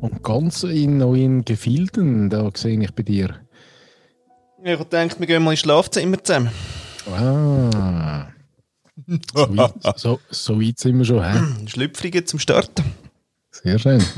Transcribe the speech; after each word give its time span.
Und 0.00 0.22
ganz 0.22 0.62
in 0.62 0.98
neuen 0.98 1.44
Gefilden, 1.44 2.30
da 2.30 2.50
sehe 2.54 2.80
ich 2.82 2.92
bei 2.94 3.02
dir. 3.02 3.34
Ich 4.62 4.78
denke, 4.84 5.18
wir 5.20 5.26
gehen 5.26 5.42
mal 5.42 5.52
ins 5.52 5.60
Schlafzimmer 5.60 6.22
zusammen. 6.22 6.50
Ah. 7.10 8.28
So 9.34 9.56
weit, 9.56 9.98
so, 9.98 10.20
so 10.30 10.60
weit 10.60 10.78
sind 10.78 10.98
wir 10.98 11.04
schon, 11.04 11.22
hä? 11.24 11.66
Schlüpfringe 11.66 12.24
zum 12.24 12.38
Starten. 12.38 12.84
Sehr 13.50 13.78
schön. 13.78 14.02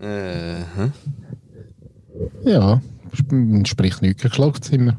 Äh, 0.00 0.62
hm? 0.76 0.92
Ja, 2.44 2.80
sp- 3.10 3.66
spricht 3.66 4.00
nichts 4.00 4.22
gegen 4.22 4.32
Schlagzimmer. 4.32 4.96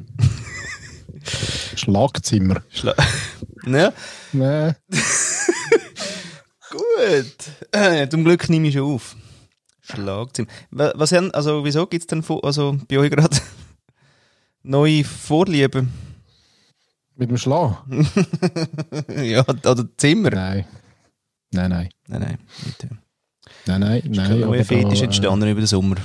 Schlagzimmer. 1.75 2.61
Schla 2.69 2.93
ja, 3.65 3.93
Nein. 4.33 4.75
gut. 6.69 7.37
Äh, 7.71 8.09
zum 8.09 8.25
Glück 8.25 8.49
nehme 8.49 8.67
ich 8.67 8.73
schon 8.73 8.93
auf. 8.93 9.15
Schlagzimmer. 9.91 10.47
Wa- 10.71 10.93
Was 10.95 11.11
haben, 11.11 11.31
also 11.31 11.63
wieso 11.65 11.85
gibt 11.87 12.03
es 12.03 12.07
denn 12.07 12.23
also 12.43 12.77
bei 12.87 12.97
euch 12.99 13.09
gerade 13.11 13.37
neue 14.63 15.03
Vorlieben? 15.03 15.91
Mit 17.15 17.29
dem 17.29 17.37
Schlag? 17.37 17.83
ja, 19.23 19.41
oder 19.47 19.85
Zimmer? 19.97 20.29
Nein. 20.31 20.65
Nein, 21.51 21.69
nein. 21.69 21.89
Nein, 22.07 22.21
nein. 22.21 22.37
Nicht, 22.65 22.83
äh, 22.83 22.87
Nein, 23.65 23.81
nein, 23.81 23.99
ist 24.01 24.15
nein. 24.15 24.27
kein 24.29 24.39
neuer 24.41 24.63
Fetisch 24.63 24.99
da, 24.99 25.05
entstanden 25.05 25.49
über 25.49 25.61
den 25.61 25.67
Sommer. 25.67 25.97
Äh, 25.97 26.01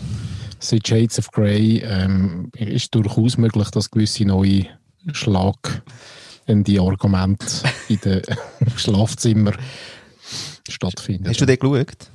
seit 0.58 0.88
Shades 0.88 1.18
of 1.18 1.30
Grey 1.30 1.78
ähm, 1.84 2.50
ist 2.56 2.94
durchaus 2.94 3.36
möglich, 3.36 3.70
dass 3.70 3.90
gewisse 3.90 4.24
neue 4.24 4.66
Schlag 5.12 5.82
in 6.46 6.64
die 6.64 6.80
Argumente 6.80 7.46
in 7.88 7.98
den 8.00 8.22
Schlafzimmer 8.76 9.52
stattfinden. 10.68 11.28
Hast 11.28 11.40
du 11.40 11.46
den 11.46 11.58
geschaut? 11.58 12.10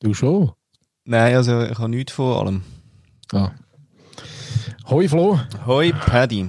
Du 0.00 0.14
schon? 0.14 0.52
Nein, 1.04 1.34
also 1.34 1.62
ich 1.62 1.78
habe 1.78 1.88
nichts 1.88 2.12
von 2.12 2.36
allem. 2.38 2.62
Ah. 3.32 3.50
Hoi 4.88 5.08
Flo. 5.08 5.38
Hoi 5.66 5.92
Paddy. 5.92 6.48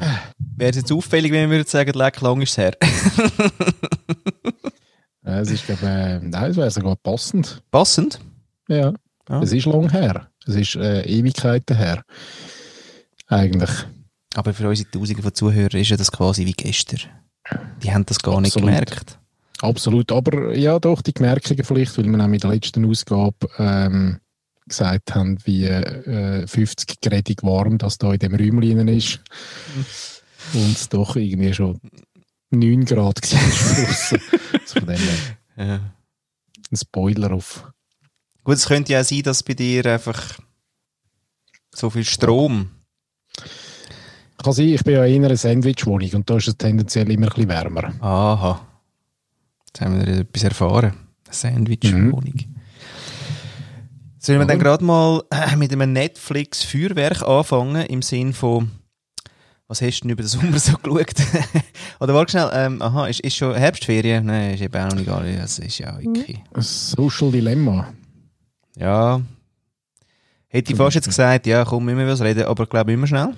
Wäre 0.56 0.70
es 0.72 0.78
jetzt 0.78 0.92
auffällig, 0.92 1.32
wenn 1.32 1.50
wir 1.50 1.58
würden 1.58 1.68
sagen, 1.68 1.94
leck 1.94 2.22
lang 2.22 2.42
ist 2.42 2.52
es 2.52 2.58
her. 2.58 2.78
Es 5.24 5.50
ist, 5.52 5.66
glaube 5.66 5.86
äh, 5.86 6.20
nein, 6.20 6.52
es 6.52 6.58
wäre 6.58 6.72
sogar 6.72 6.96
passend. 6.96 7.62
Passend? 7.72 8.20
Ja. 8.68 8.94
Ah. 9.28 9.42
Es 9.42 9.52
ist 9.54 9.66
lang 9.66 9.90
her. 9.92 10.30
Es 10.46 10.56
ist 10.56 10.76
äh, 10.76 11.04
Ewigkeiten 11.04 11.78
her. 11.78 12.04
Eigentlich. 13.28 13.70
Aber 14.36 14.54
für 14.54 14.68
unsere 14.68 14.90
Tausende 14.90 15.22
von 15.22 15.34
Zuhörern 15.34 15.80
ist 15.80 15.90
ja 15.90 15.98
das 15.98 16.12
quasi 16.12 16.46
wie 16.46 16.54
gestern. 16.54 17.02
Die 17.84 17.94
haben 17.94 18.06
das 18.06 18.20
gar 18.20 18.42
nicht 18.42 18.56
Absolut. 18.56 18.70
gemerkt. 18.74 19.20
Absolut. 19.62 20.12
Aber 20.12 20.56
ja, 20.56 20.80
doch, 20.80 21.02
die 21.02 21.14
Gemerkungen 21.14 21.64
vielleicht, 21.64 21.98
weil 21.98 22.06
wir 22.06 22.20
auch 22.20 22.28
in 22.28 22.38
der 22.40 22.50
letzten 22.50 22.86
Ausgabe 22.86 23.48
ähm, 23.58 24.20
gesagt 24.68 25.14
haben, 25.16 25.38
wie 25.45 25.66
äh, 25.66 26.48
50 26.48 27.02
Grad 27.02 27.30
warm 27.44 27.78
das 27.78 27.98
da 27.98 28.12
in 28.14 28.20
dem 28.20 28.34
Räumchen 28.36 28.88
ist. 28.88 29.20
Und 30.53 30.72
es 30.76 30.90
doch 30.90 31.16
irgendwie 31.16 31.53
schon 31.53 31.80
9 32.50 32.86
Grad 32.86 33.22
war 33.31 33.40
draussen. 33.40 34.22
also 34.53 34.80
von 34.80 34.88
dem 34.88 35.00
Ja. 35.58 35.75
ein 36.72 36.78
Spoiler 36.78 37.31
auf. 37.34 37.72
Gut, 38.44 38.56
es 38.56 38.68
könnte 38.68 38.94
ja 38.94 39.02
auch 39.02 39.06
sein, 39.06 39.22
dass 39.23 39.44
bei 39.44 39.53
dir 39.53 39.86
einfach 39.86 40.40
so 41.73 41.90
viel 41.90 42.03
Strom. 42.03 42.72
Kann 44.38 44.53
sein, 44.53 44.70
ich 44.70 44.84
bin 44.84 44.96
ja 44.96 45.06
in 45.06 45.23
einer 45.23 45.38
Sandwich-Wohnung 45.38 46.09
und 46.14 46.30
da 46.30 46.38
ist 46.38 46.48
es 46.48 46.58
tendenziell 46.58 47.12
immer 47.12 47.28
ein 47.28 47.34
bisschen 47.34 47.50
wärmer. 47.50 47.94
Aha. 48.02 48.68
Jetzt 49.74 49.86
haben 49.86 50.06
wir 50.06 50.08
etwas 50.20 50.44
erfahren. 50.44 50.94
Eine 51.26 51.34
Sandwich-Wohnung. 51.34 52.34
Sollen 54.20 54.40
wir 54.40 54.46
dann 54.46 54.60
gerade 54.60 54.84
mal 54.84 55.24
äh, 55.32 55.56
mit 55.56 55.72
einem 55.72 55.94
Netflix-Feuerwerk 55.94 57.24
anfangen, 57.24 57.86
im 57.86 58.02
Sinn 58.02 58.34
von, 58.34 58.70
was 59.68 59.81
hast 59.81 60.00
du 60.00 60.02
denn 60.04 60.12
über 60.12 60.24
den 60.24 60.28
Sommer 60.28 60.60
so 60.60 60.78
geschaut? 60.84 61.16
Oder 62.02 62.14
warte 62.14 62.31
schnell, 62.31 62.50
ähm, 62.54 62.81
aha, 62.81 63.08
ist, 63.08 63.22
ist 63.22 63.38
schon 63.38 63.56
Herbstferien? 63.56 64.26
Nein, 64.26 64.56
ist 64.56 64.62
eben 64.62 64.76
auch 64.76 64.90
noch 64.90 64.96
nicht 64.98 65.10
alle. 65.10 65.38
Das 65.38 65.58
ist 65.58 65.78
ja 65.80 65.98
wirklich. 65.98 66.38
Ein 66.54 66.62
Social 66.62 67.31
Dilemma. 67.31 67.94
Ja. 68.76 69.22
Hätte 70.50 70.74
ich 70.74 70.78
fast 70.78 70.96
jetzt 70.96 71.08
gesagt, 71.08 71.48
ja, 71.48 71.64
komm, 71.64 71.86
müssen 71.86 72.00
wir 72.00 72.08
was 72.08 72.22
reden, 72.22 72.44
aber 72.44 72.64
ich 72.64 72.70
glaube 72.70 72.92
immer 72.92 73.08
schnell. 73.08 73.34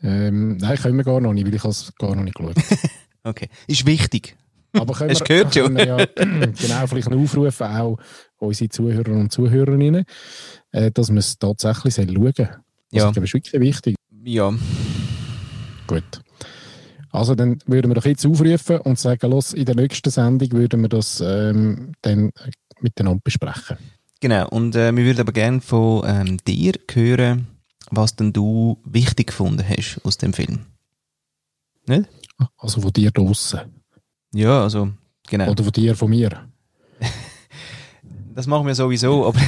Ähm, 0.00 0.58
nein, 0.58 0.78
können 0.78 0.96
wir 0.96 1.04
gar 1.04 1.20
noch 1.20 1.32
nicht, 1.32 1.46
weil 1.46 1.54
ich 1.54 1.64
es 1.64 1.92
gar 1.98 2.14
noch 2.14 2.22
nicht 2.22 2.36
geschaut 2.36 2.56
Okay. 3.24 3.48
Ist 3.66 3.84
wichtig. 3.84 4.36
Aber 4.74 4.94
können 4.94 5.10
wir, 5.10 5.20
gehört, 5.20 5.52
können 5.52 5.76
wir 5.76 5.86
ja 5.86 5.96
genau 6.16 6.86
vielleicht 6.86 7.08
einen 7.08 7.22
Aufruf 7.22 7.60
auch 7.60 7.98
unsere 8.38 8.68
Zuhörer 8.68 9.12
und 9.12 9.32
Zuhörerinnen, 9.32 10.04
äh, 10.72 10.90
dass 10.90 11.10
wir 11.10 11.18
es 11.18 11.38
tatsächlich 11.38 11.94
schauen 11.94 12.08
sollen. 12.08 12.36
Also, 12.36 12.42
Ja. 12.90 13.12
Das 13.12 13.16
ist 13.16 13.34
wirklich 13.34 13.60
wichtig. 13.60 13.96
Ja. 14.24 14.52
Gut. 15.86 16.22
Also 17.10 17.34
dann 17.36 17.58
würden 17.66 17.90
wir 17.90 17.94
doch 17.94 18.06
jetzt 18.06 18.26
aufrufen 18.26 18.78
und 18.78 18.98
sagen, 18.98 19.30
los, 19.30 19.52
in 19.52 19.66
der 19.66 19.76
nächsten 19.76 20.10
Sendung 20.10 20.50
würden 20.52 20.82
wir 20.82 20.88
das 20.88 21.22
ähm, 21.24 21.92
dann 22.02 22.30
äh, 22.30 22.50
miteinander 22.80 23.20
besprechen. 23.22 23.76
Genau, 24.20 24.48
und 24.48 24.74
äh, 24.74 24.94
wir 24.96 25.04
würden 25.04 25.20
aber 25.20 25.32
gerne 25.32 25.60
von 25.60 26.02
ähm, 26.06 26.38
dir 26.46 26.72
hören, 26.92 27.46
was 27.90 28.16
denn 28.16 28.32
du 28.32 28.78
wichtig 28.84 29.28
gefunden 29.28 29.64
hast 29.68 30.00
aus 30.04 30.16
dem 30.18 30.32
Film. 30.32 30.66
Nicht? 31.86 32.08
Also 32.58 32.80
von 32.80 32.92
dir 32.92 33.10
draussen. 33.10 33.60
Ja, 34.34 34.62
also, 34.62 34.90
genau. 35.28 35.50
Oder 35.50 35.64
von 35.64 35.72
dir, 35.72 35.94
von 35.96 36.10
mir. 36.10 36.30
Das 38.34 38.48
machen 38.48 38.66
wir 38.66 38.74
sowieso, 38.74 39.28
aber 39.28 39.38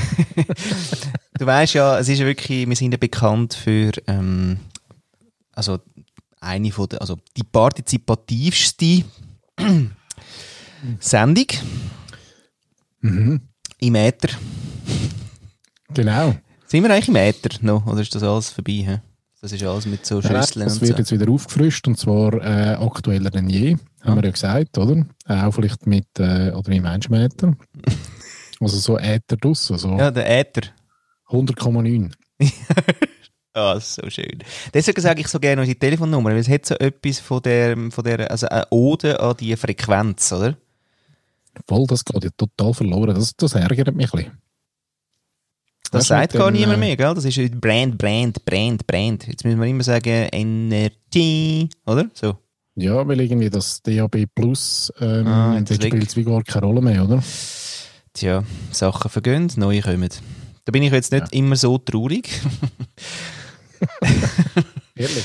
du 1.41 1.45
weißt 1.45 1.75
ja, 1.75 1.99
es 1.99 2.09
ist 2.09 2.21
ja 2.21 2.25
wirklich, 2.27 2.69
wir 2.69 2.77
sind 2.77 2.93
ja 2.93 2.99
bekannt 2.99 3.55
für, 3.55 3.91
ähm, 4.07 4.61
also 5.53 5.81
eine 6.41 6.71
von 6.71 6.89
der, 6.89 7.01
also 7.01 7.17
die 7.37 7.43
partizipativste 7.43 9.03
Sendung 11.01 11.47
Mhm. 13.01 13.41
im 13.81 13.95
Äther. 13.97 14.29
Genau. 15.93 16.35
Sind 16.67 16.85
wir 16.85 16.91
eigentlich 16.93 17.09
im 17.09 17.17
Äther 17.17 17.51
noch, 17.63 17.87
oder 17.87 18.01
ist 18.03 18.15
das 18.15 18.23
alles 18.23 18.51
vorbei? 18.51 18.73
He? 18.73 18.97
Das 19.41 19.53
ist 19.53 19.63
alles 19.65 19.87
mit 19.87 20.07
so 20.07 20.21
Schüsseln 20.23 20.65
das 20.65 20.75
und 20.75 20.81
wird 20.83 20.93
so. 20.93 20.99
jetzt 20.99 21.13
wieder 21.13 21.31
aufgefrischt 21.31 21.87
und 21.87 21.99
zwar 21.99 22.35
äh, 22.35 22.75
aktueller 22.75 23.31
denn 23.31 23.49
je, 23.49 23.77
haben 24.07 24.17
wir 24.17 24.25
ja 24.25 24.31
gesagt, 24.31 24.79
oder? 24.79 25.07
Äh, 25.29 25.43
auch 25.43 25.53
vielleicht 25.53 25.87
mit, 25.87 26.07
äh, 26.19 26.51
oder 26.53 26.69
wie 26.69 26.81
meinst 26.81 27.09
du 27.09 27.13
Meter? 27.13 27.57
also 28.61 28.79
so 28.79 28.99
Äther 28.99 29.37
draussen, 29.37 29.79
so 29.79 29.97
Ja, 29.97 30.11
der 30.11 30.29
Äther. 30.29 30.69
100,9. 31.29 32.13
Ah, 33.57 33.73
das 33.73 33.89
ist 33.89 33.95
so 33.95 34.11
schön. 34.11 34.45
Deswegen 34.75 35.01
sage 35.01 35.23
ich 35.23 35.29
so 35.29 35.41
gerne 35.41 35.63
unsere 35.63 35.79
Telefonnummer, 35.79 36.29
weil 36.29 36.37
es 36.37 36.49
hat 36.49 36.67
so 36.67 36.75
etwas 36.75 37.21
von 37.21 37.41
der, 37.41 37.75
von 37.91 38.05
der, 38.05 38.31
also 38.31 38.47
eine 38.49 38.67
Ode 38.69 39.19
an 39.19 39.35
die 39.39 39.57
Frequenz, 39.57 40.31
oder? 40.31 40.59
Voll, 41.67 41.87
das 41.87 42.05
geht 42.05 42.23
ja 42.23 42.29
total 42.37 42.75
verloren. 42.75 43.15
Das, 43.15 43.35
das 43.35 43.55
ärgert 43.55 43.95
mich 43.95 44.13
ein 44.13 44.19
bisschen. 44.19 44.39
Das 45.91 46.01
Weißt 46.01 46.09
sagt 46.09 46.33
gar 46.35 46.51
dem, 46.51 46.61
niemand 46.61 46.77
äh, 46.77 46.81
mehr, 46.81 46.97
gell? 46.99 47.15
Das 47.15 47.25
ist 47.25 47.61
Brand, 47.61 47.97
Brand, 47.97 48.45
Brand, 48.45 48.87
Brand. 48.87 49.27
Jetzt 49.27 49.43
müssen 49.43 49.59
wir 49.59 49.67
immer 49.67 49.85
sagen 49.85 50.29
Energy, 50.33 51.71
oder? 51.87 52.11
So. 52.13 52.37
Ja, 52.77 53.09
weil 53.09 53.21
irgendwie 53.21 53.49
das 53.49 53.83
DAB 53.83 54.27
Plus, 54.35 54.93
ähm, 55.01 55.27
Ah, 55.27 55.59
spielt 55.65 56.07
es 56.07 56.17
wie 56.17 56.25
gar 56.25 56.43
keine 56.43 56.67
Rolle 56.67 56.83
mehr, 56.83 57.05
oder? 57.05 57.23
Tja, 58.13 58.45
Sachen 58.71 59.11
vergehen, 59.11 59.51
neue 59.57 59.81
kommen. 59.81 60.11
Da 60.67 60.73
bin 60.73 60.83
ich 60.83 60.93
jetzt 60.93 61.13
nicht 61.13 61.33
immer 61.33 61.57
so 61.57 61.79
traurig. 61.79 62.29
Ehrlich? 64.95 65.25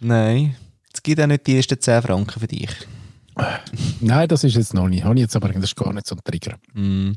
Nein. 0.00 0.56
Es 0.92 1.02
gibt 1.02 1.20
auch 1.20 1.26
nicht 1.26 1.46
die 1.46 1.56
ersten 1.56 1.80
10 1.80 2.02
Franken 2.02 2.40
für 2.40 2.46
dich. 2.46 2.70
Nein, 4.00 4.28
das 4.28 4.44
ist 4.44 4.56
jetzt 4.56 4.74
noch 4.74 4.88
nicht. 4.88 5.04
Habe 5.04 5.14
ich 5.14 5.20
jetzt 5.22 5.36
aber 5.36 5.50
das 5.50 5.64
ist 5.64 5.76
gar 5.76 5.92
nicht 5.92 6.06
so 6.06 6.16
ein 6.16 6.20
Trigger. 6.24 6.56
Mm. 6.74 7.12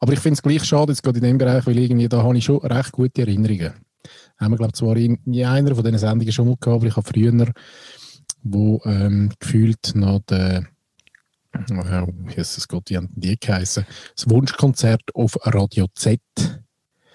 Aber 0.00 0.12
ich 0.12 0.18
finde 0.18 0.34
es 0.34 0.42
gleich 0.42 0.64
schade, 0.64 0.92
jetzt 0.92 1.02
gerade 1.02 1.18
in 1.18 1.24
dem 1.24 1.38
Bereich, 1.38 1.66
weil 1.66 1.78
irgendwie 1.78 2.08
da 2.08 2.22
habe 2.22 2.36
ich 2.36 2.44
schon 2.44 2.58
recht 2.58 2.92
gute 2.92 3.22
Erinnerungen. 3.22 3.72
Haben 4.38 4.52
wir, 4.52 4.56
glaube 4.56 4.72
ich, 4.74 4.78
zwar 4.78 4.96
in, 4.96 5.18
in 5.24 5.44
einer 5.46 5.74
von 5.74 5.84
diesen 5.84 5.98
Sendungen 5.98 6.32
schon 6.32 6.46
mal 6.46 6.56
gehabt, 6.60 6.76
aber 6.76 6.86
ich 6.86 6.96
habe 6.96 7.08
früher, 7.08 7.52
wo 8.42 8.80
ähm, 8.84 9.32
gefühlt 9.38 9.94
noch 9.94 10.20
der, 10.28 10.66
äh, 11.52 11.58
wie 11.68 12.36
heißt 12.36 12.58
es 12.58 12.68
Gott, 12.68 12.90
wie 12.90 12.96
haben 12.96 13.08
die 13.14 13.38
geheißen? 13.38 13.86
Das 14.14 14.30
Wunschkonzert 14.30 15.02
auf 15.14 15.36
Radio 15.42 15.86
Z. 15.94 16.20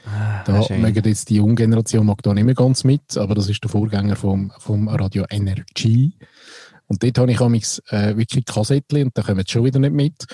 Ah, 0.05 0.43
Da 0.45 0.65
mögen 0.75 1.03
jetzt 1.05 1.29
die 1.29 1.35
junge 1.35 1.55
Generation 1.55 2.05
mag 2.05 2.23
da 2.23 2.33
nicht 2.33 2.43
mehr 2.43 2.55
ganz 2.55 2.83
mit, 2.83 3.17
aber 3.17 3.35
das 3.35 3.49
ist 3.49 3.63
der 3.63 3.69
Vorgänger 3.69 4.15
vom, 4.15 4.51
vom 4.57 4.87
Radio 4.87 5.25
Energy. 5.29 6.17
Und 6.87 7.03
dort 7.03 7.17
habe 7.19 7.31
ich 7.31 7.39
amigs, 7.39 7.81
äh, 7.89 8.17
wirklich 8.17 8.45
Kassettchen 8.45 9.03
und 9.03 9.17
da 9.17 9.21
kommen 9.21 9.43
sie 9.45 9.51
schon 9.51 9.63
wieder 9.63 9.79
nicht 9.79 9.93
mit. 9.93 10.25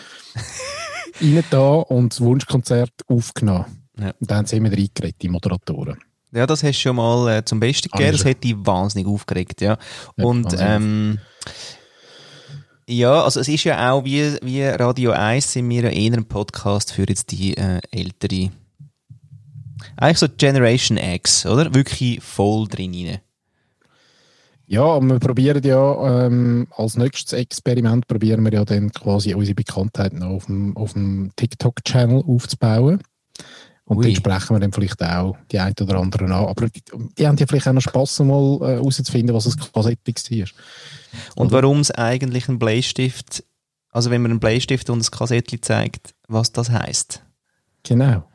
Rein 1.22 1.44
da 1.50 1.74
und 1.74 2.14
das 2.14 2.22
Wunschkonzert 2.22 2.92
aufgenommen. 3.08 3.66
Ja. 4.00 4.12
Und 4.20 4.32
dann 4.32 4.38
haben 4.40 4.46
sie 4.46 4.58
immer 4.58 4.72
reingeredet, 4.72 5.22
die 5.22 5.30
Moderatoren. 5.30 6.00
Ja, 6.38 6.46
das 6.46 6.62
hast 6.62 6.78
du 6.78 6.82
schon 6.82 6.96
mal 6.98 7.38
äh, 7.38 7.44
zum 7.44 7.60
Besten 7.60 7.90
gegeben. 7.90 8.12
Das 8.12 8.24
hat 8.24 8.44
dich 8.44 8.56
wahnsinnig 8.56 9.08
aufgeregt, 9.08 9.60
ja. 9.62 9.78
Und 10.16 10.56
ähm, 10.60 11.18
Ja, 12.88 13.24
also 13.24 13.40
es 13.40 13.48
ist 13.48 13.64
ja 13.64 13.92
auch 13.92 14.06
wie, 14.06 14.38
wie 14.44 14.64
Radio 14.64 15.12
1 15.12 15.52
sind 15.52 15.68
wir 15.70 15.84
ja 15.84 15.90
eher 15.90 16.14
ein 16.14 16.26
Podcast 16.26 16.94
für 16.94 17.06
jetzt 17.10 17.32
die 17.32 17.58
äh, 17.58 17.80
ältere. 17.92 18.52
Eigentlich 19.98 20.20
so 20.20 20.28
Generation 20.38 20.98
X, 20.98 21.46
oder? 21.46 21.74
Wirklich 21.74 22.22
voll 22.22 22.68
drin 22.68 22.94
rein. 22.94 23.20
Ja, 24.68 25.02
wir 25.02 25.20
probieren 25.20 25.64
ja 25.64 26.26
ähm, 26.28 26.68
als 26.76 26.98
nächstes 26.98 27.34
Experiment 27.34 28.08
probieren 28.08 28.44
wir 28.44 28.54
ja 28.54 28.64
dann 28.64 28.92
quasi 28.92 29.34
unsere 29.34 29.56
Bekanntheit 29.56 30.14
noch 30.14 30.28
auf 30.28 30.46
dem, 30.46 30.78
auf 30.78 30.94
dem 30.94 31.32
TikTok-Channel 31.36 32.24
aufzubauen. 32.28 33.02
Und 33.88 34.00
Ui. 34.00 34.04
dann 34.04 34.16
sprechen 34.16 34.56
wir 34.56 34.60
dann 34.60 34.74
vielleicht 34.74 35.02
auch 35.02 35.38
die 35.50 35.60
einen 35.60 35.74
oder 35.80 35.98
anderen 35.98 36.32
an. 36.32 36.46
Aber 36.46 36.68
die, 36.68 36.84
die 37.18 37.26
haben 37.26 37.38
ja 37.38 37.48
vielleicht 37.48 37.70
auch 37.70 37.74
noch 37.74 37.82
Spass, 37.82 38.20
mal 38.20 38.60
äh, 38.62 38.76
herauszufinden, 38.76 39.34
was 39.34 39.48
ein 39.48 39.54
Kassettix 39.74 40.30
war. 40.30 40.48
Und 41.36 41.54
warum 41.54 41.80
es 41.80 41.92
eigentlich 41.92 42.50
ein 42.50 42.60
Bleistift, 42.60 43.46
also 43.92 44.12
wenn 44.12 44.22
man 44.22 44.32
einen 44.32 44.40
Bleistift 44.42 44.90
und 44.90 45.00
ein 45.00 45.12
Kassettchen 45.12 45.62
zeigt, 45.62 46.14
was 46.28 46.52
das 46.52 46.70
heisst. 46.70 47.24
Genau. 47.84 48.26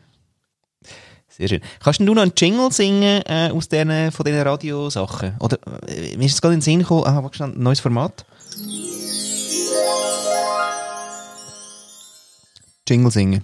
Sehr 1.28 1.48
schön. 1.48 1.60
Kannst 1.80 2.00
du 2.00 2.04
noch 2.04 2.22
einen 2.22 2.32
Jingle 2.34 2.72
singen 2.72 3.22
äh, 3.26 3.50
aus 3.52 3.68
den, 3.68 4.10
von 4.10 4.24
diesen 4.24 4.40
Radiosachen? 4.40 5.34
Oder 5.38 5.58
äh, 5.86 6.16
mir 6.16 6.26
ist 6.26 6.34
es 6.34 6.40
gerade 6.40 6.54
in 6.54 6.60
den 6.60 6.64
Sinn 6.64 6.78
gekommen, 6.78 7.04
ah, 7.04 7.22
warte 7.22 7.36
schnell, 7.36 7.50
ein 7.50 7.62
neues 7.62 7.80
Format? 7.80 8.24
Jingle 12.88 13.10
singen. 13.10 13.42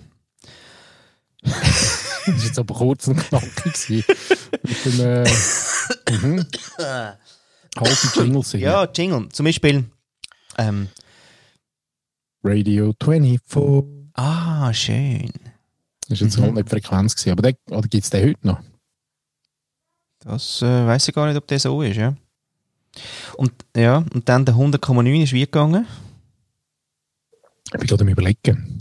Das 2.33 2.39
war 2.41 2.47
jetzt 2.47 2.59
aber 2.59 2.75
kurz 2.75 3.09
und 3.09 3.17
knackig. 3.17 3.73
gewesen. 3.73 4.05
Mit 4.63 4.85
dem 4.85 5.01
äh, 5.01 5.25
mhm. 6.11 6.47
singen. 8.43 8.65
Ja, 8.65 8.85
Jingle. 8.95 9.29
Zum 9.31 9.45
Beispiel. 9.45 9.85
Ähm, 10.57 10.89
Radio 12.43 12.95
24. 13.03 14.11
ah, 14.15 14.73
schön. 14.73 15.31
Das 16.09 16.21
war 16.21 16.27
jetzt 16.27 16.39
Mhm. 16.39 16.43
halt 16.43 16.55
nicht 16.55 16.69
Frequenz. 16.71 17.15
Gewesen. 17.15 17.33
Aber 17.33 17.43
den, 17.43 17.57
oder 17.71 17.89
gibt 17.89 18.05
es 18.05 18.11
den 18.11 18.29
heute 18.29 18.47
noch? 18.47 18.61
Das 20.21 20.63
äh, 20.63 20.87
weiß 20.87 21.09
ich 21.09 21.15
gar 21.15 21.27
nicht, 21.29 21.37
ob 21.37 21.47
der 21.47 21.59
so 21.59 21.81
ist, 21.83 21.97
ja. 21.97 22.15
Und, 23.37 23.53
ja, 23.77 23.99
und 23.99 24.29
dann 24.29 24.45
der 24.45 24.55
100,9 24.57 25.23
ist 25.23 25.33
wie 25.33 25.41
gegangen? 25.43 25.87
Ich 27.67 27.79
bin 27.79 27.87
gerade 27.87 28.03
am 28.03 28.09
überlegen, 28.09 28.79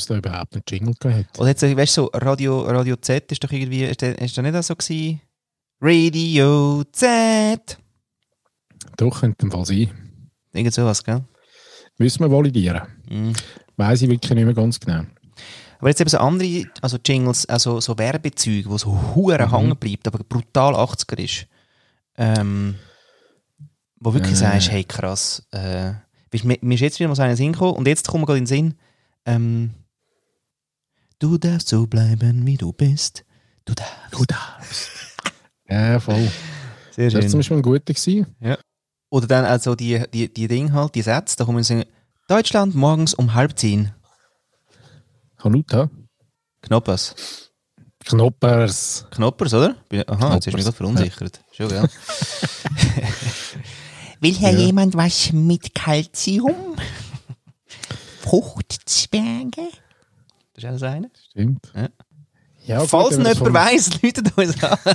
es 0.00 0.06
da 0.06 0.16
überhaupt 0.16 0.54
einen 0.54 0.62
Jingle 0.68 0.94
gegeben 0.98 1.20
hat. 1.28 1.38
Oder 1.38 1.48
jetzt, 1.48 1.62
weißt 1.62 1.96
du, 1.96 2.02
so, 2.02 2.10
Radio, 2.14 2.62
Radio 2.62 2.96
Z 2.96 3.30
ist 3.32 3.42
doch 3.44 3.50
irgendwie, 3.52 3.84
ist 3.84 4.00
der, 4.02 4.18
ist 4.18 4.36
der 4.36 4.42
nicht 4.44 4.56
auch 4.56 4.62
so 4.62 4.74
gewesen? 4.74 5.20
Radio 5.80 6.82
Z! 6.92 7.78
Doch, 8.96 9.20
könnte 9.20 9.46
im 9.46 9.50
Fall 9.52 9.64
sein. 9.64 9.90
Irgend 10.52 10.74
sowas, 10.74 11.02
gell? 11.04 11.22
Müssen 11.98 12.20
wir 12.20 12.30
validieren. 12.30 12.82
Mhm. 13.08 13.32
Weiß 13.76 14.02
ich 14.02 14.08
wirklich 14.08 14.32
nicht 14.34 14.44
mehr 14.44 14.54
ganz 14.54 14.78
genau. 14.80 15.02
Aber 15.78 15.88
jetzt 15.88 16.00
eben 16.00 16.10
so 16.10 16.18
andere, 16.18 16.64
also 16.82 16.98
Jingles, 17.04 17.46
also 17.46 17.80
so 17.80 17.96
Werbezüge, 17.96 18.68
wo 18.68 18.76
so 18.76 19.14
hure 19.14 19.46
Mhm. 19.46 19.50
hängen 19.56 19.76
bleibt, 19.76 20.06
aber 20.06 20.18
brutal 20.24 20.74
80er 20.74 21.18
ist. 21.22 21.46
Ähm, 22.18 22.74
wo 23.98 24.12
wirklich 24.12 24.34
Äh. 24.34 24.36
sagst, 24.36 24.70
hey 24.70 24.84
krass, 24.84 25.46
äh, 25.52 25.92
bist, 26.30 26.44
mir, 26.44 26.58
mir 26.60 26.74
ist 26.74 26.80
jetzt 26.80 26.98
wieder 27.00 27.08
mal 27.08 27.14
so 27.14 27.22
einer 27.22 27.36
Sinn 27.36 27.52
gekommen 27.52 27.74
und 27.76 27.86
jetzt 27.88 28.06
kommt 28.08 28.22
mir 28.22 28.26
gerade 28.26 28.38
in 28.38 28.44
den 28.44 28.48
Sinn, 28.48 28.74
ähm, 29.24 29.70
du 31.20 31.38
darfst 31.38 31.68
so 31.68 31.86
bleiben, 31.86 32.44
wie 32.46 32.56
du 32.56 32.72
bist. 32.72 33.24
Du 33.64 33.74
darfst. 33.74 33.92
Du 34.12 34.24
darfst. 34.24 34.90
Ja, 35.68 36.00
voll. 36.00 36.28
Sehr 36.90 37.10
Das 37.10 37.14
war 37.14 37.20
zum 37.20 37.30
schön. 37.30 37.38
Beispiel 37.38 37.56
ein 37.58 37.62
guter. 37.62 37.94
Gewesen. 37.94 38.26
Oder 39.08 39.26
dann 39.28 39.44
also 39.44 39.76
die, 39.76 40.02
die, 40.12 40.32
die 40.32 40.48
Dinge 40.48 40.72
halt, 40.72 40.96
die 40.96 41.02
Sätze, 41.02 41.36
da 41.36 41.44
kommen 41.44 41.62
sie 41.62 41.86
Deutschland 42.26 42.74
morgens 42.74 43.14
um 43.14 43.34
halb 43.34 43.56
zehn. 43.56 43.92
Hanuta. 45.38 45.88
Knoppers. 46.62 47.14
Knoppers. 48.04 49.06
Knoppers, 49.12 49.54
oder? 49.54 49.76
Aha, 50.08 50.34
jetzt 50.34 50.48
ist 50.48 50.54
mich 50.54 50.64
Knoppers. 50.64 50.64
gerade 50.64 50.76
verunsichert. 50.76 51.40
Schon, 51.52 51.68
gell? 51.68 51.88
Will 54.20 54.34
hier 54.34 54.50
Ja. 54.50 54.58
jemand 54.58 54.94
was 54.96 55.32
mit 55.32 55.72
Calcium? 55.74 56.74
Fruchtzwerge? 58.22 59.68
Das 60.60 60.74
ist 60.76 60.82
alles 60.82 60.94
eine. 60.94 61.10
Stimmt. 61.30 61.72
Ja. 61.74 61.88
Ja, 62.66 62.80
gut, 62.80 62.88
Falls 62.90 63.18
wir 63.18 63.32
jemand 63.32 63.40
das 63.40 63.54
weiss, 63.54 64.02
läutet 64.02 64.36
uns 64.36 64.62
an. 64.62 64.78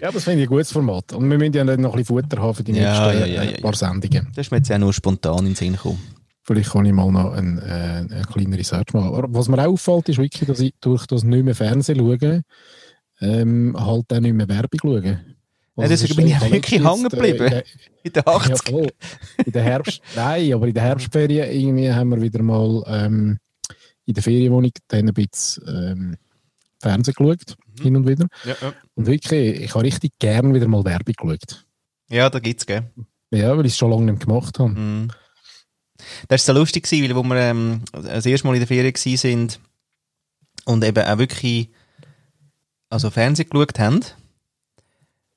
Ja, 0.00 0.10
das 0.10 0.24
finde 0.24 0.40
ich 0.42 0.48
ein 0.48 0.50
gutes 0.50 0.72
Format. 0.72 1.12
Und 1.12 1.30
wir 1.30 1.36
müssen 1.38 1.52
ja 1.52 1.64
noch 1.64 1.74
ein 1.74 1.98
bisschen 1.98 2.04
Futter 2.06 2.40
haben 2.40 2.54
für 2.54 2.64
die 2.64 2.72
Ja, 2.72 3.06
nächsten 3.12 3.20
ja, 3.20 3.26
ja, 3.26 3.42
äh, 3.42 3.52
ja, 3.54 3.60
paar 3.60 3.72
ja. 3.72 3.76
Sendungen. 3.78 4.28
Das 4.34 4.46
ist 4.46 4.50
mir 4.50 4.56
jetzt 4.58 4.72
auch 4.72 4.78
nur 4.78 4.92
spontan 4.92 5.38
in 5.40 5.44
den 5.46 5.54
Sinn 5.54 5.72
gekommen. 5.74 6.00
Vielleicht 6.42 6.70
kann 6.70 6.86
ich 6.86 6.92
mal 6.92 7.10
noch 7.10 7.32
ein, 7.32 7.58
äh, 7.58 7.62
eine 8.10 8.22
kleine 8.30 8.56
Research 8.58 8.92
machen. 8.94 9.14
Aber 9.14 9.26
was 9.32 9.48
mir 9.48 9.58
auch 9.58 9.72
auffällt, 9.72 10.08
ist 10.08 10.18
wirklich, 10.18 10.46
dass 10.48 10.60
ich 10.60 10.74
durch 10.80 11.06
das 11.06 11.22
nicht 11.22 11.44
mehr 11.44 11.54
Fernsehen 11.54 11.98
schaue, 11.98 12.42
ähm, 13.20 13.76
halt 13.78 14.12
auch 14.12 14.20
nicht 14.20 14.34
mehr 14.34 14.48
Werbung 14.48 14.80
schaue. 14.82 15.04
Ja, 15.04 15.20
Also 15.76 15.88
deswegen 15.90 15.92
es 15.92 16.02
ist 16.10 16.16
bin 16.16 16.26
ich 16.26 16.40
wirklich 16.52 16.84
hängen 16.84 17.08
geblieben. 17.08 17.46
Äh, 17.52 17.62
In 18.04 18.12
den 18.12 18.22
Ja, 18.26 18.32
80 18.34 18.70
voll. 18.70 18.88
In 19.44 19.52
der 19.52 19.62
Herbst, 19.62 20.00
nein, 20.16 20.52
aber 20.52 20.66
in 20.68 20.74
der 20.74 20.82
Herbstferien 20.82 21.50
irgendwie 21.50 21.92
haben 21.92 22.10
wir 22.10 22.20
wieder 22.22 22.42
mal 22.42 22.82
ähm, 22.86 23.38
in 24.06 24.14
der 24.14 24.22
Ferienwohnung 24.22 24.72
dann 24.88 25.08
ein 25.08 25.14
bisschen 25.14 25.64
ähm, 25.68 26.16
Fernsehen 26.80 27.14
geschaut, 27.14 27.56
Mhm. 27.78 27.82
hin 27.82 27.96
und 27.96 28.06
wieder. 28.08 28.26
ja, 28.44 28.54
ja. 28.60 28.72
Und 28.94 29.06
wirklich, 29.06 29.60
ich 29.62 29.74
habe 29.74 29.84
richtig 29.84 30.12
gern 30.20 30.54
wieder 30.54 30.68
mal 30.68 30.84
Werbung 30.84 31.14
geschaut. 31.16 31.66
ja, 32.08 32.30
da 32.30 32.38
gibt's, 32.38 32.66
gell? 32.66 32.88
Ja, 33.32 33.56
weil 33.56 33.66
ich 33.66 33.72
es 33.72 33.78
schon 33.78 33.90
lange 33.90 34.12
nicht 34.12 34.24
gemacht 34.26 34.58
habe. 34.60 34.68
Mhm. 34.70 35.08
Das 36.28 36.46
war 36.46 36.54
so 36.54 36.60
lustig, 36.60 36.86
weil 36.92 37.16
wo 37.16 37.22
wir 37.24 37.36
ähm, 37.36 37.82
das 37.92 38.26
erste 38.26 38.46
Mal 38.46 38.54
in 38.54 38.60
der 38.60 38.68
Ferien 38.68 38.94
sind 38.94 39.58
und 40.66 40.84
eben 40.84 41.04
auch 41.04 41.18
wirklich 41.18 41.70
also 42.90 43.10
Fernsehen 43.10 43.48
geschaut 43.50 43.78
haben, 43.80 44.00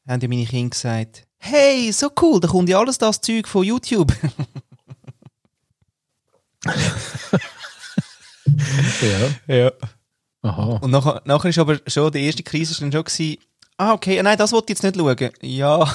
haben 0.08 0.22
ja 0.22 0.28
meine 0.28 0.46
Kinder 0.46 0.70
gesagt, 0.72 1.26
hey, 1.40 1.92
so 1.92 2.10
cool, 2.22 2.40
da 2.40 2.48
kommt 2.50 2.70
ja 2.70 2.80
alles 2.80 2.98
das 3.00 3.20
Zeug 3.22 3.48
von 3.48 3.64
YouTube. 3.64 4.14
Ja. 9.48 9.56
Ja. 9.56 9.72
Aha. 10.42 10.80
Und 10.82 10.92
nachher, 10.92 11.22
nachher 11.26 11.50
ist 11.50 11.60
aber 11.60 11.80
schon, 11.88 12.12
die 12.12 12.26
erste 12.26 12.44
Krise 12.44 12.72
ist 12.72 12.82
dann 12.82 12.92
schon 12.92 13.04
gewesen, 13.04 13.38
ah, 13.78 13.94
okay, 13.94 14.22
nein, 14.24 14.38
das 14.38 14.52
wollte 14.52 14.72
ich 14.72 14.80
jetzt 14.80 14.84
nicht 14.84 14.96
schauen. 14.98 15.32
Ja, 15.42 15.88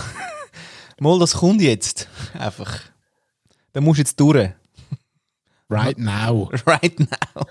mal, 1.00 1.18
das 1.18 1.34
kommt 1.34 1.62
jetzt. 1.62 2.08
Einfach. 2.38 2.80
Da 3.72 3.80
musst 3.80 3.98
du 3.98 4.02
jetzt 4.02 4.20
durch. 4.20 4.50
Right 5.70 5.98
now. 5.98 6.50
Right 6.66 7.00
now. 7.00 7.46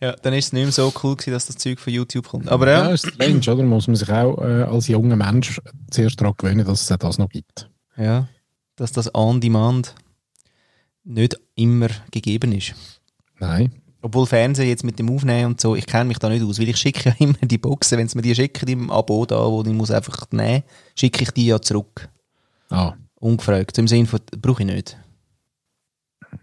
ja, 0.00 0.12
dann 0.22 0.34
ist 0.34 0.46
es 0.46 0.52
nicht 0.52 0.64
mehr 0.64 0.72
so 0.72 0.92
cool 1.02 1.14
gewesen, 1.14 1.32
dass 1.32 1.46
das 1.46 1.56
Zeug 1.56 1.78
von 1.78 1.92
YouTube 1.92 2.26
kommt. 2.28 2.48
Aber 2.48 2.68
Ja, 2.68 2.84
ja, 2.86 2.90
ist 2.90 3.06
strange, 3.08 3.40
oder? 3.52 3.62
Muss 3.62 3.86
man 3.86 3.94
sich 3.94 4.10
auch 4.10 4.38
äh, 4.42 4.62
als 4.64 4.88
junger 4.88 5.14
Mensch 5.14 5.60
zuerst 5.90 6.20
daran 6.20 6.34
gewöhnen, 6.36 6.66
dass 6.66 6.82
es 6.82 6.90
auch 6.90 6.96
das 6.96 7.18
noch 7.18 7.28
gibt. 7.28 7.70
ja, 7.96 8.28
dass 8.74 8.90
das 8.90 9.14
On-Demand 9.14 9.94
nicht 11.04 11.38
immer 11.54 11.88
gegeben 12.10 12.52
ist. 12.52 12.74
Nein. 13.38 13.81
Obwohl 14.02 14.26
Fernsehen 14.26 14.68
jetzt 14.68 14.82
mit 14.84 14.98
dem 14.98 15.08
Aufnehmen 15.10 15.52
und 15.52 15.60
so, 15.60 15.76
ich 15.76 15.86
kenne 15.86 16.06
mich 16.06 16.18
da 16.18 16.28
nicht 16.28 16.42
aus, 16.44 16.58
weil 16.58 16.68
ich 16.68 16.76
schicke 16.76 17.10
ja 17.10 17.14
immer 17.20 17.34
die 17.42 17.58
Boxen, 17.58 17.98
wenn 17.98 18.08
sie 18.08 18.16
mir 18.18 18.22
die 18.22 18.34
schicken 18.34 18.68
im 18.68 18.90
Abo 18.90 19.24
da, 19.26 19.38
wo 19.46 19.62
ich 19.62 19.68
muss 19.72 19.90
einfach 19.92 20.26
nehmen, 20.32 20.64
schicke 20.96 21.22
ich 21.22 21.30
die 21.30 21.46
ja 21.46 21.60
zurück. 21.60 22.08
Ah, 22.70 22.94
Ungefragt. 23.20 23.78
Im 23.78 23.86
Sinne 23.86 24.06
von, 24.06 24.18
brauche 24.40 24.62
ich 24.62 24.66
nicht. 24.68 24.96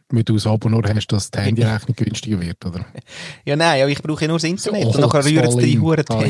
weil 0.10 0.24
du 0.24 0.36
das 0.36 0.48
Abo 0.48 0.70
nur 0.70 0.84
hast, 0.84 1.08
dass 1.08 1.30
die 1.30 1.40
Handyrechnung 1.42 1.96
günstiger 1.98 2.40
wird, 2.40 2.66
oder? 2.66 2.86
Ja, 3.44 3.58
nein, 3.58 3.82
aber 3.82 3.92
ich 3.92 4.02
brauche 4.02 4.26
nur 4.28 4.38
das 4.38 4.46
Internet. 4.46 4.84
So, 4.84 4.90
und 4.94 5.00
nachher 5.02 5.26
rühren 5.26 5.46
es 5.48 5.56
die. 5.58 5.78
Huren, 5.80 6.06
Ah, 6.10 6.24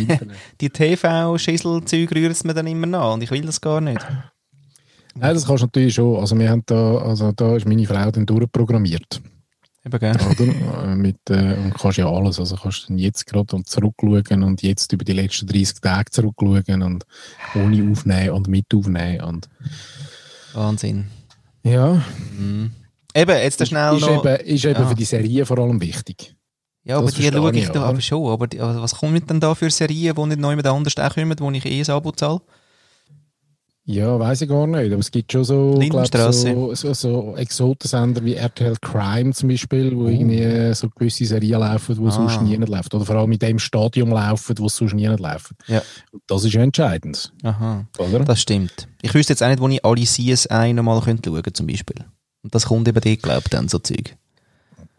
die 0.59 0.69
TV-Schissel-Zeug 0.71 2.11
rühren 2.15 2.31
es 2.31 2.43
mir 2.43 2.55
dann 2.55 2.65
immer 2.65 2.87
nach 2.87 3.13
und 3.13 3.21
ich 3.21 3.29
will 3.29 3.41
das 3.41 3.61
gar 3.61 3.81
nicht. 3.81 4.01
Nein, 5.15 5.33
das 5.35 5.45
kannst 5.45 5.61
du 5.61 5.65
natürlich 5.67 5.93
schon. 5.93 6.17
Also 6.19 6.37
wir 6.39 6.49
haben 6.49 6.63
da, 6.65 6.97
also 6.97 7.31
da 7.33 7.55
ist 7.55 7.67
meine 7.67 7.85
Frau 7.85 8.09
dann 8.09 8.25
durchprogrammiert. 8.25 9.21
Eben, 9.85 9.99
gell? 9.99 10.15
Oder? 10.15 10.83
Äh, 10.91 10.95
Mit, 10.95 11.17
äh, 11.29 11.55
und 11.55 11.73
kannst 11.73 11.97
ja 11.97 12.09
alles. 12.09 12.39
Also 12.39 12.55
kannst 12.57 12.89
dann 12.89 12.97
jetzt 12.97 13.25
gerade 13.25 13.55
und 13.55 13.67
zurückschauen 13.69 14.43
und 14.43 14.61
jetzt 14.61 14.91
über 14.93 15.05
die 15.05 15.13
letzten 15.13 15.47
30 15.47 15.79
Tage 15.81 16.11
zurückschauen 16.11 16.81
und 16.83 17.05
ohne 17.55 17.91
aufnehmen 17.91 18.29
und 18.31 18.47
mit 18.47 18.65
aufnehmen. 18.73 19.21
Und, 19.23 19.49
Wahnsinn. 20.53 21.07
ja, 21.63 22.01
Mhm. 22.37 22.71
Eben, 23.15 23.31
jetzt 23.37 23.67
schnell 23.67 23.95
ist 23.95 24.01
noch... 24.01 24.23
eben, 24.23 24.45
ist 24.45 24.65
eben 24.65 24.81
Ja. 24.81 24.87
für 24.87 24.95
die 24.95 25.03
Serie 25.05 25.45
vor 25.45 25.57
allem 25.59 25.81
wichtig. 25.81 26.35
ja, 26.83 26.97
aber 26.97 27.07
das 27.07 27.15
die 27.15 27.23
schaue 27.23 27.51
ich 27.51 27.63
ich, 27.63 27.69
da 27.69 27.83
aber 27.83 28.01
schon. 28.01 28.31
Aber 28.31 28.47
die, 28.47 28.59
also 28.61 28.81
was 28.81 28.95
kommt 28.95 29.29
denn 29.29 29.39
da 29.39 29.55
für 29.55 29.69
Serien, 29.71 30.15
die 30.15 30.25
nicht 30.27 30.39
noch 30.39 30.49
jemand 30.51 30.67
anders 30.67 30.95
auch 30.97 31.13
kommen, 31.15 31.35
wo 31.39 31.49
ich 31.51 31.65
eh 31.65 31.81
ein 31.81 31.89
Abo 31.89 32.11
zahle? 32.11 32.41
Ja, 33.91 34.19
weiß 34.19 34.41
ich 34.41 34.49
gar 34.49 34.67
nicht. 34.67 34.91
Aber 34.91 34.99
es 34.99 35.09
gibt 35.09 35.31
schon 35.31 35.43
so, 35.43 35.79
glaub, 35.89 36.05
so, 36.31 36.75
so, 36.75 36.93
so 36.93 37.35
Exotensender 37.35 38.23
wie 38.23 38.35
RTL 38.35 38.75
Crime 38.79 39.33
zum 39.33 39.49
Beispiel, 39.49 39.97
wo 39.97 40.07
irgendwie 40.07 40.41
äh, 40.41 40.73
so 40.75 40.89
gewisse 40.91 41.25
Serien 41.25 41.59
laufen, 41.59 41.97
wo 41.97 42.05
Ah. 42.07 42.11
sonst 42.11 42.39
nie 42.43 42.55
nicht 42.55 42.69
läuft. 42.69 42.93
Oder 42.93 43.03
vor 43.03 43.15
allem 43.15 43.31
in 43.31 43.39
dem 43.39 43.57
Stadium 43.57 44.09
laufen, 44.11 44.55
wo 44.59 44.67
es 44.67 44.75
sonst 44.75 44.93
nie 44.93 45.07
nicht 45.07 45.19
läuft. 45.19 45.53
Ja. 45.65 45.81
Das 46.27 46.43
ist 46.45 46.53
ja 46.53 46.61
entscheidend, 46.61 47.33
Aha. 47.41 47.87
oder? 47.97 48.19
Das 48.25 48.39
stimmt. 48.39 48.87
Ich 49.01 49.11
wüsste 49.15 49.33
jetzt 49.33 49.41
auch 49.41 49.47
nicht, 49.49 49.59
wo 49.59 49.67
ich 49.67 49.83
alle 49.83 50.03
CSI 50.03 50.71
nochmal 50.73 51.01
schauen 51.01 51.19
könnte, 51.23 51.53
zum 51.53 51.65
Beispiel. 51.65 52.05
Und 52.43 52.53
das 52.53 52.67
kommt 52.67 52.87
eben 52.87 53.01
dort, 53.01 53.23
glaube 53.23 53.41
ich, 53.45 53.49
dann, 53.49 53.69
so 53.69 53.79
Zeug. 53.79 54.15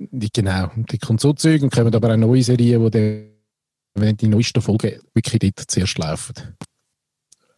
Die, 0.00 0.30
genau. 0.32 0.68
Die 0.90 0.99
kommt 0.99 1.20
so 1.20 1.32
Zeug 1.32 1.62
und 1.62 1.73
kommen 1.73 1.94
aber 1.94 2.12
auch 2.12 2.16
neue 2.16 2.42
Serien, 2.42 2.90
die, 2.90 3.26
wenn 3.94 4.16
die 4.16 4.26
neuesten 4.26 4.61
Folgen 4.61 4.99
wirklich 5.14 5.38
dort 5.54 5.70
zuerst 5.70 5.97
laufen. 5.97 6.35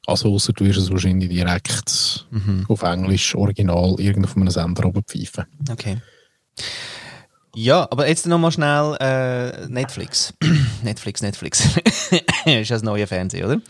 Also 0.07 0.33
ausser 0.35 0.53
du 0.53 0.65
wirst 0.65 0.79
es 0.79 0.91
wahrscheinlich 0.91 1.29
direkt 1.29 2.27
Mhm. 2.31 2.67
auf 2.69 2.83
Englisch, 2.83 3.35
original, 3.35 3.95
irgendwo 3.99 4.29
auf 4.29 4.37
einem 4.37 4.51
Sender 4.51 4.85
oben 4.87 5.03
pfeifen. 5.05 5.45
Okay. 5.71 5.99
Ja, 7.55 7.87
aber 7.91 8.09
jetzt 8.09 8.27
nochmal 8.27 8.51
schnell 8.53 8.97
äh, 9.01 9.67
Netflix. 9.69 10.33
Netflix, 10.83 11.21
Netflix. 11.23 11.69
ist 12.47 12.71
das 12.71 12.83
neue 12.83 13.07
Fernsehen, 13.07 13.45
oder? 13.45 13.61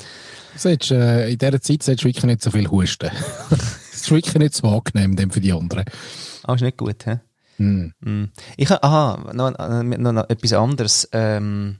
Solltest, 0.56 0.92
äh, 0.92 1.30
in 1.30 1.38
dieser 1.38 1.60
Zeit 1.60 1.82
solltest 1.82 2.04
du 2.04 2.08
wirklich 2.08 2.24
nicht 2.24 2.42
so 2.42 2.50
viel 2.50 2.68
husten. 2.70 3.10
Das 3.50 3.60
ist 3.92 4.10
wirklich 4.10 4.34
nicht 4.36 4.54
so 4.54 4.68
angenehm 4.68 5.16
dem 5.16 5.30
für 5.30 5.40
die 5.40 5.52
anderen. 5.52 5.84
Ah, 6.44 6.54
ist 6.54 6.60
nicht 6.62 6.76
gut, 6.76 7.04
hä? 7.06 7.20
Mm. 7.58 7.92
Ich 8.56 8.70
ha- 8.70 8.78
aha, 8.82 9.32
noch, 9.34 9.50
noch, 9.58 10.12
noch 10.12 10.28
etwas 10.30 10.52
anderes. 10.52 11.08
Ähm, 11.12 11.78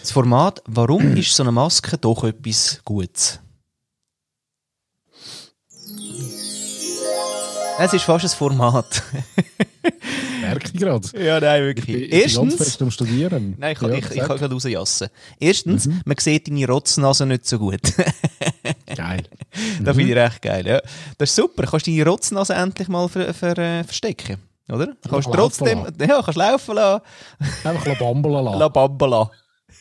das 0.00 0.10
Format, 0.12 0.62
warum 0.66 1.16
ist 1.16 1.34
so 1.34 1.42
eine 1.42 1.52
Maske 1.52 1.98
doch 1.98 2.24
etwas 2.24 2.80
Gutes? 2.84 3.40
Es 7.78 7.94
ist 7.94 8.02
fast 8.04 8.24
ein 8.26 8.30
Format. 8.30 9.02
Merke 10.42 10.70
ich 10.74 10.80
gerade. 10.80 11.08
ja, 11.24 11.40
nein, 11.40 11.74
Ich 11.76 11.86
bin, 11.86 11.94
ich 11.96 12.10
bin 12.10 12.20
ganz 12.20 12.22
Erstens, 12.24 12.54
fest 12.56 12.82
am 12.82 12.90
Studieren. 12.90 13.54
nein, 13.58 13.72
ich, 13.72 13.78
kann- 13.78 13.90
Ja, 13.90 13.96
ich, 13.98 14.10
ich 14.10 14.18
kann 14.18 14.36
gerade 14.36 14.52
rausjassen. 14.52 15.08
Erstens, 15.38 15.88
man 16.04 16.16
sieht 16.18 16.48
deine 16.48 16.66
Rotznase 16.66 17.24
nicht 17.24 17.46
so 17.46 17.58
gut. 17.58 17.80
Geil. 18.94 19.22
das 19.82 19.96
finde 19.96 20.10
ich 20.12 20.16
recht 20.16 20.42
geil, 20.42 20.66
ja. 20.66 20.80
Das 21.16 21.30
ist 21.30 21.36
super. 21.36 21.64
Kannst 21.66 21.86
du 21.86 21.90
deine 21.90 22.04
Rotznase 22.10 22.54
endlich 22.54 22.88
mal 22.88 23.08
ver, 23.08 23.32
ver, 23.32 23.56
äh, 23.56 23.84
verstecken, 23.84 24.36
oder? 24.68 24.88
Kannst 25.08 25.28
laufen 25.28 25.32
trotzdem, 25.32 25.86
ja, 26.00 26.20
kannst 26.22 26.36
laufen 26.36 26.74
lassen. 26.74 27.02
Einfach 27.64 27.98
bambeln 27.98 28.44
lassen. 28.44 28.58
La 28.58 28.68
Bambala. 28.68 29.30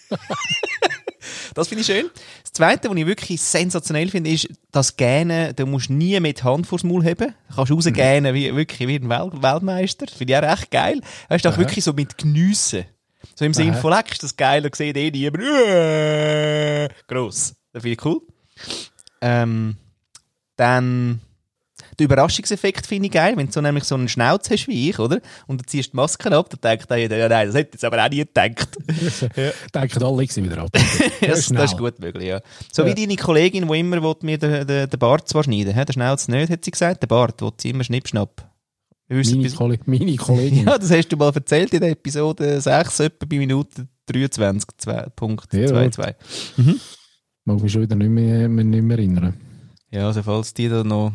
das 1.53 1.67
finde 1.67 1.81
ich 1.81 1.88
schön. 1.88 2.10
Das 2.43 2.53
Zweite, 2.53 2.89
was 2.89 2.98
ich 2.98 3.05
wirklich 3.05 3.41
sensationell 3.41 4.10
finde, 4.10 4.29
ist, 4.29 4.50
dass 4.72 4.98
Gähnen, 4.98 5.55
du 5.55 5.65
musst 5.65 5.89
nie 5.89 6.19
mit 6.19 6.43
Hand 6.43 6.67
vors 6.67 6.84
Maul 6.84 7.03
haben. 7.03 7.34
Du 7.50 7.55
kannst 7.55 7.72
rausgähnen 7.72 8.34
wie, 8.34 8.55
wirklich 8.55 8.88
wie 8.88 8.96
ein 8.96 9.10
Wel 9.10 9.31
Weltmeister. 9.34 10.05
Das 10.05 10.15
finde 10.15 10.34
ich 10.34 10.39
auch 10.39 10.43
recht 10.43 10.72
geil. 10.72 11.01
Weißt 11.29 11.46
du, 11.46 11.50
auch 11.50 11.53
Aha. 11.53 11.60
wirklich 11.62 11.84
so 11.84 11.93
mit 11.93 12.17
Geniessen. 12.17 12.86
So 13.36 13.46
im 13.46 13.53
Sinne 13.53 13.74
von, 13.74 13.93
leck, 13.93 14.12
ist 14.12 14.24
das 14.24 14.36
geil, 14.36 14.62
da 14.62 14.69
sieht 14.74 14.98
eh 14.98 15.12
niemand. 15.12 15.43
Äh, 15.43 16.89
Gross. 17.08 17.55
Das 17.72 17.84
finde 17.84 17.93
ich 17.93 18.05
cool. 18.05 18.22
Ähm, 19.22 19.75
dann, 20.55 21.22
der 22.00 22.06
Überraschungseffekt 22.06 22.88
finde 22.88 23.08
ich 23.08 23.12
geil, 23.12 23.36
wenn 23.38 23.48
du 23.48 23.51
so 23.51 23.62
nämlich 23.62 23.84
so 23.84 23.96
einen 23.96 24.08
Schnauz 24.08 24.50
hast 24.50 24.68
wie 24.68 24.89
ich, 24.89 24.98
oder? 25.00 25.20
Und 25.48 25.62
du 25.62 25.65
ziehst 25.65 25.94
die 25.94 25.98
Maske 25.98 26.32
ab, 26.32 26.50
dann 26.50 26.62
denkt 26.62 26.89
jeder, 26.96 27.18
ja 27.18 27.29
nein, 27.29 27.48
das 27.48 27.56
hätte 27.56 27.72
jetzt 27.74 27.84
aber 27.86 28.03
auch 28.03 28.10
nie 28.10 28.25
gedacht. 28.25 28.70
Denken 29.75 30.03
alle, 30.03 30.24
ich 30.24 30.36
wieder 30.36 30.58
ab. 30.60 30.70
das, 31.22 31.48
das 31.50 31.72
ist 31.72 31.77
gut 31.77 32.00
möglich, 32.00 32.27
ja. 32.29 32.41
So 32.72 32.84
Ja. 32.84 32.89
wie 32.89 32.96
deine 32.96 33.15
Kollegin, 33.18 33.68
die 33.68 33.79
immer 33.79 34.01
will 34.01 34.15
mir 34.22 34.38
den, 34.38 34.65
den, 34.65 34.89
den 34.89 35.00
Bart 35.00 35.27
zwar 35.27 35.44
schneiden 35.44 35.75
will, 35.75 35.86
den 35.86 35.94
Schnauz 35.94 36.27
nicht, 36.27 36.50
hat 36.50 36.65
sie 36.65 36.72
gesagt, 36.72 37.03
den 37.03 37.08
Bart 37.08 37.41
will 37.41 37.51
sie 37.58 37.70
immer 37.72 37.84
schnippschnapp. 37.84 38.46
Meine, 39.12 39.24
bis- 39.24 39.56
Kolle 39.56 39.79
meine 39.86 40.15
Kollegin. 40.15 40.63
ja, 40.68 40.77
das 40.77 40.91
hast 40.91 41.10
du 41.10 41.18
mal 41.18 41.34
erzählt 41.34 41.74
in 41.74 41.82
der 41.82 41.91
Episode 41.91 42.62
6, 42.62 43.00
etwa 43.00 43.25
bei 43.27 43.38
Minute 43.38 43.88
23.22. 44.12 46.15
Ja. 46.58 46.74
Mag 47.46 47.62
mich 47.62 47.72
schon 47.72 47.82
wieder 47.82 47.96
nicht 47.96 48.10
mehr, 48.10 48.48
nicht 48.48 48.84
mehr 48.84 48.98
erinnern. 48.98 49.34
Ja, 49.91 50.08
also 50.08 50.22
falls 50.22 50.53
die 50.53 50.70
da 50.70 50.84
noch 50.84 51.13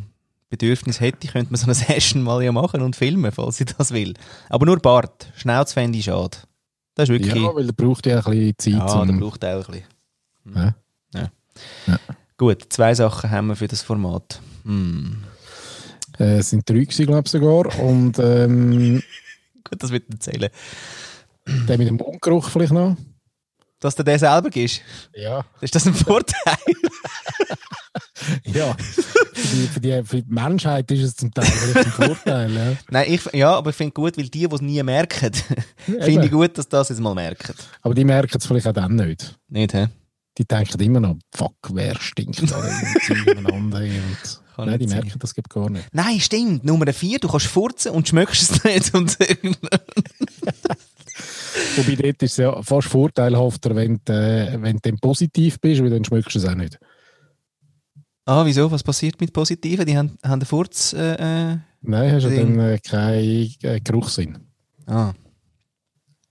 Bedürfnis 0.51 1.01
hätte, 1.01 1.29
könnte 1.29 1.53
man 1.53 1.59
so 1.59 1.65
eine 1.67 1.75
Session 1.75 2.23
mal 2.23 2.43
ja 2.43 2.53
machen 2.53 2.83
und 2.83 2.97
filmen, 2.97 3.33
falls 3.33 3.57
sie 3.57 3.65
das 3.65 3.93
will. 3.93 4.15
Aber 4.49 4.67
nur 4.67 4.79
Bart. 4.79 5.33
Schnauz 5.37 5.73
fände 5.73 5.99
ich 5.99 6.05
schade. 6.05 6.37
Das 6.95 7.09
ist 7.09 7.13
wirklich... 7.13 7.35
Ja, 7.35 7.55
weil 7.55 7.67
er 7.67 7.73
braucht 7.73 8.07
ja 8.07 8.19
ein 8.25 8.55
bisschen 8.55 8.55
Zeit. 8.59 8.73
Ja, 8.89 9.05
der 9.05 9.15
um, 9.15 9.21
braucht 9.21 9.45
auch 9.45 9.69
ein 9.69 9.83
bisschen. 10.45 10.55
Ja. 10.55 10.75
Ja. 11.15 11.31
Ja. 11.87 11.99
Gut, 12.37 12.67
zwei 12.69 12.95
Sachen 12.95 13.31
haben 13.31 13.49
wir 13.49 13.57
für 13.57 13.69
das 13.69 13.83
Format. 13.83 14.41
Hm. 14.65 15.23
äh, 16.19 16.39
es 16.39 16.51
sind 16.51 16.69
drei 16.69 16.81
gewesen, 16.81 17.07
glaube 17.07 17.23
ich 17.27 17.31
sogar. 17.33 17.79
Und 17.81 18.19
ähm, 18.19 19.03
Gut, 19.69 19.83
das 19.83 19.91
wird 19.91 20.11
erzählen. 20.11 20.51
der 21.47 21.79
mit 21.79 21.89
dem 21.89 21.97
Mundgeruch 21.97 22.49
vielleicht 22.51 22.73
noch. 22.73 22.97
Dass 23.81 23.95
du 23.97 24.03
der 24.03 24.19
selber 24.19 24.51
gibst, 24.51 24.83
Ja. 25.15 25.45
ist 25.61 25.75
das 25.75 25.87
ein 25.87 25.95
Vorteil? 25.95 26.57
Ja. 28.45 28.75
für, 29.35 29.57
die, 29.57 29.67
für, 29.67 29.81
die, 29.81 30.03
für 30.05 30.23
die 30.23 30.33
Menschheit 30.33 30.91
ist 30.91 31.03
es 31.03 31.17
zum 31.17 31.33
Teil 31.33 31.47
ein 31.47 31.85
Vorteil. 31.85 32.53
Ja. 32.53 32.73
Nein, 32.91 33.07
ich, 33.09 33.33
ja, 33.33 33.55
aber 33.57 33.71
ich 33.71 33.77
finde 33.77 33.93
gut, 33.93 34.17
weil 34.17 34.29
die, 34.29 34.49
die 34.49 34.55
es 34.55 34.61
nie 34.61 34.83
merken, 34.83 35.31
finde 35.85 36.27
ich 36.27 36.31
gut, 36.31 36.57
dass 36.59 36.69
das 36.69 36.89
jetzt 36.89 37.01
mal 37.01 37.15
merken. 37.15 37.55
Aber 37.83 37.95
die 37.95 38.05
merken 38.05 38.39
es 38.39 38.47
vielleicht 38.47 38.67
auch 38.67 38.73
dann 38.73 38.97
nicht. 38.97 39.39
Nicht, 39.49 39.75
hä? 39.75 39.89
Die 40.39 40.45
denken 40.45 40.81
immer 40.81 41.01
noch, 41.01 41.17
fuck, 41.33 41.55
wer 41.73 41.95
stinkt 42.01 42.51
da 42.51 42.61
nebeneinander. 43.09 43.79
Und, 43.79 44.41
Kann 44.57 44.67
nein, 44.67 44.79
die 44.79 44.87
nicht 44.87 44.91
sein. 44.91 45.05
merken 45.05 45.19
das 45.21 45.35
gibt 45.35 45.49
gar 45.51 45.71
nicht. 45.71 45.87
Nein, 45.93 46.19
stimmt. 46.19 46.65
Nummer 46.65 46.93
vier, 46.93 47.19
du 47.21 47.29
kannst 47.29 47.47
furzen 47.47 47.93
und 47.93 48.09
schmeckst 48.09 48.43
es 48.43 48.65
nicht. 48.65 48.95
Und 48.95 49.17
Wobei 51.77 51.95
dort 51.95 52.23
ist 52.23 52.33
es 52.33 52.37
ja 52.39 52.63
fast 52.63 52.89
vorteilhafter, 52.89 53.77
wenn 53.77 54.01
du, 54.05 54.13
äh, 54.13 54.61
wenn 54.61 54.79
du 54.79 54.97
positiv 54.97 55.61
bist, 55.61 55.83
weil 55.83 55.91
dann 55.91 56.05
schmeckst 56.05 56.35
du 56.35 56.39
es 56.41 56.45
auch 56.45 56.55
nicht. 56.55 56.79
Ah, 58.27 58.45
wieso? 58.45 58.71
Was 58.71 58.83
passiert 58.83 59.21
mit 59.21 59.33
Positiven? 59.33 59.87
Die 59.87 59.97
haben, 59.97 60.19
haben 60.25 60.41
den 60.41 60.47
Furz... 60.47 60.93
Äh, 60.93 61.53
äh, 61.53 61.59
Nein, 61.83 62.13
hast 62.13 62.25
du 62.25 62.31
dann 62.35 62.59
äh, 62.59 62.79
keinen 62.79 63.55
äh, 63.63 63.81
Geruchssinn. 63.81 64.39
ah. 64.87 65.13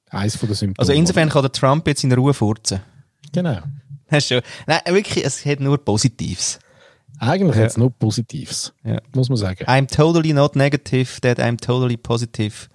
Eins 0.09 0.35
von 0.35 0.47
den 0.47 0.55
Symptomen. 0.55 0.79
Also 0.79 0.93
insofern 0.93 1.29
kann 1.29 1.41
der 1.41 1.51
Trump 1.51 1.87
jetzt 1.87 2.03
in 2.03 2.11
Ruhe 2.11 2.33
furzen. 2.35 2.81
Genau. 3.31 3.57
Hast 4.09 4.29
du 4.29 4.35
schon. 4.35 4.43
Nein, 4.67 4.79
wirklich, 4.89 5.25
es 5.25 5.43
hat 5.45 5.59
nur 5.59 5.83
Positives. 5.83 6.59
Eigentlich 7.19 7.55
Ja. 7.55 7.63
hat 7.63 7.69
es 7.71 7.77
nur 7.77 7.89
Positives, 7.89 8.73
Ja. 8.83 8.99
muss 9.15 9.29
man 9.29 9.37
sagen. 9.37 9.65
I'm 9.65 9.87
totally 9.87 10.33
not 10.33 10.55
negative, 10.55 11.19
that 11.21 11.39
I'm 11.39 11.57
totally 11.57 11.97
positive. 11.97 12.67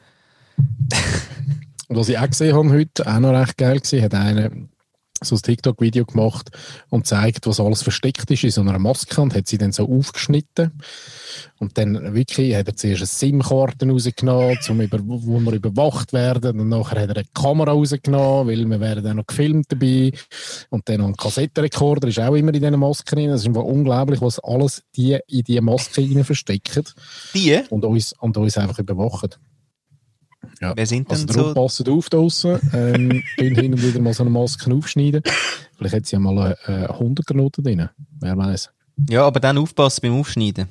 Und 1.89 1.97
was 1.97 2.09
ich 2.09 2.19
auch 2.19 2.27
gesehen 2.29 2.57
habe 2.57 2.71
heute, 2.71 3.07
auch 3.07 3.21
noch 3.21 3.31
recht 3.33 3.57
geil 3.57 3.79
gewesen, 3.79 4.03
hat 4.03 4.15
einer 4.15 4.51
so 5.23 5.37
ein 5.37 5.43
TikTok-Video 5.43 6.05
gemacht 6.05 6.51
und 6.89 7.07
zeigt, 7.07 7.47
was 7.47 7.61
alles 7.61 7.83
versteckt 7.83 8.31
ist 8.31 8.45
in 8.45 8.51
so 8.51 8.61
einer 8.61 8.79
Maske 8.79 9.21
und 9.21 9.35
hat 9.35 9.47
sie 9.47 9.59
dann 9.59 9.73
so 9.73 9.89
aufgeschnitten. 9.89 10.73
Und 11.59 11.77
dann 11.77 12.15
wirklich 12.15 12.55
hat 12.55 12.69
er 12.69 12.77
zuerst 12.77 13.01
eine 13.01 13.07
SIM-Karte 13.07 13.89
rausgenommen, 13.89 14.59
zum 14.61 14.81
über, 14.81 14.99
wo 15.03 15.41
wir 15.41 15.53
überwacht 15.53 16.13
werden. 16.13 16.61
Und 16.61 16.69
nachher 16.69 17.03
hat 17.03 17.11
er 17.11 17.17
eine 17.17 17.27
Kamera 17.35 17.73
rausgenommen, 17.73 18.49
weil 18.49 18.65
wir 18.65 18.81
werden 18.81 19.05
dann 19.05 19.17
noch 19.17 19.27
gefilmt 19.27 19.67
dabei. 19.71 20.13
Und 20.71 20.89
dann 20.89 21.01
noch 21.01 21.09
ein 21.09 21.17
Kassettenrekorder 21.17 22.09
ist 22.09 22.21
auch 22.21 22.35
immer 22.35 22.55
in 22.55 22.61
diesen 22.61 22.79
Masken 22.79 23.17
drin. 23.17 23.31
Das 23.31 23.41
ist 23.41 23.49
einfach 23.49 23.65
unglaublich, 23.65 24.21
was 24.21 24.39
alles 24.39 24.83
die 24.97 25.19
in 25.27 25.43
diese 25.43 25.61
Maske 25.61 26.03
rein 26.03 26.25
verstecken 26.25 26.85
Die? 27.35 27.61
und 27.71 27.85
uns, 27.85 28.15
und 28.21 28.37
uns 28.37 28.57
einfach 28.57 28.79
überwachen. 28.79 29.31
Ja. 30.61 30.73
Wer 30.77 30.87
sind 30.87 31.11
Also 31.11 31.27
denn 31.27 31.35
so? 31.35 31.55
passt 31.55 31.89
auf 31.89 32.09
draussen. 32.09 32.59
Ähm, 32.73 33.23
hin 33.37 33.73
und 33.75 33.83
wieder 33.83 34.01
mal 34.01 34.15
so 34.15 34.23
eine 34.23 34.31
Maske 34.31 34.73
aufschneiden. 34.73 35.23
Vielleicht 35.77 35.95
hat 35.95 36.07
sie 36.07 36.17
ja 36.17 36.21
mal 36.21 36.37
eine, 36.39 36.57
eine 36.67 36.89
100er 36.91 37.35
Note 37.37 37.63
drin. 37.63 37.89
Wer 38.21 38.37
weiß. 38.37 38.71
Ja, 39.09 39.25
aber 39.27 39.41
dann 39.41 39.59
aufpassen 39.59 40.01
beim 40.03 40.19
Aufschneiden. 40.19 40.69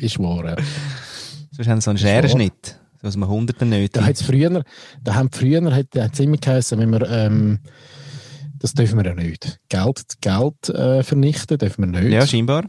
Ist 0.00 0.18
wahr. 0.18 0.44
Ja. 0.44 0.56
Sonst 1.52 1.68
haben 1.68 1.80
sie 1.80 1.84
so 1.84 1.90
einen. 1.90 1.98
Scherenschnitt. 1.98 2.80
Dass 3.00 3.16
man 3.16 3.28
Hunderten 3.28 3.68
nicht. 3.68 3.94
Da 3.94 4.04
hat's 4.06 4.22
früher, 4.22 4.64
da 5.02 5.14
haben 5.14 5.30
früher 5.30 5.62
hat, 5.74 5.88
hat's 5.94 6.18
immer 6.20 6.38
geheißen, 6.38 6.78
wenn 6.78 6.88
wir, 6.90 7.06
ähm, 7.10 7.58
das 8.58 8.72
dürfen 8.72 8.96
wir 8.98 9.04
ja 9.04 9.14
nicht. 9.14 9.60
Geld, 9.68 10.04
Geld 10.22 10.68
äh, 10.70 11.02
vernichten 11.02 11.58
dürfen 11.58 11.92
wir 11.92 12.00
nicht. 12.00 12.12
Ja, 12.12 12.26
scheinbar. 12.26 12.64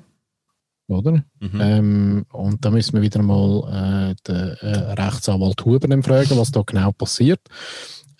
Oder? 0.87 1.23
Mhm. 1.39 1.61
Ähm, 1.61 2.25
und 2.31 2.63
da 2.63 2.71
müssen 2.71 2.93
wir 2.93 3.01
wieder 3.01 3.21
mal 3.21 4.11
äh, 4.11 4.15
den 4.27 4.35
äh, 4.61 5.01
Rechtsanwalt 5.01 5.63
Huber 5.65 5.87
fragen, 6.03 6.37
was 6.37 6.51
da 6.51 6.61
genau 6.65 6.91
passiert. 6.91 7.41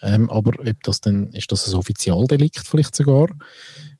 Ähm, 0.02 0.30
aber 0.30 0.52
ob 0.60 0.84
das 0.84 1.02
dann, 1.02 1.28
ist 1.34 1.52
das 1.52 1.68
ein 1.68 1.76
Offizialdelikt 1.76 2.60
vielleicht 2.68 2.96
sogar? 2.96 3.28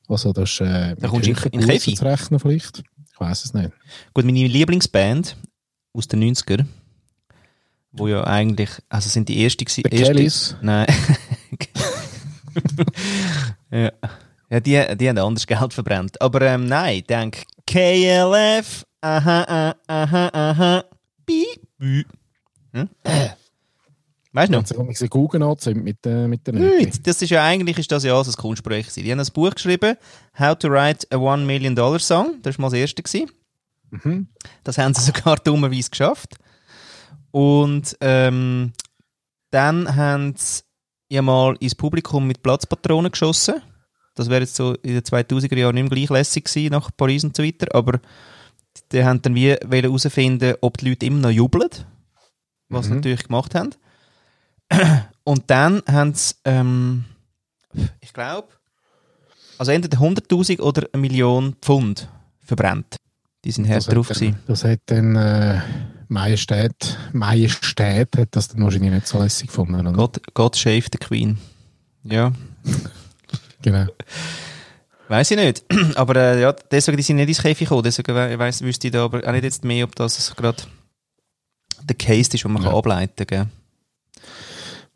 Also 0.08 0.34
das 0.34 0.52
ist 0.52 0.62
äh, 0.62 0.96
Da 1.00 1.08
kommst 1.08 1.28
in- 1.28 1.36
in 1.52 1.62
Käfig. 1.62 1.98
zu 1.98 2.06
rechnen 2.06 2.40
vielleicht? 2.40 2.84
Ich 3.12 3.20
weiß 3.20 3.46
es 3.46 3.54
nicht. 3.54 3.72
Gut, 4.14 4.26
meine 4.26 4.46
Lieblingsband 4.48 5.38
aus 5.94 6.08
den 6.08 6.22
90er, 6.24 6.66
wo 7.94 8.08
ja 8.08 8.24
eigentlich, 8.26 8.70
also 8.90 9.10
sind 9.10 9.30
die 9.30 9.40
erste 9.40 9.64
gewesen. 9.66 10.58
Nein. 10.62 10.86
ja. 13.72 13.92
Ja, 14.50 14.60
die, 14.60 14.98
die 14.98 15.10
haben 15.10 15.18
anders 15.18 15.48
Geld 15.48 15.74
verbrannt. 15.74 16.22
Aber 16.22 16.42
ähm, 16.42 16.66
nein, 16.66 16.98
ich 16.98 17.04
denke, 17.06 17.42
KLF, 17.66 18.86
aha, 19.02 19.44
aha, 19.44 19.76
aha, 19.88 20.30
aha, 20.34 20.84
piep, 21.26 21.62
piep. 21.80 22.08
Hm? 22.74 22.90
Weißt 24.36 24.54
du 24.54 24.60
noch? 24.60 24.70
Haben 24.70 25.00
wir 25.00 25.08
Google 25.08 25.44
angezündet 25.44 25.84
mit, 25.86 26.06
äh, 26.06 26.28
mit 26.28 26.46
der. 26.46 26.56
Nicht. 26.56 27.08
Das 27.08 27.22
ist 27.22 27.30
ja 27.30 27.42
eigentlich 27.42 27.78
ist 27.78 27.90
das 27.90 28.04
ja 28.04 28.14
alles 28.14 28.38
ein 28.38 28.54
gewesen. 28.54 29.04
Die 29.04 29.10
haben 29.10 29.20
ein 29.22 29.28
Buch 29.34 29.52
geschrieben, 29.52 29.96
How 30.38 30.58
to 30.58 30.68
Write 30.68 31.08
a 31.12 31.16
One 31.16 31.46
Million 31.46 31.74
Dollar 31.74 32.00
Song. 32.00 32.42
Das 32.42 32.58
war 32.58 32.64
mal 32.64 32.70
das 32.70 32.80
erste. 32.80 33.02
Gewesen. 33.02 33.32
Mhm. 33.92 34.28
Das 34.66 34.78
haben 34.78 34.94
sie 34.94 35.02
sogar 35.02 35.38
dummerweise 35.44 35.90
geschafft. 35.90 36.36
Und 37.32 37.96
ähm, 38.02 38.74
dann 39.52 39.96
haben 39.96 40.36
sie 40.36 40.64
ja 41.10 41.22
mal 41.22 41.56
ins 41.62 41.76
Publikum 41.76 42.28
mit 42.28 42.44
Platzpatronen 42.44 43.12
geschossen. 43.12 43.62
Das 44.16 44.30
wäre 44.30 44.42
jetzt 44.42 44.56
so 44.56 44.74
in 44.76 44.94
den 44.94 45.04
2000er 45.04 45.58
Jahren 45.58 45.76
nicht 45.76 45.90
mehr 45.90 45.98
gleich 46.08 46.10
lässig 46.10 46.46
gewesen, 46.46 46.72
nach 46.72 46.90
Paris 46.96 47.24
und 47.24 47.36
so 47.36 47.44
weiter. 47.44 47.68
Aber 47.76 48.00
die 48.92 49.04
haben 49.04 49.22
dann 49.22 49.36
wie 49.36 49.50
herausfinden, 49.52 50.56
ob 50.62 50.78
die 50.78 50.90
Leute 50.90 51.06
immer 51.06 51.20
noch 51.20 51.30
jubeln. 51.32 51.70
Was 52.70 52.86
sie 52.86 52.92
Mhm. 52.92 52.98
natürlich 52.98 53.24
gemacht 53.26 53.54
haben. 53.56 53.72
Und 55.24 55.44
dann 55.48 55.82
haben 55.88 56.14
sie, 56.14 56.34
ähm, 56.46 57.06
ich 58.02 58.14
glaube, 58.14 58.48
also 59.58 59.72
entweder 59.72 59.98
100.000 60.00 60.60
oder 60.62 60.88
eine 60.92 61.02
Million 61.02 61.56
Pfund 61.62 62.08
verbrannt. 62.40 62.98
Die 63.44 63.52
sind 63.52 63.68
hart 63.70 63.88
drauf 63.94 64.08
dann- 64.08 64.18
gewesen. 64.18 64.40
Das 64.48 64.64
hat 64.64 64.80
dann 64.88 65.16
äh, 65.16 65.62
Majestät, 66.08 66.98
Majestät 67.14 68.18
hat 68.18 68.30
das 68.32 68.48
dann 68.48 68.64
wahrscheinlich 68.64 68.92
nicht 68.92 69.08
so 69.08 69.22
lässig 69.22 69.48
gefunden. 69.48 69.76
Oder? 69.76 69.92
God, 69.94 70.20
God 70.34 70.56
save 70.56 70.84
the 70.92 70.98
Queen. 71.00 71.38
Ja, 72.04 72.32
Genau. 73.66 73.88
weiß 75.10 75.32
ich 75.32 75.38
nicht. 75.38 75.64
aber 75.96 76.16
äh, 76.16 76.42
ja, 76.42 76.54
deswegen 76.72 76.98
die 76.98 77.04
sind 77.04 77.18
nicht 77.18 77.28
ins 77.30 77.42
Käfig 77.42 77.68
gekommen. 77.68 77.84
Deswegen 77.84 78.16
we 78.16 78.40
weiss, 78.40 78.62
wüsste 78.62 78.88
ich 78.88 78.94
da 78.94 79.04
aber 79.06 79.28
auch 79.28 79.32
nicht 79.32 79.44
jetzt 79.44 79.64
mehr, 79.64 79.84
ob 79.86 79.96
das 79.96 80.34
gerade 80.36 80.64
der 81.84 81.96
Case 81.96 82.32
ist, 82.34 82.34
den 82.44 82.52
man 82.54 82.62
Ja. 82.64 82.70
kann 82.70 82.78
ableiten 82.78 83.28
kann. 83.28 83.52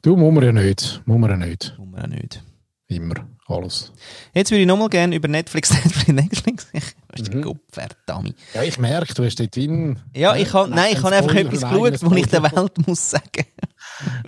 Du, 0.02 0.16
muss 0.16 0.34
man 0.34 0.44
ja 0.44 0.52
nicht. 0.52 1.02
Muss 1.06 1.18
man 1.20 1.30
ja 1.30 1.38
nicht. 1.38 1.74
Muss 1.78 1.88
man 1.90 2.02
auch 2.04 2.08
nicht. 2.08 2.42
Immer. 2.88 3.16
Alles. 3.48 3.92
Jetzt 4.34 4.52
würde 4.52 4.62
ich 4.62 4.68
nochmal 4.68 4.90
gerne 4.90 5.16
über 5.16 5.28
Netflix, 5.28 5.72
Netflix, 6.08 6.08
Netflix. 6.08 6.96
Was 7.10 7.30
Mhm. 7.30 7.42
Kopf, 7.42 7.58
verdammt. 7.72 8.36
Ja, 8.54 8.62
ich 8.64 8.78
merke, 8.78 9.14
du 9.16 9.24
hast 9.26 9.40
dort 9.40 9.58
in... 9.58 10.00
Ja, 10.16 10.36
ich 10.36 10.54
habe, 10.54 10.70
nein, 10.70 10.94
ich 10.94 11.04
habe 11.04 11.16
einfach 11.16 11.34
etwas 11.36 11.62
geschaut, 11.62 12.02
wo 12.04 12.16
ich 12.16 12.28
der. 12.28 12.44
Welt 12.44 12.88
muss 12.88 13.10
sagen. 13.10 13.46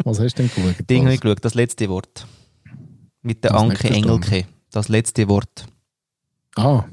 Was 0.03 0.19
hast 0.19 0.37
du 0.39 0.43
denn 0.43 0.51
geschaut? 0.53 0.89
Ding 0.89 1.01
habe 1.03 1.09
Was? 1.09 1.13
ich 1.15 1.21
geschaut, 1.21 1.45
das 1.45 1.53
letzte 1.53 1.87
Wort. 1.89 2.25
Mit 3.21 3.43
der 3.43 3.51
Das 3.51 3.61
Anke. 3.61 3.89
Engelke. 3.89 4.45
Das 4.71 4.87
letzte 4.89 5.27
Wort. 5.27 5.65
Ah, 6.55 6.85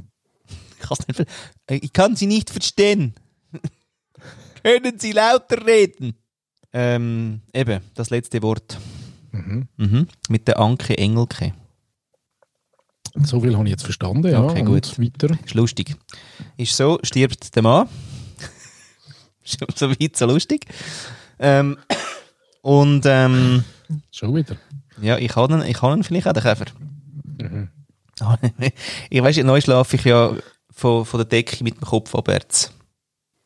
Ich, 0.81 1.19
Äh, 1.67 1.77
ich 1.77 1.93
kann 1.93 2.17
Sie 2.17 2.27
nicht 2.27 2.51
verstehen. 2.51 3.15
Können 4.63 4.99
Sie 4.99 5.13
lauter 5.13 5.65
reden? 5.67 6.15
Ähm, 6.73 7.41
eben, 7.53 7.81
das 7.95 8.11
letzte 8.11 8.43
Wort. 8.43 8.79
mhm. 9.33 9.69
Mhm. 9.77 10.07
Mit 10.29 10.49
der 10.49 10.59
Anke 10.59 10.97
Engelke. 10.99 11.55
so 13.25 13.41
viel 13.41 13.55
habe 13.57 13.65
ich 13.65 13.71
jetzt 13.71 13.85
verstanden, 13.85 14.31
ja. 14.31 14.43
Okay, 14.43 14.63
gut. 14.63 14.99
weiter. 14.99 15.37
Ist 15.45 15.55
lustig. 15.55 15.97
Ist 16.57 16.77
so, 16.77 16.99
stirbt 17.03 17.55
der 17.55 17.63
Mann. 17.63 17.89
Ist 19.45 19.59
so 19.79 19.91
weit, 19.91 20.17
so 20.17 20.27
lustig. 20.27 20.67
Ähm, 21.39 21.79
und 22.63 23.03
ähm, 23.07 23.65
Schon 24.11 24.35
wieder. 24.35 24.57
Ja, 25.01 25.19
ich 25.19 25.35
habe 25.37 25.55
ihn, 25.55 25.63
ich 25.63 25.81
habe 25.83 25.95
ihn 25.97 26.05
vielleicht 26.05 26.27
auch, 26.29 26.33
den 26.33 26.43
Käfer. 26.43 26.65
Mhm. 27.41 27.69
ich 29.11 29.23
weiss, 29.23 29.37
neu 29.39 29.61
schlafe 29.61 29.97
ich 29.97 30.05
ja 30.05 30.33
von, 30.71 31.05
von 31.05 31.19
der 31.19 31.25
Decke 31.27 31.63
mit 31.63 31.77
dem 31.77 31.83
Kopf 31.87 32.15
abwärts. 32.15 32.73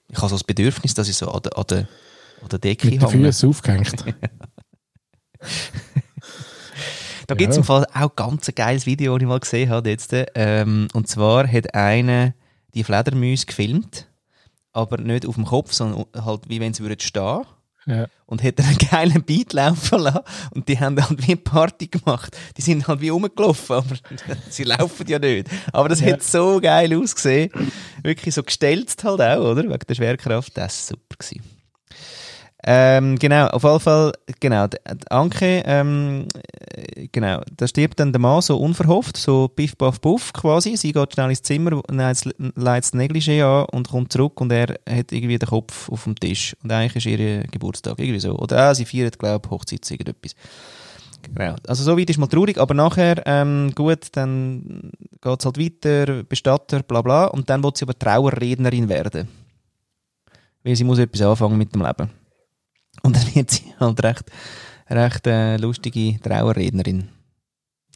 Ich 0.09 0.17
habe 0.19 0.29
so 0.29 0.35
das 0.35 0.45
Bedürfnis, 0.45 0.95
dass 0.95 1.09
ich 1.09 1.17
so 1.17 1.31
an 1.31 1.43
der, 1.43 1.57
an 1.59 1.65
der, 1.69 1.79
an 2.43 2.49
der 2.51 2.59
Decke 2.59 2.87
Mit 2.89 3.03
den 3.03 3.09
hänge. 3.09 3.27
Füßen 3.27 3.49
aufgehängt. 3.49 4.05
Da 7.27 7.35
gibt 7.37 7.51
es 7.51 7.57
Ja. 7.57 7.61
im 7.61 7.65
Fall 7.65 7.87
auch 7.95 8.15
ganz 8.17 8.49
ein 8.49 8.55
geiles 8.55 8.85
Video, 8.85 9.17
das 9.17 9.23
ich 9.23 9.29
mal 9.29 9.41
gesehen 9.41 9.71
habe 9.71 9.91
jetzt. 9.91 10.13
Ähm, 10.35 10.89
und 10.93 11.09
zwar 11.09 11.47
hat 11.51 11.75
einer 11.75 12.35
die 12.75 12.85
Fledermäuse 12.85 13.47
gefilmt, 13.47 14.09
aber 14.73 14.99
nicht 14.99 15.25
auf 15.27 15.37
dem 15.37 15.45
Kopf, 15.45 15.73
sondern 15.73 16.05
halt 16.25 16.49
wie 16.49 16.61
wenn 16.61 16.75
sie 16.75 16.83
würden 16.83 17.01
stehen. 17.01 17.45
Ja. 17.87 18.07
Und 18.27 18.43
hat 18.43 18.59
einen 18.61 18.79
geilen 18.79 19.23
Beat 19.25 19.53
laufen 19.53 19.99
lassen. 20.01 20.21
Und 20.53 20.69
die 20.69 20.79
haben 20.81 21.01
halt 21.03 21.21
wie 21.27 21.33
eine 21.33 21.37
Party 21.37 21.89
gemacht. 21.89 22.37
Die 22.57 22.63
sind 22.63 22.87
halt 22.89 23.01
wie 23.01 23.11
rumgelaufen, 23.11 23.77
aber 23.77 23.97
sie 24.51 24.65
laufen 24.65 25.07
ja 25.07 25.19
nicht. 25.19 25.49
Aber 25.73 25.89
das 25.89 26.01
Ja. 26.01 26.13
hat 26.13 26.23
so 26.23 26.61
geil 26.61 26.97
ausgesehen. 26.97 27.51
Wirklich 28.03 28.35
so 28.35 28.43
gestelzt 28.43 29.05
halt 29.05 29.21
auch, 29.21 29.51
oder? 29.53 29.65
Wegen 29.65 29.79
der 29.89 29.95
Schwerkraft. 29.95 30.57
Das 30.57 30.91
war 30.91 30.97
super. 30.97 31.17
Gewesen. 31.19 31.62
Ähm, 32.65 33.19
genau, 33.19 33.49
auf 33.49 33.65
jeden 33.65 33.81
Fall, 33.81 34.13
genau, 34.39 34.67
Anke, 35.11 35.63
ähm, 35.67 36.29
äh, 36.75 37.09
genau, 37.11 37.41
da 37.57 37.67
stirbt 37.67 37.99
dann 37.99 38.13
der 38.13 38.21
Mann 38.21 38.41
so 38.41 38.57
unverhofft, 38.57 39.17
so 39.17 39.49
piff, 39.49 39.77
paff, 39.77 40.01
puff 40.01 40.33
quasi. 40.33 40.77
Sie 40.77 40.93
geht 40.93 41.13
schnell 41.13 41.31
ins 41.31 41.43
Zimmer, 41.43 41.83
leitet 41.89 42.35
das 42.57 42.93
Negligé 42.93 43.43
an 43.43 43.67
und 43.73 43.89
kommt 43.89 44.13
zurück 44.13 44.41
und 44.41 44.53
er 44.53 44.79
hat 44.89 45.11
irgendwie 45.11 45.39
den 45.39 45.49
Kopf 45.49 45.89
auf 45.89 46.05
dem 46.05 46.15
Tisch. 46.15 46.55
Und 46.63 46.71
eigentlich 46.71 47.05
ist 47.05 47.19
ihr 47.19 47.43
Geburtstag, 47.51 47.99
irgendwie 47.99 48.21
so. 48.21 48.37
Oder 48.39 48.59
ah, 48.59 48.75
sie 48.75 48.85
feiert, 48.85 49.19
glaube 49.19 49.45
ich, 49.45 49.51
Hochzeit, 49.51 49.91
irgendetwas. 49.91 50.37
Genau. 51.35 51.57
Also 51.67 51.83
so 51.83 51.99
weit 51.99 52.11
ist 52.11 52.19
mal 52.19 52.27
traurig, 52.29 52.59
aber 52.59 52.75
nachher, 52.75 53.23
ähm, 53.27 53.73
gut, 53.75 54.07
dann 54.13 54.93
geht's 55.21 55.45
halt 55.45 55.59
weiter, 55.59 56.23
Bestatter, 56.23 56.85
bla 56.85 57.03
bla, 57.03 57.25
und 57.27 57.51
dann 57.51 57.63
wird 57.65 57.77
sie 57.77 57.85
aber 57.85 57.99
Trauerrednerin 57.99 58.89
werden. 58.89 59.29
Weil 60.63 60.77
sie 60.77 60.85
muss 60.85 60.99
etwas 60.99 61.23
anfangen 61.23 61.59
mit 61.59 61.75
dem 61.75 61.83
Leben. 61.83 62.22
Und 63.03 63.17
dann 63.17 63.35
wird 63.35 63.51
sie 63.51 63.75
halt 63.79 64.03
recht, 64.03 64.25
recht 64.89 65.27
äh, 65.27 65.57
lustige 65.57 66.21
Trauerrednerin. 66.21 67.09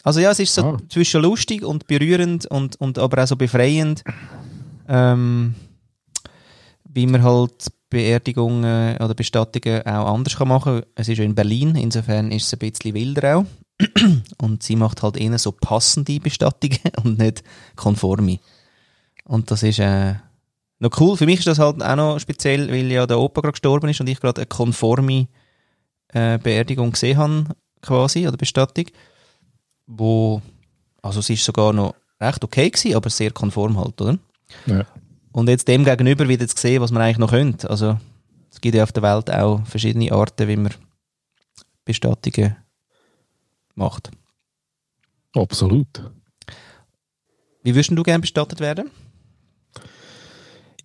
Also 0.03 0.21
ja, 0.21 0.31
es 0.31 0.38
ist 0.38 0.55
so 0.55 0.62
Ah. 0.62 0.77
zwischen 0.88 1.23
lustig 1.23 1.64
und 1.64 1.87
berührend 1.87 2.47
und, 2.47 2.77
und 2.77 2.99
aber 2.99 3.23
auch 3.23 3.27
so 3.27 3.37
befreiend, 3.37 4.05
ähm, 4.88 5.55
wie 6.85 7.07
man 7.07 7.23
halt 7.23 7.73
Beerdigungen 7.90 8.97
oder 8.99 9.14
Bestattungen 9.14 9.83
auch 9.87 10.14
anders 10.14 10.37
kann 10.37 10.49
machen 10.49 10.81
kann. 10.81 10.90
Es 10.95 11.09
ist 11.09 11.19
ja 11.19 11.25
in 11.25 11.35
Berlin, 11.35 11.75
insofern 11.77 12.31
ist 12.31 12.47
es 12.47 12.53
ein 12.53 12.59
bisschen 12.59 12.95
wilder 12.95 13.38
auch. 13.38 13.45
Und 14.38 14.62
sie 14.62 14.77
macht 14.77 15.03
halt 15.03 15.16
eher 15.16 15.37
so 15.38 15.53
passende 15.53 16.19
Bestattungen 16.19 16.79
und 17.05 17.19
nicht 17.19 17.42
konforme. 17.75 18.38
Und 19.25 19.51
das 19.51 19.62
ist 19.62 19.81
äh, 19.81 20.14
noch 20.79 21.01
cool. 21.01 21.17
Für 21.17 21.27
mich 21.27 21.41
ist 21.41 21.47
das 21.47 21.59
halt 21.59 21.83
auch 21.83 21.97
noch 21.97 22.19
speziell, 22.19 22.69
weil 22.69 22.91
ja 22.91 23.07
der 23.07 23.19
Opa 23.19 23.41
gerade 23.41 23.53
gestorben 23.53 23.89
ist 23.89 24.01
und 24.01 24.09
ich 24.09 24.21
gerade 24.21 24.43
eine 24.43 24.47
konforme 24.47 25.29
äh, 26.09 26.39
Beerdigung 26.39 26.93
gesehen 26.93 27.19
habe, 27.19 27.45
quasi, 27.81 28.27
oder 28.27 28.37
Bestattung. 28.37 28.87
Wo, 29.87 30.43
also 31.03 31.21
es 31.21 31.31
ist 31.31 31.45
sogar 31.45 31.73
noch 31.73 31.95
recht 32.21 32.45
okay 32.45 32.71
gewesen, 32.71 32.97
aber 32.97 33.11
sehr 33.11 33.31
konform 33.31 33.79
halt, 33.79 34.01
oder? 34.01 34.19
Ja. 34.67 34.85
Und 35.33 35.49
jetzt 35.49 35.69
dem 35.69 35.85
gegenüber 35.85 36.29
wieder 36.29 36.47
zu 36.49 36.57
sehen, 36.57 36.81
was 36.81 36.91
man 36.91 37.03
eigentlich 37.03 37.19
noch 37.19 37.31
könnte. 37.31 37.69
Also, 37.69 37.99
es 38.51 38.61
gibt 38.61 38.75
ja 38.75 38.83
auf 38.83 38.93
der 38.93 39.03
Welt 39.03 39.31
auch 39.31 39.65
verschiedene 39.67 40.11
Arten, 40.12 40.49
wie 40.49 40.57
man 40.57 40.75
Bestattungen 41.85 42.57
macht. 43.75 44.11
Absolut. 45.35 46.11
Wie 47.62 47.75
würdest 47.75 47.91
du 47.91 48.03
gerne 48.03 48.21
bestattet 48.21 48.61
werden? 48.61 48.91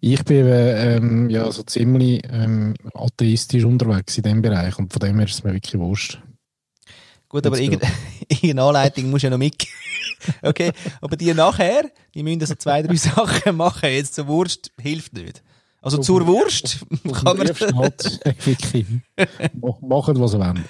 Ich 0.04 0.24
bin 0.26 0.48
äh, 0.48 0.98
ähm, 0.98 1.30
ja 1.30 1.52
so 1.52 1.62
ziemlich 1.62 2.24
ähm, 2.28 2.74
atheistisch 2.96 3.64
unterwegs 3.64 4.18
in 4.18 4.24
dem 4.24 4.42
Bereich 4.42 4.78
und 4.80 4.92
von 4.92 5.00
dem 5.00 5.18
her 5.18 5.28
ist 5.28 5.36
es 5.36 5.44
mir 5.44 5.54
wirklich 5.54 5.80
wurscht. 5.80 6.20
Gut, 7.30 7.46
aber 7.46 7.60
irgendeine 7.60 7.94
irgendeine 8.28 8.64
Anleitung 8.64 9.12
muss 9.12 9.22
ja 9.22 9.30
noch 9.30 9.38
mit. 9.38 9.68
okay, 10.42 10.72
aber 11.02 11.16
die 11.16 11.32
nachher, 11.36 11.84
die 12.16 12.24
müssen 12.24 12.42
also 12.42 12.56
zwei, 12.56 12.82
drei 12.82 12.96
Sachen 12.98 13.56
machen. 13.56 13.90
Jetzt 13.90 14.16
zur 14.16 14.28
Wurst 14.28 14.72
hilft 14.82 15.14
nicht. 15.14 15.44
Also 15.84 16.00
Auf 16.00 16.06
zur 16.06 16.26
Wurst 16.28 16.80
Auf 17.08 17.24
kann 17.24 17.38
man... 17.38 17.48
Steht 17.48 18.46
wirklich, 18.46 18.86
mach- 19.60 19.82
machen, 19.82 20.20
was 20.20 20.32
sie 20.32 20.40
wollen. 20.40 20.64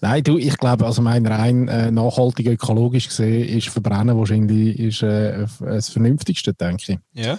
Nein, 0.00 0.24
du, 0.24 0.38
ich 0.38 0.56
glaube, 0.58 0.86
also 0.86 1.02
mein 1.02 1.24
rein 1.26 1.68
äh, 1.68 1.90
nachhaltig 1.92 2.46
ökologisch 2.48 3.08
gesehen 3.08 3.48
ist 3.48 3.68
Verbrennen 3.68 4.16
wahrscheinlich 4.18 4.78
ist, 4.78 5.02
äh, 5.02 5.46
das 5.60 5.90
Vernünftigste, 5.90 6.52
denke 6.54 6.98
ich. 7.14 7.24
Ja. 7.24 7.38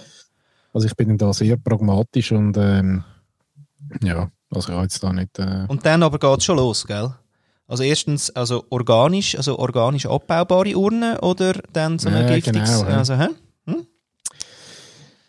Also 0.72 0.86
ich 0.86 0.96
bin 0.96 1.16
da 1.18 1.32
sehr 1.32 1.56
pragmatisch 1.56 2.32
und 2.32 2.56
ähm, 2.56 3.04
ja, 4.02 4.30
also 4.50 4.68
ich 4.68 4.74
habe 4.74 4.82
jetzt 4.82 5.02
da 5.02 5.12
nicht... 5.12 5.38
Äh, 5.38 5.66
Und 5.68 5.84
dann 5.86 6.02
aber 6.02 6.18
geht 6.18 6.38
es 6.38 6.44
schon 6.44 6.56
los, 6.56 6.86
gell? 6.86 7.14
Also 7.66 7.82
erstens, 7.82 8.30
also 8.30 8.64
organisch, 8.70 9.36
also 9.36 9.58
organisch 9.58 10.06
abbaubare 10.06 10.74
Urnen 10.76 11.18
oder 11.18 11.54
dann 11.72 11.98
so 11.98 12.08
ein 12.08 12.14
Ja, 12.14 12.34
giftiges... 12.34 12.78
genau, 12.78 12.90
ja. 12.90 12.96
also, 12.98 13.16
hä? 13.16 13.28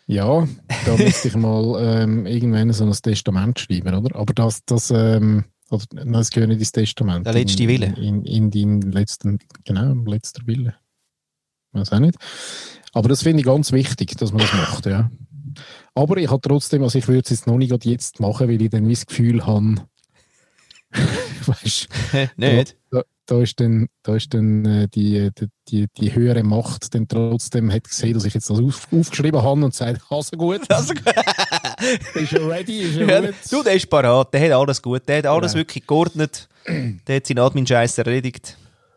Ja, 0.06 0.48
da 0.86 0.96
müsste 0.96 1.28
ich 1.28 1.36
mal 1.36 1.76
ähm, 2.02 2.26
irgendwann 2.26 2.72
so 2.72 2.84
ein 2.84 2.92
Testament 2.92 3.60
schreiben, 3.60 3.94
oder? 3.94 4.16
Aber 4.16 4.34
das, 4.34 4.64
das, 4.64 4.90
ähm, 4.90 5.44
oder, 5.70 5.84
nein, 5.92 6.12
das 6.14 6.30
gehört 6.30 6.48
nicht 6.48 6.58
ins 6.58 6.72
Testament. 6.72 7.26
Der 7.26 7.32
letzte 7.32 7.62
in, 7.62 7.68
Wille. 7.68 7.94
In, 7.96 8.24
in, 8.24 8.24
in 8.24 8.50
deinen 8.50 8.92
letzten, 8.92 9.38
genau, 9.64 9.92
im 9.92 10.04
letzten 10.06 10.44
Wille. 10.48 10.74
weiß 11.72 11.92
auch 11.92 12.00
nicht. 12.00 12.16
Aber 12.92 13.08
das 13.08 13.22
finde 13.22 13.40
ich 13.40 13.46
ganz 13.46 13.70
wichtig, 13.70 14.16
dass 14.16 14.32
man 14.32 14.40
das 14.40 14.52
macht, 14.52 14.86
ja. 14.86 15.12
Aber 15.94 16.16
ich 16.18 16.30
habe 16.30 16.40
trotzdem, 16.40 16.82
also 16.82 16.98
ich 16.98 17.08
würde 17.08 17.20
es 17.24 17.30
jetzt 17.30 17.46
noch 17.46 17.56
nicht 17.56 17.84
jetzt 17.84 18.20
machen, 18.20 18.48
weil 18.48 18.60
ich 18.60 18.70
dann 18.70 18.88
das 18.88 19.06
Gefühl 19.06 19.44
habe, 19.46 19.76
weißt 21.46 21.88
Nicht? 22.36 22.76
da, 22.90 23.02
da 23.26 23.40
ist 23.42 23.60
dann, 23.60 23.88
da 24.02 24.16
ist 24.16 24.34
dann 24.34 24.64
äh, 24.64 24.88
die, 24.88 25.30
die, 25.68 25.86
die, 25.96 26.14
höhere 26.14 26.42
Macht 26.42 26.94
dann 26.94 27.06
trotzdem 27.06 27.70
hat 27.72 27.84
gesehen, 27.84 28.14
dass 28.14 28.24
ich 28.24 28.34
jetzt 28.34 28.50
das 28.50 28.58
auf, 28.58 28.88
aufgeschrieben 28.92 29.40
habe 29.42 29.64
und 29.64 29.74
sagt, 29.74 30.02
also 30.10 30.36
gut, 30.36 30.60
Also, 30.68 30.92
ist 32.14 32.32
er 32.32 32.48
ready, 32.48 32.80
ist 32.80 32.96
er 32.96 33.08
ja, 33.08 33.20
gut. 33.20 33.34
du, 33.50 33.62
der 33.62 33.74
ist 33.74 33.88
parat, 33.88 34.34
der 34.34 34.40
hat 34.46 34.52
alles 34.52 34.82
gut, 34.82 35.08
der 35.08 35.18
hat 35.18 35.26
alles 35.26 35.52
Genau. 35.52 35.60
wirklich 35.60 35.86
geordnet, 35.86 36.48
der 37.06 37.16
hat 37.16 37.26
seinen 37.26 37.38
Admin-Scheiß 37.38 37.98
erledigt. 37.98 38.56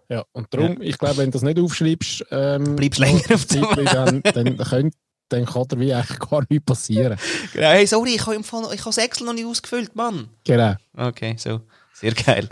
Ja, 0.09 0.25
und 0.33 0.47
darum, 0.53 0.81
ich 0.81 0.97
glaube, 0.97 1.17
wenn 1.17 1.27
du 1.27 1.31
das 1.31 1.43
nicht 1.43 1.59
aufschreibst, 1.59 2.25
ähm, 2.29 2.75
Bleibst 2.75 2.99
länger 2.99 3.21
auf 3.33 3.45
dem- 3.45 3.65
dann, 3.85 4.21
dann, 4.33 4.57
könnt, 4.57 4.93
dann 5.33 5.45
kann 5.45 5.67
dir 5.67 5.79
wie 5.79 5.93
eigentlich 5.93 6.19
gar 6.19 6.43
nichts 6.49 6.65
passieren. 6.65 7.17
Genau, 7.53 7.67
hey, 7.67 7.85
sorry, 7.85 8.15
ich 8.15 8.21
habe 8.25 8.35
im 8.35 8.43
Fall, 8.43 8.63
ich 8.73 8.79
habe 8.81 8.95
das 8.95 8.97
Excel 8.97 9.25
noch 9.25 9.33
nicht 9.33 9.45
ausgefüllt, 9.45 9.95
Mann. 9.95 10.29
Genau. 10.45 10.75
Okay, 10.95 11.35
so, 11.37 11.61
sehr 11.93 12.13
geil. 12.13 12.47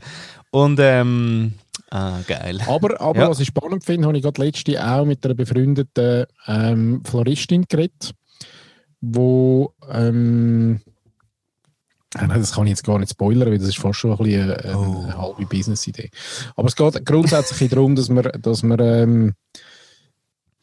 Und, 0.52 0.80
ähm, 0.82 1.54
ah, 1.92 2.20
geil. 2.28 2.60
Aber, 2.68 3.00
aber 3.00 3.22
Ja. 3.22 3.30
was 3.30 3.40
ich 3.40 3.48
spannend 3.48 3.86
finde, 3.86 4.08
habe 4.08 4.18
ich 4.18 4.24
gerade 4.24 4.44
letzte 4.44 4.86
auch 4.86 5.06
mit 5.06 5.24
einer 5.26 5.34
befreundeten 5.36 6.26
ähm, 6.48 7.02
Floristin 7.06 7.66
geredet, 7.70 8.12
wo 9.00 9.74
ähm, 9.90 10.82
nein, 12.16 12.30
das 12.30 12.52
kann 12.54 12.66
ich 12.68 12.72
jetzt 12.72 12.84
gar 12.86 13.00
nicht 13.00 13.12
spoilern, 13.12 13.50
weil 13.50 13.58
das 13.58 13.70
ist 13.70 13.78
fast 13.80 14.00
schon 14.00 14.12
ein 14.12 14.18
bisschen 14.18 14.44
eine, 14.52 14.58
eine, 14.64 14.78
Oh. 14.78 15.04
eine 15.04 15.18
halbe 15.18 15.46
Business-Idee. 15.46 16.10
Aber 16.56 16.68
es 16.68 16.76
geht 16.76 17.06
grundsätzlich 17.06 17.70
darum, 17.72 17.96
dass 17.96 18.10
man, 18.10 18.30
dass 18.42 18.64
man, 18.64 18.80
ähm, 18.82 19.34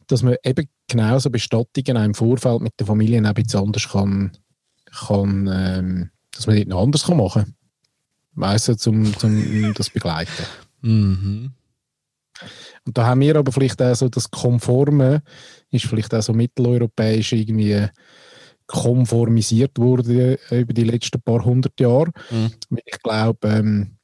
dass 0.07 0.23
man 0.23 0.37
eben 0.45 0.69
genauso 0.89 1.31
Bestattungen 1.31 1.97
auch 1.97 2.05
im 2.05 2.15
Vorfeld 2.15 2.61
mit 2.61 2.73
der 2.79 2.87
Familie 2.87 3.21
auch 3.23 3.27
ein 3.27 3.35
bisschen 3.35 3.61
anders 3.61 3.89
kann, 3.89 4.33
kann 4.91 5.51
ähm, 5.53 6.11
dass 6.33 6.47
man 6.47 6.57
dort 6.57 6.69
noch 6.69 6.83
anders 6.83 7.05
kann 7.05 7.17
machen 7.17 7.45
kann. 7.45 7.55
Weißt 8.35 8.69
du, 8.69 8.77
zum, 8.77 9.17
zum 9.19 9.75
das 9.77 9.91
begleiten. 9.91 10.45
Mhm. 10.81 11.53
Und 12.87 12.97
da 12.97 13.07
haben 13.07 13.21
wir 13.21 13.37
aber 13.37 13.53
vielleicht 13.53 13.83
auch 13.83 13.95
so 13.95 14.09
das 14.09 14.31
Konforme, 14.31 15.23
ist 15.71 15.87
vielleicht 15.87 16.15
auch 16.15 16.23
so 16.23 16.33
mitteleuropäisch 16.33 17.33
irgendwie 17.33 17.87
konformisiert 18.67 19.79
worden 19.79 20.37
über 20.51 20.73
die 20.73 20.85
letzten 20.85 21.21
paar 21.21 21.45
hundert 21.45 21.79
Jahre. 21.81 22.13
Mhm. 22.31 22.53
Ich 22.85 23.03
glaube, 23.03 23.49
ähm, 23.49 23.98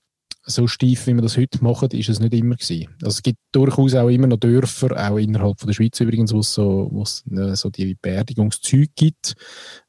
so 0.47 0.67
steif, 0.67 1.07
wie 1.07 1.15
wir 1.15 1.23
das 1.23 1.39
heute 1.39 1.63
machen, 1.65 1.89
ist 1.93 2.09
es 2.11 2.21
nicht 2.21 2.35
immer 2.35 2.57
gewesen. 2.57 2.89
Also 3.03 3.17
es 3.17 3.23
gibt 3.23 3.39
durchaus 3.53 3.95
auch 3.95 4.09
immer 4.09 4.27
noch 4.27 4.37
Dörfer, 4.37 5.11
auch 5.11 5.17
innerhalb 5.17 5.59
von 5.59 5.67
der 5.67 5.75
Schweiz 5.75 5.99
übrigens, 6.01 6.35
wo 6.35 6.41
es 6.41 6.53
so, 6.53 6.89
wo 6.93 7.03
es, 7.03 7.25
äh, 7.31 7.57
so 7.57 7.71
die 7.71 7.95
Beerdigungszüge 7.95 8.93
gibt, 8.95 9.35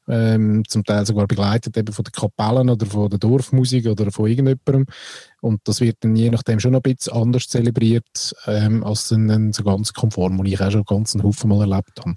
ähm, 0.08 0.64
zum 0.66 0.84
Teil 0.84 1.04
sogar 1.04 1.26
begleitet 1.26 1.76
eben 1.76 1.92
von 1.92 2.04
den 2.04 2.12
Kapellen 2.12 2.70
oder 2.70 2.86
von 2.86 3.10
der 3.10 3.18
Dorfmusik 3.18 3.86
oder 3.86 4.10
von 4.10 4.28
irgendjemandem. 4.28 4.86
Und 5.42 5.60
das 5.64 5.82
wird 5.82 5.98
dann 6.00 6.16
je 6.16 6.30
nachdem 6.30 6.58
schon 6.58 6.72
noch 6.72 6.82
ein 6.82 6.94
bisschen 6.94 7.12
anders 7.12 7.48
zelebriert, 7.48 8.34
ähm, 8.46 8.82
als 8.82 9.08
dann, 9.08 9.52
so 9.52 9.62
ganz 9.62 9.92
konform, 9.92 10.40
und 10.40 10.46
ich 10.46 10.60
auch 10.60 10.70
schon 10.70 10.84
ganz 10.84 11.14
einen 11.14 11.24
Haufen 11.24 11.50
mal 11.50 11.70
erlebt 11.70 12.00
habe. 12.00 12.14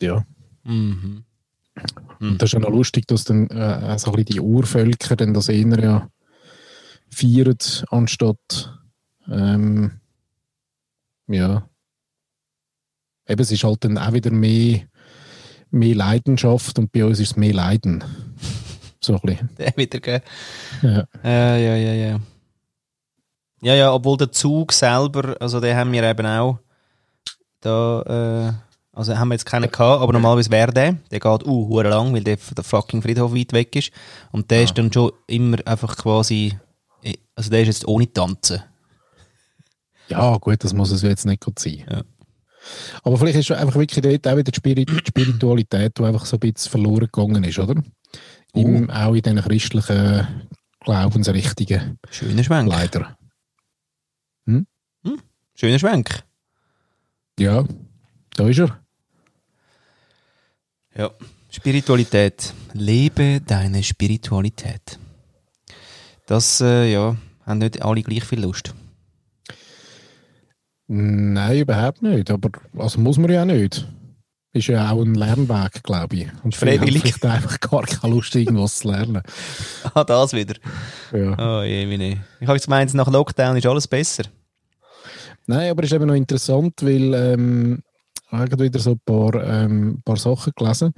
Ja. 0.00 0.24
Mhm. 0.62 1.24
Und 2.20 2.40
das 2.40 2.48
ist 2.48 2.52
ja 2.52 2.60
noch 2.60 2.70
lustig, 2.70 3.06
dass 3.06 3.24
dann 3.24 3.48
äh, 3.48 3.98
so 3.98 4.10
ein 4.10 4.16
bisschen 4.16 4.24
die 4.24 4.40
Urvölker 4.40 5.16
dann 5.16 5.34
das 5.34 5.48
eher 5.48 5.78
ja 5.78 6.08
feiern, 7.10 7.58
anstatt 7.90 8.72
ähm, 9.28 10.00
ja 11.28 11.68
eben, 13.28 13.42
es 13.42 13.50
ist 13.50 13.64
halt 13.64 13.84
dann 13.84 13.98
auch 13.98 14.12
wieder 14.12 14.30
mehr, 14.30 14.80
mehr 15.70 15.94
Leidenschaft 15.94 16.78
und 16.78 16.92
bei 16.92 17.04
uns 17.04 17.20
ist 17.20 17.32
es 17.32 17.36
mehr 17.36 17.54
Leiden. 17.54 18.02
So 19.00 19.14
ein 19.14 19.20
bisschen. 19.22 19.50
Der 19.58 19.72
wieder, 19.76 20.00
gell? 20.00 20.22
Ja. 20.82 21.04
Ja, 21.22 21.56
ja, 21.56 21.76
ja, 21.76 21.92
ja. 21.92 22.20
Ja, 23.62 23.74
ja, 23.74 23.92
obwohl 23.92 24.16
der 24.16 24.32
Zug 24.32 24.72
selber, 24.72 25.36
also 25.40 25.60
den 25.60 25.76
haben 25.76 25.92
wir 25.92 26.02
eben 26.02 26.26
auch 26.26 26.58
da, 27.60 28.02
äh, 28.02 28.52
also 28.92 29.16
haben 29.16 29.28
wir 29.28 29.34
jetzt 29.34 29.46
keinen 29.46 29.70
gehabt, 29.70 30.02
aber 30.02 30.12
normalerweise 30.12 30.50
wäre 30.50 30.72
der, 30.72 30.96
der 31.10 31.20
geht 31.20 31.46
uh, 31.46 31.80
lang, 31.80 32.14
weil 32.14 32.22
der, 32.22 32.36
der 32.36 32.64
fucking 32.64 33.02
Friedhof 33.02 33.34
weit 33.34 33.52
weg 33.52 33.74
ist. 33.74 33.92
Und 34.30 34.50
der 34.50 34.62
ist 34.62 34.76
dann 34.78 34.92
schon 34.92 35.12
immer 35.26 35.58
einfach 35.66 35.96
quasi, 35.96 36.58
also 37.36 37.50
der 37.50 37.60
ist 37.60 37.68
jetzt 37.68 37.86
ohne 37.86 38.12
Tanzen. 38.12 38.62
ja, 40.08 40.36
gut, 40.38 40.64
das 40.64 40.72
muss 40.72 40.90
es 40.90 41.02
jetzt 41.02 41.26
nicht 41.26 41.44
gut 41.44 41.58
sein. 41.60 41.84
Ja. 41.88 42.02
Aber 43.04 43.16
vielleicht 43.16 43.38
ist 43.38 43.52
einfach 43.52 43.76
wirklich 43.76 44.02
dort 44.02 44.26
auch 44.26 44.36
wieder 44.36 44.50
die 44.50 44.56
Spirit 44.56 44.88
die 44.90 45.06
Spiritualität, 45.06 45.96
die 45.96 46.02
einfach 46.02 46.26
so 46.26 46.36
ein 46.36 46.40
bisschen 46.40 46.70
verloren 46.70 47.08
gegangen 47.12 47.44
ist, 47.44 47.58
oder? 47.60 47.80
Im, 48.54 48.90
auch 48.90 49.14
in 49.14 49.22
diesen 49.22 49.40
christlichen 49.40 50.48
Glaubensrichtungen, 50.80 51.98
Schöner 52.10 52.42
Schwenk. 52.42 52.68
leider. 52.68 53.16
Schöner 55.54 55.78
Schwenk. 55.78 56.22
Ja, 57.38 57.64
da 58.34 58.48
ist 58.48 58.58
er. 58.58 58.80
Ja. 60.96 61.10
Spiritualität. 61.50 62.52
Lebe 62.74 63.40
deine 63.40 63.82
Spiritualität. 63.82 64.98
Das, 66.26 66.60
äh, 66.60 66.92
ja, 66.92 67.16
haben 67.46 67.58
nicht 67.58 67.82
alle 67.82 68.02
gleich 68.02 68.24
viel 68.24 68.40
Lust. 68.40 68.74
Nein, 70.88 71.58
überhaupt 71.58 72.02
nicht. 72.02 72.30
Aber 72.30 72.50
also 72.76 73.00
muss 73.00 73.18
man 73.18 73.30
ja 73.30 73.42
auch 73.42 73.46
nicht. 73.46 73.86
Ist 74.52 74.68
ja 74.68 74.90
auch 74.90 75.02
ein 75.02 75.14
Lernweg, 75.14 75.82
glaube 75.82 76.16
ich. 76.16 76.28
Und 76.42 76.54
Freiwillig. 76.54 77.02
vielleicht 77.02 77.24
einfach 77.26 77.60
gar 77.60 77.82
keine 77.82 78.14
Lust, 78.14 78.34
irgendwas 78.34 78.78
zu 78.78 78.88
lernen. 78.90 79.22
Ah, 79.94 80.04
das 80.04 80.32
wieder. 80.32 80.54
Ja. 81.12 81.60
Oh 81.60 81.62
je, 81.62 81.88
wie 81.88 81.98
nicht. 81.98 82.18
Ich 82.40 82.46
habe 82.46 82.56
jetzt 82.56 82.64
gemeint, 82.64 82.92
nach 82.94 83.10
Lockdown 83.10 83.56
ist 83.56 83.66
alles 83.66 83.86
besser. 83.86 84.24
Nein, 85.46 85.70
aber 85.70 85.82
es 85.82 85.90
ist 85.90 85.96
eben 85.96 86.06
noch 86.06 86.14
interessant, 86.14 86.74
weil 86.82 87.14
ähm, 87.14 87.82
ich 88.32 88.32
habe 88.32 88.58
wieder 88.58 88.80
so 88.80 88.92
ein 88.92 89.00
paar, 89.04 89.34
ähm, 89.44 90.00
paar 90.04 90.16
Sachen 90.16 90.52
gelesen. 90.56 90.92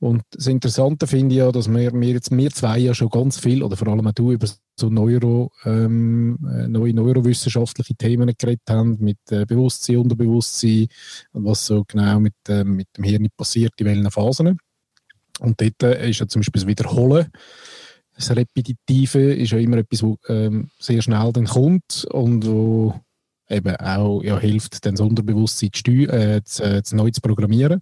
Und 0.00 0.22
das 0.30 0.46
Interessante 0.46 1.06
finde 1.06 1.34
ich 1.34 1.38
ja, 1.40 1.52
dass 1.52 1.68
wir, 1.68 1.92
wir 1.92 2.08
jetzt, 2.08 2.30
wir 2.30 2.50
zwei 2.50 2.78
ja 2.78 2.94
schon 2.94 3.10
ganz 3.10 3.38
viel, 3.38 3.62
oder 3.62 3.76
vor 3.76 3.88
allem 3.88 4.10
du, 4.14 4.32
über 4.32 4.46
so 4.78 4.90
Neuro, 4.90 5.50
ähm, 5.64 6.38
äh, 6.50 6.68
neue 6.68 6.94
neurowissenschaftliche 6.94 7.94
Themen 7.94 8.32
geredet 8.38 8.62
haben, 8.68 8.96
mit 9.00 9.18
äh, 9.30 9.44
Bewusstsein, 9.44 9.98
Unterbewusstsein 9.98 10.88
und 11.32 11.44
was 11.44 11.66
so 11.66 11.84
genau 11.84 12.20
mit, 12.20 12.34
äh, 12.48 12.64
mit 12.64 12.88
dem 12.96 13.04
Hirn 13.04 13.28
passiert, 13.36 13.72
in 13.78 13.86
welchen 13.86 14.10
Phasen. 14.10 14.58
Und 15.40 15.60
dort 15.60 15.82
äh, 15.82 16.10
ist 16.10 16.20
ja 16.20 16.28
zum 16.28 16.40
Beispiel 16.40 16.60
das 16.60 16.68
Wiederholen, 16.68 17.28
das 18.14 18.34
Repetitive 18.34 19.34
ist 19.34 19.52
ja 19.52 19.58
immer 19.58 19.76
etwas, 19.76 20.02
wo 20.02 20.18
ähm, 20.28 20.70
sehr 20.80 21.00
schnell 21.02 21.32
dann 21.32 21.46
kommt 21.46 22.04
und 22.10 22.46
wo 22.46 22.94
eben 23.48 23.76
auch 23.76 24.22
ja, 24.22 24.38
hilft, 24.38 24.84
dann 24.84 24.96
das 24.96 25.06
Unterbewusstsein 25.06 25.70
zu, 25.72 25.90
äh, 25.92 26.42
zu, 26.44 26.64
äh, 26.64 26.82
zu 26.82 26.96
neu 26.96 27.10
zu 27.10 27.20
programmieren. 27.20 27.80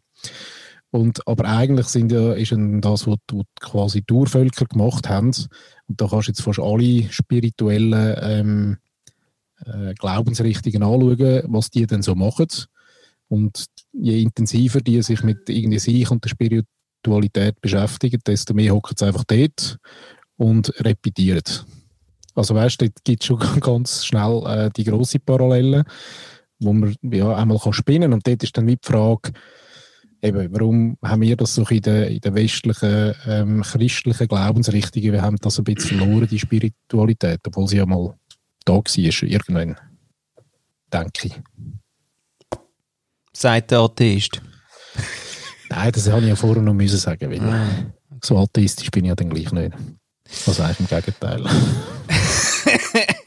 Und, 0.90 1.26
aber 1.26 1.46
eigentlich 1.46 1.86
sind 1.86 2.12
ja, 2.12 2.32
ist 2.34 2.52
das, 2.52 3.06
was, 3.06 3.18
was 3.32 3.44
quasi 3.60 4.02
die 4.02 4.12
Urvölker 4.14 4.66
gemacht 4.66 5.08
haben. 5.08 5.32
Und 5.88 6.00
da 6.00 6.08
kannst 6.08 6.28
du 6.28 6.30
jetzt 6.32 6.42
fast 6.42 6.58
alle 6.58 7.10
spirituellen 7.10 8.16
ähm, 8.20 8.76
äh, 9.64 9.94
Glaubensrichtungen 9.94 10.82
anschauen, 10.82 11.42
was 11.46 11.70
die 11.70 11.86
denn 11.86 12.02
so 12.02 12.14
machen. 12.14 12.48
Und 13.28 13.66
je 13.92 14.22
intensiver 14.22 14.80
die 14.80 15.02
sich 15.02 15.22
mit 15.22 15.48
irgendwie 15.48 15.78
sich 15.78 16.10
und 16.10 16.24
der 16.24 16.30
Spiritualität 16.30 17.60
beschäftigen, 17.60 18.20
desto 18.26 18.54
mehr 18.54 18.72
hocken 18.72 18.96
sie 18.96 19.06
einfach 19.06 19.24
dort 19.24 19.78
und 20.36 20.72
repetieren. 20.84 21.42
Also 22.34 22.54
weißt 22.54 22.80
du, 22.80 22.86
dort 22.86 23.04
gibt 23.04 23.22
es 23.22 23.26
schon 23.26 23.38
ganz 23.60 24.04
schnell 24.04 24.42
äh, 24.46 24.70
die 24.76 24.84
grosse 24.84 25.18
Parallele, 25.18 25.84
wo 26.60 26.72
man 26.72 26.94
ja 27.02 27.34
einmal 27.34 27.58
kann 27.58 27.72
spinnen 27.72 28.12
und 28.12 28.26
dort 28.26 28.42
ist 28.42 28.56
dann 28.56 28.66
die 28.66 28.78
Frage, 28.80 29.32
eben, 30.22 30.52
warum 30.52 30.96
haben 31.02 31.22
wir 31.22 31.36
das 31.36 31.54
so 31.54 31.64
in 31.64 31.80
den, 31.80 32.04
in 32.04 32.20
den 32.20 32.34
westlichen 32.34 33.14
ähm, 33.26 33.62
christlichen 33.62 34.28
Glaubensrichtungen, 34.28 35.12
wir 35.12 35.22
haben 35.22 35.36
das 35.36 35.58
ein 35.58 35.64
bisschen 35.64 35.98
verloren, 35.98 36.28
die 36.28 36.38
Spiritualität, 36.38 37.40
obwohl 37.46 37.68
sie 37.68 37.78
ja 37.78 37.86
mal 37.86 38.14
da 38.64 38.74
war, 38.74 39.22
irgendwann, 39.22 39.76
denke 40.92 41.28
ich. 41.28 41.40
Sagt 43.32 43.70
der 43.70 43.80
Atheist. 43.80 44.40
Nein, 45.68 45.92
das 45.92 46.10
habe 46.10 46.22
ich 46.22 46.28
ja 46.28 46.36
vorher 46.36 46.62
noch 46.62 46.74
müssen 46.74 46.98
sagen, 46.98 47.30
weil 47.30 47.92
so 48.22 48.38
atheistisch 48.38 48.90
bin 48.90 49.04
ich 49.04 49.08
ja 49.08 49.14
dann 49.14 49.30
gleich 49.30 49.52
nicht. 49.52 49.76
Also 50.46 50.62
eigentlich 50.62 50.80
im 50.80 50.86
Gegenteil. 50.86 51.44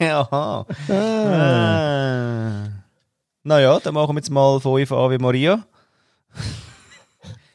Aha. 0.00 0.66
Ah. 0.88 2.68
Naja, 3.42 3.80
dann 3.80 3.94
machen 3.94 4.14
wir 4.14 4.20
jetzt 4.20 4.30
mal 4.30 4.60
fünf 4.60 4.92
Ave 4.92 5.18
Maria. 5.18 5.64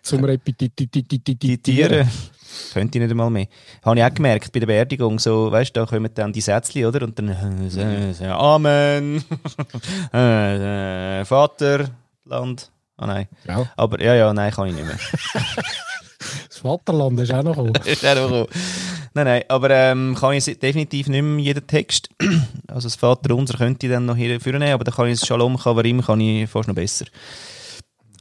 Zum 0.05 0.23
Repetitieren. 0.23 2.07
Könnte 2.73 2.97
ich 2.97 3.01
nicht 3.01 3.11
einmal 3.11 3.31
mehr. 3.31 3.47
Habe 3.83 3.97
ich 3.97 4.05
auch 4.05 4.13
gemerkt, 4.13 4.51
bei 4.51 4.59
der 4.59 4.67
Beerdigung, 4.67 5.17
so, 5.17 5.51
weißt 5.51 5.75
du, 5.75 5.79
da 5.79 5.85
kommen 5.87 6.11
dann 6.13 6.31
die 6.31 6.41
Sätzchen, 6.41 6.85
oder? 6.85 7.01
Und 7.01 7.17
dann, 7.17 7.29
äh, 7.29 8.25
Amen, 8.27 9.23
äh, 10.13 11.25
Vaterland. 11.25 12.71
Ah 12.97 13.07
nein. 13.07 13.27
Ja. 13.47 13.69
Aber, 13.75 13.99
ja, 14.01 14.13
ja, 14.13 14.31
nein, 14.31 14.51
kann 14.51 14.67
ich 14.67 14.75
nicht 14.75 14.85
mehr. 14.85 14.99
Das 16.47 16.59
Vaterland 16.59 17.19
ist 17.19 17.33
auch 17.33 17.43
noch 17.43 17.55
gekommen. 17.55 17.73
ist 17.85 18.05
auch 18.05 18.15
noch 18.15 18.29
gekommen. 18.29 18.47
Nein, 19.13 19.25
nein, 19.25 19.43
aber 19.49 19.69
ähm, 19.71 20.15
kann 20.17 20.33
ich 20.33 20.45
definitiv 20.45 21.07
nicht 21.07 21.21
mehr 21.21 21.43
jeden 21.43 21.67
Text. 21.67 22.09
Also 22.67 22.87
das 22.87 22.95
Vater 22.95 23.35
unser 23.35 23.57
könnte 23.57 23.85
ich 23.85 23.91
dann 23.91 24.05
noch 24.05 24.15
hier 24.15 24.39
führen, 24.41 24.63
aber 24.63 24.83
dann 24.83 24.93
kann 24.93 25.07
ich 25.07 25.19
das 25.19 25.27
Shalom 25.27 25.57
Kavarim 25.57 26.01
kann 26.01 26.19
ich 26.19 26.49
fast 26.49 26.67
noch 26.67 26.75
besser. 26.75 27.05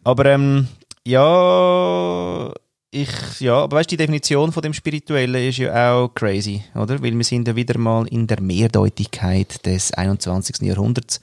Aber 0.04 0.26
ähm, 0.26 0.68
ja, 1.06 2.52
ich, 2.90 3.40
ja, 3.40 3.56
aber 3.64 3.78
weißt 3.78 3.90
du, 3.90 3.96
die 3.96 4.02
Definition 4.02 4.52
von 4.52 4.62
dem 4.62 4.72
Spirituellen 4.72 5.48
ist 5.48 5.58
ja 5.58 5.94
auch 5.94 6.08
crazy, 6.14 6.62
oder? 6.74 7.02
Weil 7.02 7.16
wir 7.16 7.24
sind 7.24 7.48
ja 7.48 7.56
wieder 7.56 7.76
mal 7.78 8.06
in 8.06 8.26
der 8.26 8.40
Mehrdeutigkeit 8.40 9.66
des 9.66 9.92
21. 9.92 10.60
Jahrhunderts, 10.62 11.20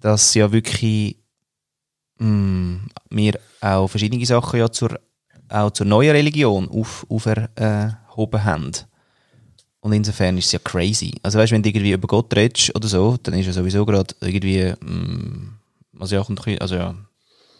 dass 0.00 0.34
ja 0.34 0.52
wirklich 0.52 1.16
mh, 2.18 2.80
wir 3.08 3.40
auch 3.60 3.88
verschiedene 3.88 4.24
Sachen 4.26 4.60
ja 4.60 4.70
zur, 4.70 5.00
auch 5.48 5.70
zur 5.70 5.86
neuen 5.86 6.10
Religion 6.10 6.68
auf, 6.68 7.06
auferhoben 7.08 8.44
haben. 8.44 8.72
Und 9.80 9.94
insofern 9.94 10.36
ist 10.36 10.46
es 10.46 10.52
ja 10.52 10.58
crazy. 10.58 11.14
Also 11.22 11.38
weißt 11.38 11.50
du, 11.50 11.54
wenn 11.54 11.62
du 11.62 11.70
irgendwie 11.70 11.92
über 11.92 12.06
Gott 12.06 12.36
redest 12.36 12.74
oder 12.76 12.86
so, 12.88 13.16
dann 13.22 13.34
ist 13.34 13.46
ja 13.46 13.52
sowieso 13.52 13.86
gerade 13.86 14.14
irgendwie, 14.20 14.74
mh, 14.80 15.52
also 15.98 16.14
ja, 16.14 16.24
also 16.60 16.74
ja, 16.76 16.94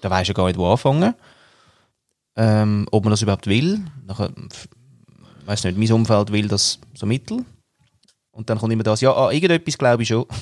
da 0.03 0.11
weisst 0.11 0.29
du 0.29 0.33
ja 0.33 0.37
gar 0.37 0.47
nicht, 0.47 0.59
wo 0.59 0.71
anfangen. 0.71 1.15
Ähm, 2.43 2.87
ob 2.91 3.05
man 3.05 3.11
das 3.11 3.21
überhaupt 3.21 3.47
will. 3.47 3.81
Nachher, 4.07 4.31
weiss 5.45 5.63
nicht, 5.65 5.77
mein 5.77 5.93
Umfeld 5.93 6.33
will 6.33 6.49
das 6.49 6.79
so 6.95 7.05
mittel. 7.05 7.45
Und 8.31 8.49
dann 8.49 8.57
kommt 8.59 8.73
immer 8.73 8.83
das, 8.83 9.03
ja, 9.03 9.13
ah, 9.15 9.31
irgendetwas 9.31 9.77
glaube 9.77 10.03
ich 10.05 10.09
schon. 10.09 10.25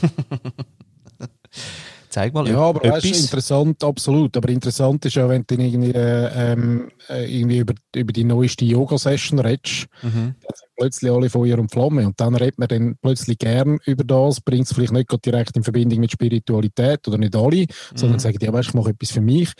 Zeig 2.11 2.32
mal 2.32 2.46
Ja, 2.48 2.58
aber 2.61 2.88
weißt 2.88 3.04
etwas. 3.04 3.20
interessant, 3.22 3.84
absolut. 3.84 4.34
Aber 4.37 4.48
interessant 4.48 5.04
ist 5.04 5.16
ja, 5.16 5.28
wenn 5.28 5.44
du 5.46 5.54
irgendwie, 5.56 5.90
äh, 5.90 6.52
ähm, 6.52 6.90
äh, 7.08 7.24
irgendwie 7.38 7.58
über, 7.58 7.74
über 7.94 8.12
die 8.12 8.24
neueste 8.24 8.64
Yoga-Session 8.64 9.38
redest, 9.40 9.87
Mhm. 10.02 10.34
dann 10.40 10.54
sind 10.54 10.68
plötzlich 10.76 11.11
alle 11.11 11.28
Feuer 11.28 11.58
und 11.58 11.70
Flamme. 11.70 12.06
Und 12.06 12.18
dann 12.18 12.34
redet 12.34 12.58
man 12.58 12.68
dann 12.68 12.96
plötzlich 13.02 13.37
gern 13.38 13.78
über 13.84 14.04
das, 14.04 14.40
bringt 14.40 14.66
es 14.66 14.72
vielleicht 14.72 14.92
nicht 14.92 15.26
direkt 15.26 15.56
in 15.56 15.64
Verbindung 15.64 16.00
mit 16.00 16.12
Spiritualität 16.12 17.06
oder 17.08 17.18
nicht 17.18 17.37
alle, 17.37 17.66
sondern 17.94 18.16
Mhm. 18.16 18.20
sagen, 18.20 18.38
ja, 18.40 18.52
weißt, 18.52 18.68
du, 18.68 18.70
ich 18.70 18.74
mache 18.74 18.90
etwas 18.90 19.11
für 19.11 19.20
mich. 19.20 19.50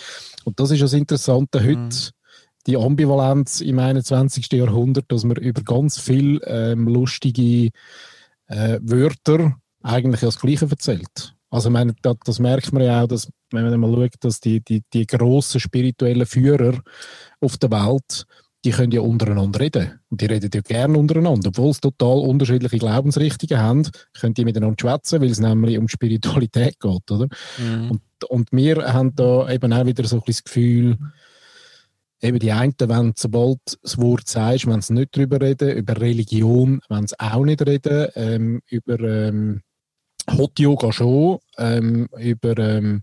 Und 0.45 0.59
das 0.59 0.71
ist 0.71 0.83
das 0.83 0.93
Interessante 0.95 1.61
heute. 1.61 1.77
Mhm. 1.77 1.91
Die 2.69 2.77
Ambivalenz 2.77 3.61
im 3.63 3.79
21. 3.79 4.53
Jahrhundert, 4.53 5.07
dass 5.09 5.25
man 5.25 5.37
über 5.39 5.63
ganz 5.63 5.99
viel 5.99 6.41
ähm, 6.45 6.87
lustige 6.87 7.71
äh, 8.47 8.79
Wörter 8.83 9.57
eigentlich 9.83 10.21
das 10.21 10.39
Gleiche 10.39 10.69
erzählt. 10.71 11.35
Also 11.51 11.71
meine, 11.71 11.95
das, 12.03 12.17
das 12.25 12.39
merkt 12.39 12.73
man 12.73 12.83
ja 12.83 13.03
auch, 13.03 13.09
dass, 13.09 13.31
wenn 13.53 13.69
man 13.69 13.81
mal 13.81 13.93
schaut, 13.95 14.17
dass 14.21 14.41
die, 14.41 14.61
die, 14.61 14.83
die 14.93 15.07
grossen 15.07 15.61
spirituellen 15.61 16.27
Führer 16.27 16.79
auf 17.41 17.57
der 17.57 17.71
Welt, 17.71 18.27
die 18.65 18.71
können 18.71 18.93
ja 18.93 19.01
untereinander 19.01 19.61
reden. 19.61 20.01
Und 20.11 20.21
die 20.21 20.27
reden 20.27 20.51
ja 20.53 20.61
gerne 20.61 20.99
untereinander. 20.99 21.49
Obwohl 21.49 21.73
sie 21.73 21.81
total 21.81 22.19
unterschiedliche 22.19 22.79
Glaubensrichtungen 22.79 23.63
haben, 23.63 23.89
können 24.21 24.35
die 24.35 24.45
miteinander 24.45 24.77
schwätzen, 24.79 25.23
weil 25.23 25.31
es 25.31 25.41
nämlich 25.41 25.79
um 25.79 25.89
Spiritualität 25.89 26.79
geht, 26.81 27.11
oder? 27.11 27.29
Mhm. 27.59 27.93
Und, 27.93 28.03
und 28.29 28.53
wir 28.53 28.93
haben 28.93 29.15
da 29.15 29.49
eben 29.49 29.73
auch 29.73 29.87
wieder 29.87 30.05
so 30.05 30.17
ein 30.17 30.23
bisschen 30.23 30.45
das 30.45 30.45
Gefühl, 30.45 30.99
eben 32.21 32.39
die 32.39 32.53
einen, 32.53 32.75
wenn 32.79 33.13
sobald 33.17 33.61
das 33.83 33.99
Wort 33.99 34.29
sagst, 34.29 34.67
wenn 34.67 34.81
sie 34.81 34.95
nicht 34.95 35.17
drüber 35.17 35.41
reden, 35.41 35.77
über 35.77 36.01
Religion, 36.01 36.81
wenn 36.89 37.07
sie 37.07 37.19
auch 37.19 37.45
nicht 37.45 37.65
reden, 37.67 38.09
ähm, 38.15 38.63
über 38.69 38.99
ähm, 39.01 39.63
Hot 40.37 40.59
Yoga 40.59 40.93
schon, 40.93 41.39
ähm, 41.57 42.09
über 42.19 42.59
ähm, 42.59 43.03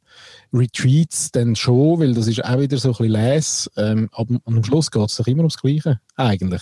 Retreats 0.54 1.32
dann 1.32 1.56
schon, 1.56 1.99
weil 1.99 2.13
das 2.13 2.28
ist 2.28 2.43
auch 2.45 2.60
wieder 2.60 2.78
so 2.78 2.89
ein 2.89 2.91
bisschen 2.91 3.12
les, 3.12 3.71
ähm, 3.78 4.10
aber 4.12 4.38
am 4.45 4.63
Schluss 4.63 4.91
geht 4.91 5.10
es 5.10 5.15
doch 5.15 5.28
immer 5.28 5.39
ums 5.39 5.58
Gleiche, 5.58 5.99
eigentlich. 6.15 6.62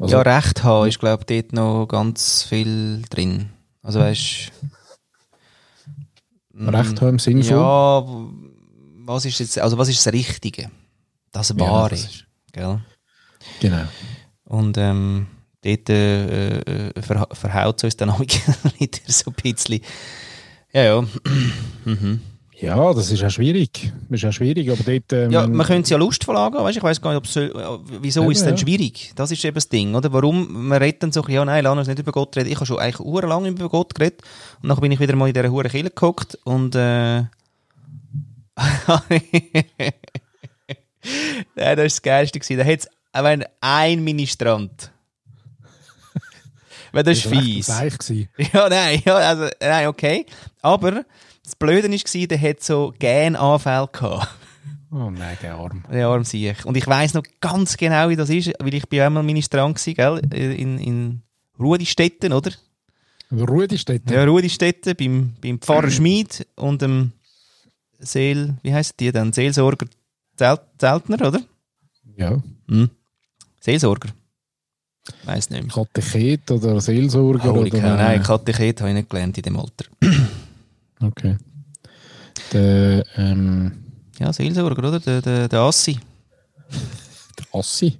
Also, 0.00 0.16
ja, 0.16 0.22
Recht 0.22 0.64
haben 0.64 0.88
ist, 0.88 0.98
glaube 0.98 1.24
ich, 1.28 1.42
dort 1.42 1.52
noch 1.52 1.86
ganz 1.86 2.42
viel 2.42 3.02
drin. 3.08 3.50
Also 3.82 4.00
weißt 4.00 4.50
Recht 6.54 7.00
haben 7.00 7.08
im 7.10 7.18
Sinn 7.18 7.42
von? 7.42 7.56
Ja, 7.56 8.02
w- 8.06 8.49
was 9.14 9.24
ist 9.24 9.38
jetzt, 9.40 9.58
also 9.58 9.76
was 9.78 9.88
ist 9.88 10.04
das 10.04 10.12
Richtige? 10.12 10.70
Das 11.32 11.58
Wahre. 11.58 11.90
das 11.90 12.00
ist- 12.04 12.24
gell? 12.52 12.80
Genau. 13.60 13.82
Und 14.44 14.76
ähm, 14.78 15.26
dort 15.62 15.88
äh, 15.88 16.58
äh, 16.88 17.02
verha 17.02 17.26
verhaut 17.32 17.78
es 17.78 17.84
uns 17.84 17.96
dann 17.96 18.10
auch 18.10 18.20
wieder 18.78 18.98
so 19.06 19.30
ein 19.30 19.34
bisschen. 19.42 19.80
Ja, 20.72 20.82
ja. 20.82 21.04
mhm. 21.84 22.20
Ja, 22.60 22.92
das 22.92 23.10
ist 23.10 23.24
auch 23.24 23.30
schwierig. 23.30 23.90
Das 24.10 24.22
ist 24.22 24.28
auch 24.28 24.32
schwierig, 24.32 24.70
aber 24.70 24.82
dort... 24.84 25.12
Ähm, 25.14 25.30
Ja, 25.30 25.46
man 25.46 25.66
könnte 25.66 25.84
es 25.84 25.88
ja 25.88 25.96
lustvoll 25.96 26.36
angehen, 26.36 26.62
weißt? 26.62 26.76
ich 26.76 26.82
weiß 26.82 27.00
gar 27.00 27.10
nicht, 27.14 27.16
ob 27.18 27.26
so, 27.26 27.40
äh, 27.40 27.78
wieso 28.02 28.20
Eben, 28.22 28.32
ist 28.32 28.38
es 28.38 28.44
denn 28.44 28.56
ja. 28.56 28.58
schwierig? 28.60 29.12
Das 29.16 29.30
ist 29.30 29.42
eben 29.46 29.54
das 29.54 29.70
Ding, 29.70 29.94
oder? 29.94 30.12
Warum, 30.12 30.68
man 30.68 30.76
redet 30.76 31.02
dann 31.02 31.10
so, 31.10 31.24
ja 31.26 31.42
nein, 31.42 31.64
lass 31.64 31.78
uns 31.78 31.88
nicht 31.88 31.98
über 32.00 32.12
Gott 32.12 32.36
reden. 32.36 32.50
Ich 32.50 32.56
habe 32.56 32.66
schon 32.66 32.78
eigentlich 32.78 32.98
lang 33.22 33.46
über 33.46 33.68
Gott 33.70 33.94
geredet 33.94 34.20
und 34.62 34.68
dann 34.68 34.78
bin 34.78 34.92
ich 34.92 35.00
wieder 35.00 35.16
mal 35.16 35.28
in 35.28 35.32
dieser 35.32 35.50
Hure 35.50 35.70
Kille 35.70 35.88
gehockt 35.90 36.38
und 36.44 36.74
äh, 36.74 37.22
Nein, 38.60 39.92
das 41.54 41.66
war 41.66 41.76
das 41.76 42.02
Geilste. 42.02 42.38
gewesen. 42.38 42.58
Da 42.58 42.64
hat 42.64 42.80
es 42.80 42.88
ein 43.60 44.04
Ministrant. 44.04 44.92
Weil 46.92 47.02
das 47.04 47.18
ist 47.18 47.26
fies. 47.26 47.68
Weich 47.68 47.98
gewesen. 47.98 48.28
Ja, 48.52 48.68
nein, 48.68 49.02
ja, 49.04 49.14
also, 49.14 49.48
nein, 49.60 49.86
okay. 49.86 50.26
Aber 50.60 51.04
das 51.44 51.54
Blöde 51.56 51.90
war, 51.90 52.26
der 52.26 52.40
hat 52.40 52.62
so 52.62 52.92
Gänanfälle 52.98 53.88
gehabt. 53.92 54.28
Oh 54.92 55.08
nein, 55.08 55.38
der 55.40 55.54
Arm. 55.54 55.84
Der 55.90 56.08
arm 56.08 56.24
sich. 56.24 56.64
Und 56.64 56.76
ich 56.76 56.86
weiss 56.86 57.14
noch 57.14 57.22
ganz 57.40 57.76
genau, 57.76 58.08
wie 58.08 58.16
das 58.16 58.28
ist, 58.28 58.52
weil 58.58 58.74
ich 58.74 58.88
bin 58.88 59.00
einmal 59.00 59.22
Ministrant 59.22 59.76
gsi, 59.76 59.94
gell, 59.94 60.20
in, 60.34 60.78
in 60.78 61.22
Rudistetten, 61.60 62.32
oder? 62.32 62.50
Da. 64.10 64.14
Ja, 64.14 64.24
Rudistetten, 64.24 64.96
beim, 64.96 65.34
beim 65.40 65.60
Pfarrer 65.60 65.90
Schmid 65.92 66.44
und 66.56 66.82
dem 66.82 67.12
Seel, 68.00 68.56
wie 68.62 68.72
heisst 68.74 68.98
die 69.00 69.12
dann? 69.12 69.32
Seelsorger 69.32 69.86
Zelt, 70.36 70.60
Zeltner, 70.78 71.26
oder? 71.26 71.40
Ja. 72.16 72.42
Hm. 72.68 72.90
Seelsorger. 73.60 74.08
Weiss 75.24 75.50
nicht 75.50 75.62
mehr. 75.64 75.72
Katechet 75.72 76.50
oder 76.50 76.80
Seelsorger 76.80 77.52
Holy 77.52 77.70
oder... 77.70 77.96
nein, 77.96 78.22
Katechet 78.22 78.80
habe 78.80 78.90
ich 78.90 78.96
nicht 78.96 79.10
gelernt 79.10 79.36
in 79.36 79.42
dem 79.42 79.56
Alter. 79.58 79.84
Okay. 81.02 81.38
Der, 82.52 83.02
ähm, 83.16 83.72
Ja, 84.18 84.30
Seelsorger, 84.34 84.86
oder? 84.86 85.00
Der, 85.00 85.22
der, 85.22 85.48
der 85.48 85.60
Assi. 85.60 85.98
der 87.38 87.58
Assi. 87.58 87.98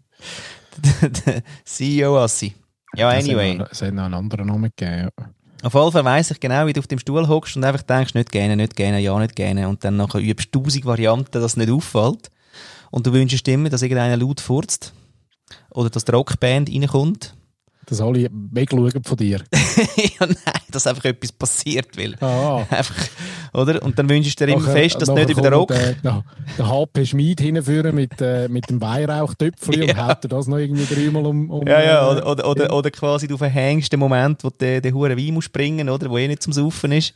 der 1.27 1.43
CEO 1.65 2.19
Assi. 2.23 2.55
Ja, 2.95 3.09
anyway. 3.09 3.59
Es 3.71 3.81
hat 3.81 3.95
noch 3.95 4.05
einen 4.05 4.13
anderen 4.15 4.49
Namen 4.49 4.71
gegeben. 4.77 5.09
ja. 5.19 5.31
Auf 5.63 5.75
jeden 5.75 5.93
Fall 5.93 6.05
weiss 6.05 6.31
ich 6.31 6.41
genau, 6.41 6.67
wie 6.67 6.73
du 6.73 6.81
auf 6.81 6.87
dem 6.87 6.99
Stuhl 6.99 7.29
hockst 7.29 7.57
und 7.57 7.65
einfach 7.65 7.83
denkst, 7.83 8.15
nicht 8.15 8.33
gerne, 8.33 8.57
nicht 8.57 8.77
gerne, 8.77 8.99
ja, 8.99 9.19
nicht 9.19 9.37
gerne. 9.37 9.69
Und 9.69 9.85
dann 9.85 9.97
nachher 9.97 10.21
übst 10.21 10.49
du 10.53 10.63
tausend 10.63 10.87
Varianten, 10.87 11.31
dass 11.33 11.45
es 11.45 11.57
nicht 11.57 11.71
auffällt. 11.71 12.31
Und 12.91 13.07
du 13.07 13.13
wünschst 13.13 13.47
immer, 13.47 13.69
dass 13.69 13.83
irgendeiner 13.83 14.17
laut 14.17 14.41
furzt. 14.41 14.95
Oder 15.71 15.91
dass 15.91 16.05
die 16.05 16.13
Rockband 16.13 16.71
reinkommt. 16.71 17.35
Dass 17.91 18.01
alle 18.01 18.29
wegschauen 18.31 19.03
von 19.05 19.17
dir. 19.17 19.41
ja, 19.97 20.27
nein, 20.27 20.37
dass 20.71 20.87
einfach 20.87 21.05
etwas 21.07 21.33
passiert 21.33 21.97
will. 21.97 22.15
Ah. 22.21 22.65
Einfach, 22.71 22.95
oder? 23.53 23.83
Und 23.83 23.99
dann 23.99 24.09
wünschst 24.09 24.41
du 24.41 24.47
dir 24.47 24.53
immer 24.53 24.63
Nachher- 24.63 24.83
fest, 24.83 25.03
dass 25.03 25.09
nicht 25.11 25.29
über 25.29 25.43
den 25.43 25.53
Rock... 25.53 25.69
kommt 25.71 25.81
Der, 25.81 25.95
der, 25.95 26.25
der 26.57 26.69
HP 26.69 27.05
Schmid 27.07 27.41
hinführen 27.41 27.95
mit, 27.97 28.13
äh, 28.21 28.49
mit 28.49 28.71
dem 28.71 28.81
Weihrauchtöpfchen 28.81 29.73
Ja. 29.83 29.91
und 29.91 29.97
haut 30.07 30.23
dir 30.25 30.29
das 30.29 30.47
noch 30.47 30.59
irgendwie 30.59 30.87
dreimal 30.95 31.27
um... 31.27 31.51
um 31.51 31.67
Ja, 31.67 31.83
ja, 31.83 32.07
äh, 32.09 32.13
oder, 32.13 32.27
oder, 32.29 32.49
oder, 32.49 32.73
oder 32.73 32.91
quasi 32.93 33.27
du 33.27 33.37
verhängst 33.37 33.93
den 33.93 33.99
Moment, 33.99 34.45
wo 34.45 34.51
der, 34.51 34.81
der 34.81 34.95
hure 34.95 35.17
Wein 35.17 35.35
muss 35.35 35.47
springen, 35.47 35.89
oder? 35.89 36.09
Wo 36.09 36.17
eh 36.17 36.29
nicht 36.29 36.45
zum 36.45 36.53
Saufen 36.53 36.93
ist. 36.93 37.13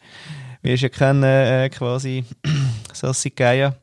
Wirst 0.62 0.82
ja 0.82 0.88
kennen, 0.88 1.22
äh, 1.22 1.70
quasi, 1.70 2.24
Sassi 2.92 3.30
Gaia. 3.30 3.76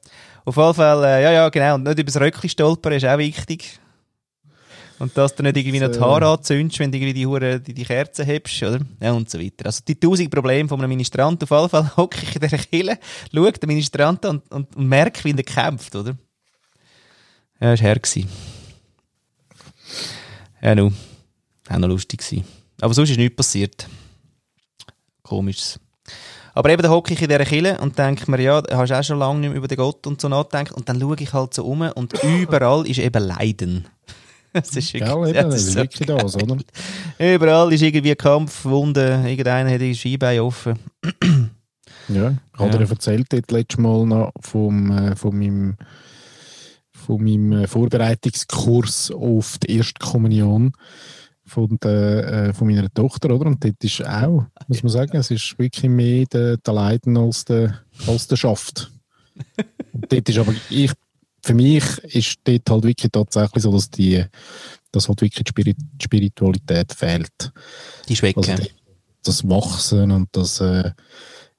Auf 0.43 0.57
jeden 0.57 0.73
Fall, 0.73 1.03
äh, 1.05 1.23
ja, 1.23 1.31
ja, 1.31 1.49
genau. 1.49 1.75
Und 1.75 1.83
nicht 1.83 1.99
über 1.99 2.11
das 2.11 2.19
Röckchen 2.19 2.49
stolpern 2.49 2.93
ist 2.93 3.05
auch 3.05 3.17
wichtig. 3.17 3.79
Und 5.01 5.17
dass 5.17 5.33
du 5.33 5.41
nicht 5.41 5.57
irgendwie 5.57 5.79
noch 5.79 5.91
die. 5.91 5.99
Haare 5.99 6.27
anzündest, 6.27 6.77
wenn 6.77 6.91
du 6.91 6.99
irgendwie 6.99 7.15
die, 7.15 7.25
Hure, 7.25 7.59
die, 7.59 7.73
die 7.73 7.85
Kerzen 7.85 8.23
hebst, 8.23 8.61
oder? 8.61 8.81
Ja, 9.01 9.13
und 9.13 9.27
so 9.31 9.39
weiter. 9.39 9.65
Also 9.65 9.81
die 9.87 9.99
tausend 9.99 10.29
Probleme 10.29 10.69
von 10.69 10.79
einem 10.79 10.89
Ministrant. 10.89 11.41
Auf 11.41 11.49
jeden 11.49 11.69
Fall 11.69 11.91
hocke 11.97 12.19
ich 12.21 12.35
in 12.35 12.41
dieser 12.41 12.59
Kille, 12.59 12.99
schaue 13.33 13.51
den 13.51 13.67
Ministrant 13.67 14.23
an 14.27 14.37
und, 14.37 14.51
und, 14.51 14.75
und 14.75 14.87
merke, 14.87 15.23
wie 15.23 15.31
er 15.31 15.41
kämpft, 15.41 15.95
oder? 15.95 16.15
Ja, 17.59 17.71
das 17.71 17.79
war 17.81 17.87
her. 17.87 17.95
gewesen. 17.95 18.29
Ja, 20.61 20.75
nu. 20.75 20.91
Auch 21.67 21.77
noch 21.79 21.87
lustig 21.87 22.19
gewesen. 22.19 22.45
Aber 22.79 22.93
sonst 22.93 23.09
ist 23.09 23.17
nichts 23.17 23.35
passiert. 23.35 23.87
Komisches. 25.23 25.79
Aber 26.53 26.69
eben, 26.69 26.83
da 26.83 26.89
hocke 26.89 27.15
ich 27.15 27.21
in 27.23 27.29
dieser 27.29 27.45
Kille 27.45 27.79
und 27.79 27.97
denke 27.97 28.29
mir, 28.29 28.39
ja, 28.39 28.61
hast 28.69 28.91
du 28.91 28.99
auch 28.99 29.03
schon 29.03 29.17
lange 29.17 29.39
nicht 29.39 29.49
mehr 29.49 29.57
über 29.57 29.67
den 29.67 29.77
Gott 29.77 30.05
und 30.05 30.21
so 30.21 30.29
nachgedacht. 30.29 30.73
Und 30.73 30.87
dann 30.87 30.99
schaue 30.99 31.15
ich 31.19 31.33
halt 31.33 31.55
so 31.55 31.65
um 31.65 31.81
und 31.81 32.13
überall 32.23 32.85
ist 32.85 32.99
eben 32.99 33.23
Leiden. 33.23 33.87
Das 34.53 34.75
ist 34.75 34.93
wirklich, 34.93 35.09
Gell, 35.09 35.27
eben, 35.29 35.33
das 35.33 35.53
das 35.53 35.63
ist 35.63 35.75
wirklich 35.75 36.07
das, 36.07 36.35
oder? 36.35 36.57
Überall 37.19 37.73
ist 37.73 37.81
irgendwie 37.81 38.15
Kampf, 38.15 38.65
Wunden, 38.65 39.25
irgendeiner 39.25 39.71
hat 39.71 39.81
die 39.81 39.95
Skibein 39.95 40.39
offen. 40.41 40.77
Ja, 42.07 42.31
ich 42.53 42.59
habe 42.59 42.71
Ja. 42.71 42.77
dir 42.77 42.89
erzählt 42.89 43.27
dort 43.31 43.51
letztes 43.51 43.79
Mal 43.79 44.05
noch 44.05 44.31
vom, 44.41 44.91
äh, 44.91 45.15
von 45.15 45.37
meinem, 45.37 45.77
von 46.91 47.23
meinem 47.23 47.51
äh, 47.63 47.67
Vorbereitungskurs 47.67 49.11
auf 49.11 49.57
die 49.59 49.77
Erstkommunion 49.77 50.73
von, 51.45 51.77
der, 51.83 52.27
äh, 52.49 52.53
von 52.53 52.67
meiner 52.67 52.93
Tochter, 52.93 53.31
oder? 53.31 53.45
Und 53.47 53.63
dort 53.63 53.83
ist 53.83 54.05
auch, 54.05 54.45
muss 54.67 54.83
man 54.83 54.91
sagen, 54.91 55.17
es 55.17 55.31
ist 55.31 55.57
wirklich 55.57 55.89
mehr 55.89 56.25
der, 56.25 56.57
der 56.57 56.73
Leiden 56.73 57.17
als 57.17 57.45
der, 57.45 57.81
als 58.07 58.27
der 58.27 58.35
Schaft. 58.37 58.91
Und 59.93 60.11
dort 60.11 60.29
ist 60.29 60.37
aber, 60.37 60.53
ich, 60.69 60.91
für 61.43 61.53
mich 61.53 61.83
ist 61.99 62.39
dort 62.43 62.69
halt 62.69 62.83
wirklich 62.83 63.11
tatsächlich 63.11 63.63
so, 63.63 63.71
dass 63.71 63.89
die, 63.89 64.23
dass 64.91 65.07
halt 65.07 65.21
wirklich 65.21 65.43
die, 65.43 65.49
Spirit, 65.49 65.77
Spiritualität 66.01 66.93
fehlt. 66.93 67.51
Die 68.07 68.13
ist 68.13 68.21
weg. 68.21 68.37
Also 68.37 68.53
die- 68.55 68.69
das 69.23 69.47
Wachsen 69.47 70.11
und 70.11 70.29
das, 70.31 70.59
äh, 70.61 70.91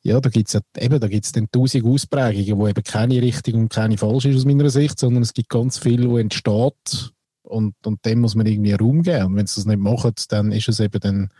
ja, 0.02 0.20
da 0.20 0.28
gibt's 0.30 0.52
ja, 0.52 0.60
eben, 0.78 0.98
da 0.98 1.06
gibt's 1.06 1.30
dann 1.30 1.48
tausend 1.52 1.84
Ausprägungen, 1.84 2.58
wo 2.58 2.66
eben 2.66 2.82
keine 2.82 3.22
richtig 3.22 3.54
und 3.54 3.68
keine 3.68 3.96
falsch 3.96 4.24
ist 4.24 4.36
aus 4.36 4.44
meiner 4.44 4.68
Sicht, 4.68 4.98
sondern 4.98 5.22
es 5.22 5.32
gibt 5.32 5.48
ganz 5.48 5.78
viel, 5.78 6.08
wo 6.10 6.18
entsteht 6.18 7.12
und, 7.42 7.74
und 7.86 8.04
dem 8.04 8.20
muss 8.20 8.34
man 8.34 8.46
irgendwie 8.46 8.72
Raum 8.72 9.02
geben. 9.02 9.26
Und 9.26 9.36
wenn 9.36 9.46
sie 9.46 9.54
das 9.56 9.66
nicht 9.66 9.78
machen, 9.78 10.12
dann 10.28 10.50
ist 10.50 10.68
es 10.68 10.80
eben 10.80 10.98
dann, 10.98 11.30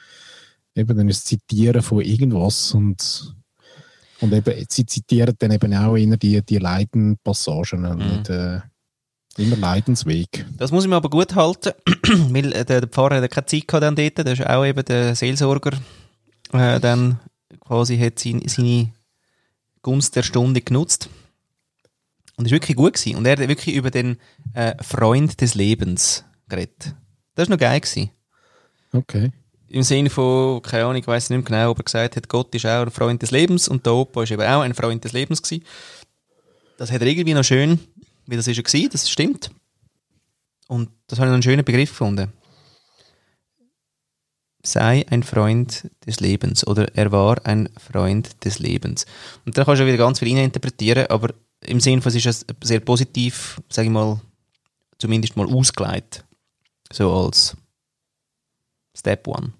eben 0.77 0.97
dann 0.97 1.09
ist 1.09 1.19
es 1.19 1.25
Zitieren 1.25 1.83
von 1.83 2.03
irgendwas 2.03 2.73
und, 2.73 3.35
und 4.23 4.33
eben, 4.33 4.67
sie 4.69 4.87
zitieren 4.87 5.35
dann 5.39 5.51
eben 5.51 5.75
auch 5.75 5.97
immer 5.97 6.17
die, 6.17 6.41
die 6.43 6.59
Leidenpassagen 6.59 7.85
und 7.85 7.99
Mhm. 7.99 8.07
nicht, 8.07 8.31
äh, 8.31 8.61
immer 9.37 9.57
Leidensweg. 9.57 10.47
Das 10.57 10.71
muss 10.71 10.85
ich 10.85 10.91
mir 10.91 10.97
aber 10.97 11.11
gut 11.11 11.35
halten, 11.35 11.73
weil 12.33 12.53
äh, 12.53 12.65
der, 12.65 12.87
Pfarrer 12.87 13.21
hat 13.21 13.31
keine 13.31 13.47
Zeit 13.47 13.67
gehabt 13.67 13.83
dann 13.83 13.97
dort, 13.97 14.19
der 14.19 14.27
ist 14.33 14.47
auch 14.47 14.65
eben 14.65 14.85
der 14.85 15.15
Seelsorger, 15.17 15.73
äh, 16.53 16.79
dann 16.81 17.19
quasi 17.61 17.99
hat 17.99 18.19
sein, 18.19 18.43
seine 18.47 18.93
Gunst 19.83 20.15
der 20.17 20.23
Stunde 20.23 20.61
genutzt. 20.61 21.09
Und 22.37 22.47
ist 22.47 22.53
wirklich 22.53 22.77
gut 22.77 22.95
gewesen. 22.95 23.17
Und 23.17 23.27
er 23.27 23.33
hat 23.33 23.49
wirklich 23.49 23.75
über 23.75 23.91
den 23.91 24.17
äh, 24.55 24.75
Freund 24.83 25.41
des 25.41 25.55
Lebens 25.55 26.25
geredet. 26.49 26.95
Das 27.35 27.49
war 27.49 27.55
noch 27.57 27.61
geil 27.61 27.81
gewesen. 27.81 28.11
Okay. 28.93 29.33
Im 29.73 29.83
Sinne 29.83 30.11
von, 30.11 30.61
keine 30.61 30.85
Ahnung, 30.85 30.97
ich 30.97 31.07
weiss 31.07 31.31
nicht 31.31 31.49
mehr 31.49 31.61
genau, 31.61 31.71
ob 31.71 31.79
er 31.79 31.85
gesagt 31.85 32.17
hat, 32.17 32.29
Gott 32.29 32.55
ist 32.55 32.67
auch 32.67 32.83
ein 32.83 32.91
Freund 32.91 33.23
des 33.23 33.31
Lebens 33.31 33.69
und 33.69 33.87
der 33.87 33.95
Opa 33.95 34.23
ist 34.23 34.31
eben 34.31 34.43
auch 34.43 34.61
ein 34.61 34.75
Freund 34.75 35.03
des 35.03 35.13
Lebens 35.13 35.43
gewesen. 35.43 35.65
Das 36.77 36.93
hat 36.93 37.01
er 37.01 37.07
irgendwie 37.07 37.33
noch 37.33 37.43
schön, 37.43 37.81
wie 38.27 38.37
das 38.37 38.47
ist 38.47 38.59
er 38.59 38.65
gewesen, 38.65 38.91
das 38.93 39.09
stimmt. 39.09 39.51
Und 40.69 40.91
das 41.07 41.19
habe 41.19 41.27
ich 41.27 41.31
noch 41.31 41.35
einen 41.37 41.43
schönen 41.43 41.65
Begriff 41.65 41.89
gefunden. 41.89 42.35
Sei 44.63 45.07
ein 45.09 45.23
Freund 45.23 45.89
des 46.07 46.21
Lebens 46.21 46.67
oder 46.67 46.95
er 46.95 47.11
war 47.11 47.47
ein 47.47 47.71
Freund 47.79 48.45
des 48.45 48.59
Lebens. 48.59 49.07
Und 49.47 49.57
da 49.57 49.65
kannst 49.65 49.81
du 49.81 49.87
wieder 49.87 49.97
ganz 49.97 50.19
viel 50.19 50.37
interpretieren, 50.37 51.07
aber 51.07 51.33
im 51.63 51.81
Sinne 51.81 52.03
von, 52.03 52.15
es 52.15 52.27
ist 52.27 52.47
sehr 52.63 52.81
positiv, 52.81 53.59
sage 53.71 53.87
ich 53.87 53.93
mal, 53.93 54.21
zumindest 54.99 55.35
mal 55.35 55.47
ausgelegt. 55.47 56.27
So 56.93 57.11
als 57.11 57.57
Step 58.95 59.27
One. 59.27 59.55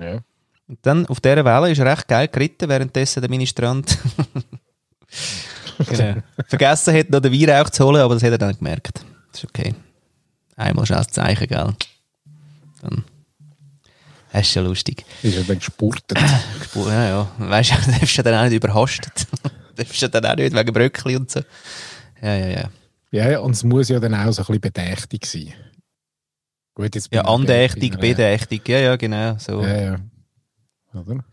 Ja. 0.00 0.20
Und 0.68 0.78
dann 0.82 1.06
auf 1.06 1.20
dieser 1.20 1.44
Welle 1.44 1.70
ist 1.70 1.78
er 1.78 1.86
recht 1.86 2.08
geil 2.08 2.28
geritten, 2.28 2.68
währenddessen 2.68 3.20
der 3.20 3.30
Ministrant 3.30 3.96
genau. 5.88 6.22
vergessen 6.46 6.94
hat, 6.94 7.10
noch 7.10 7.20
den 7.20 7.32
Weihrauch 7.32 7.70
zu 7.70 7.84
holen, 7.86 8.02
aber 8.02 8.14
das 8.14 8.22
hat 8.22 8.32
er 8.32 8.38
dann 8.38 8.56
gemerkt. 8.56 9.00
Das 9.32 9.42
ist 9.42 9.48
okay. 9.48 9.74
Einmal 10.56 10.84
schnell 10.86 10.98
das 10.98 11.08
Zeichen, 11.08 11.46
gell? 11.46 11.74
Dann 12.82 13.04
das 14.32 14.42
ist 14.42 14.54
ja 14.54 14.62
lustig. 14.62 15.04
Ist 15.22 15.36
er 15.36 15.44
dann 15.44 15.58
gespurtet. 15.58 16.18
Gespur- 16.60 16.88
Ja, 16.90 17.08
ja. 17.08 17.32
Weißt 17.38 17.70
du, 17.70 17.74
du 17.86 17.98
darfst 17.98 18.16
ja 18.16 18.22
dann 18.22 18.34
auch 18.34 18.44
nicht 18.44 18.54
überhastet. 18.62 19.26
Du 19.74 19.84
darfst 19.84 20.02
ja 20.02 20.08
dann 20.08 20.26
auch 20.26 20.34
nicht 20.34 20.52
wegen 20.56 20.72
Bröckli 20.72 21.14
und 21.14 21.30
so. 21.30 21.40
Ja, 22.20 22.34
ja, 22.34 22.46
ja. 22.48 22.70
Ja, 23.12 23.30
ja, 23.30 23.38
und 23.38 23.52
es 23.52 23.62
muss 23.62 23.88
ja 23.88 24.00
dann 24.00 24.12
auch 24.12 24.32
so 24.32 24.42
ein 24.42 24.46
bisschen 24.46 24.60
bedächtig 24.60 25.24
sein. 25.24 25.54
Gut, 26.78 26.94
jetzt 26.94 27.12
Ja, 27.12 27.22
andächtig, 27.22 27.98
bedächtig. 27.98 28.68
Ja, 28.68 28.78
ja, 28.78 28.96
genau. 28.96 29.36
So. 29.38 29.60
Ja, 29.62 29.80
ja. 29.80 29.96
Oder? 30.94 31.24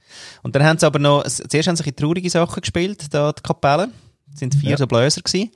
Und 0.41 0.55
dann 0.55 0.63
haben 0.63 0.79
sie 0.79 0.87
aber 0.87 0.97
noch, 0.97 1.23
zuerst 1.23 1.67
haben 1.67 1.75
sie 1.75 1.83
ein 1.83 1.95
traurige 1.95 2.29
Sachen 2.31 2.61
gespielt, 2.61 3.13
da 3.13 3.31
die 3.31 3.43
Kapelle. 3.43 3.89
Es 4.33 4.39
sind 4.39 4.55
vier 4.55 4.71
Ja. 4.71 4.77
so 4.77 4.87
Bläser 4.87 5.21
gewesen. 5.21 5.51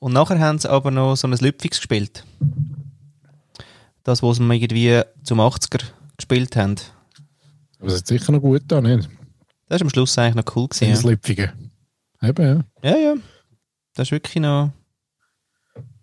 Und 0.00 0.12
nachher 0.12 0.40
haben 0.40 0.58
sie 0.58 0.68
aber 0.68 0.90
noch 0.90 1.14
so 1.14 1.28
ein 1.28 1.34
Lüpfix 1.34 1.78
gespielt. 1.78 2.24
Das, 4.02 4.24
was 4.24 4.40
wir 4.40 4.52
irgendwie 4.54 5.02
zum 5.22 5.40
80er 5.40 5.84
gespielt 6.16 6.56
haben. 6.56 6.74
Aber 7.78 7.86
es 7.86 7.94
ist 7.94 8.08
sicher 8.08 8.32
noch 8.32 8.40
gut 8.40 8.62
da, 8.66 8.80
nicht? 8.80 9.08
Das 9.68 9.80
war 9.80 9.84
am 9.86 9.90
Schluss 9.90 10.18
eigentlich 10.18 10.34
noch 10.46 10.56
cool 10.56 10.66
Das 10.68 10.80
gewesen. 10.80 11.08
Lüpfige. 11.08 11.52
Eben, 12.20 12.64
ja. 12.82 12.90
Ja, 12.90 12.96
ja. 12.96 13.14
ja. 13.14 13.14
Das 13.94 14.08
ist 14.08 14.12
wirklich 14.12 14.42
noch... 14.42 14.72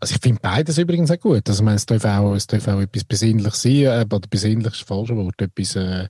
Also 0.06 0.18
ich 0.18 0.22
finde 0.22 0.39
beides 0.39 0.78
übrigens 0.78 1.10
auch 1.10 1.20
gut. 1.20 1.50
Also 1.50 1.63
ich 1.63 1.65
meine, 1.65 1.78
es 1.78 1.88
darf 1.88 2.06
auch, 2.06 2.36
es 2.36 2.46
darf 2.46 2.68
auch 2.68 2.80
etwas 2.80 3.06
Besinnliches 3.06 3.60
sein, 3.60 3.72
äh, 3.72 4.06
oder 4.08 4.28
besinnlich 4.30 4.74
ist 4.74 4.82
das 4.82 4.88
falsche 4.88 5.15
Wort, 5.15 5.41
etwas, 5.41 5.76
äh, 5.78 6.08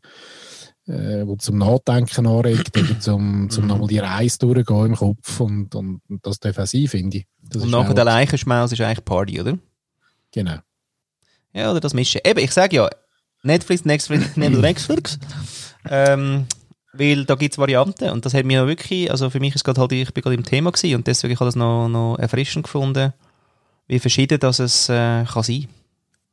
äh, 0.88 1.26
wo 1.26 1.38
zum 1.38 1.60
Nachdenken 1.60 2.28
anregt, 2.28 2.78
oder 2.78 3.00
zum, 3.00 3.50
zum 3.50 3.64
Mhm. 3.64 3.70
nochmal 3.70 3.88
die 3.88 4.00
Reise 4.00 4.40
durchgehen 4.40 4.88
im 4.88 4.96
Kopf 4.98 5.40
und, 5.40 5.74
und, 5.76 6.02
und 6.10 6.26
das 6.26 6.42
darf 6.42 6.58
auch 6.58 6.66
sein, 6.66 6.90
finde 6.90 7.20
ich. 7.20 7.26
Das 7.42 7.64
Und 7.64 7.72
nachher 7.72 7.94
der 7.94 8.04
Leichenschmaus 8.04 8.74
ist 8.74 8.82
eigentlich 8.82 9.06
Party, 9.06 9.40
oder? 9.40 9.58
Genau. 10.34 10.58
Ja, 11.54 11.72
oder 11.72 11.80
das 11.80 11.94
Mischen. 11.94 12.20
Eben, 12.26 12.42
ich 12.42 12.52
sage 12.52 12.76
ja, 12.76 12.90
Netflix, 13.44 13.86
Netflix, 13.86 14.36
Netflix. 14.36 15.20
ähm, 15.90 16.48
weil 16.92 17.24
da 17.24 17.36
gibt 17.36 17.54
es 17.54 17.58
Varianten 17.58 18.10
und 18.10 18.26
das 18.26 18.34
hat 18.34 18.44
mir 18.44 18.68
wirklich, 18.68 19.10
also 19.10 19.30
für 19.30 19.40
mich 19.40 19.56
ist 19.56 19.64
gerade 19.64 19.80
halt, 19.80 19.94
ich 19.94 20.14
bin 20.14 20.22
gerade 20.22 20.36
im 20.36 20.44
Thema 20.44 20.74
gewesen 20.74 20.96
und 20.96 21.08
deswegen 21.08 21.34
habe 21.36 21.46
ich 21.46 21.54
das 21.54 21.56
noch, 21.56 21.88
noch 21.88 22.18
erfrischend 22.20 22.66
gefunden, 22.66 23.14
wie 23.88 24.00
verschieden 24.00 24.40
das 24.40 24.60
es 24.60 24.90
äh, 24.90 25.24
kann 25.26 25.44
sein. 25.44 25.68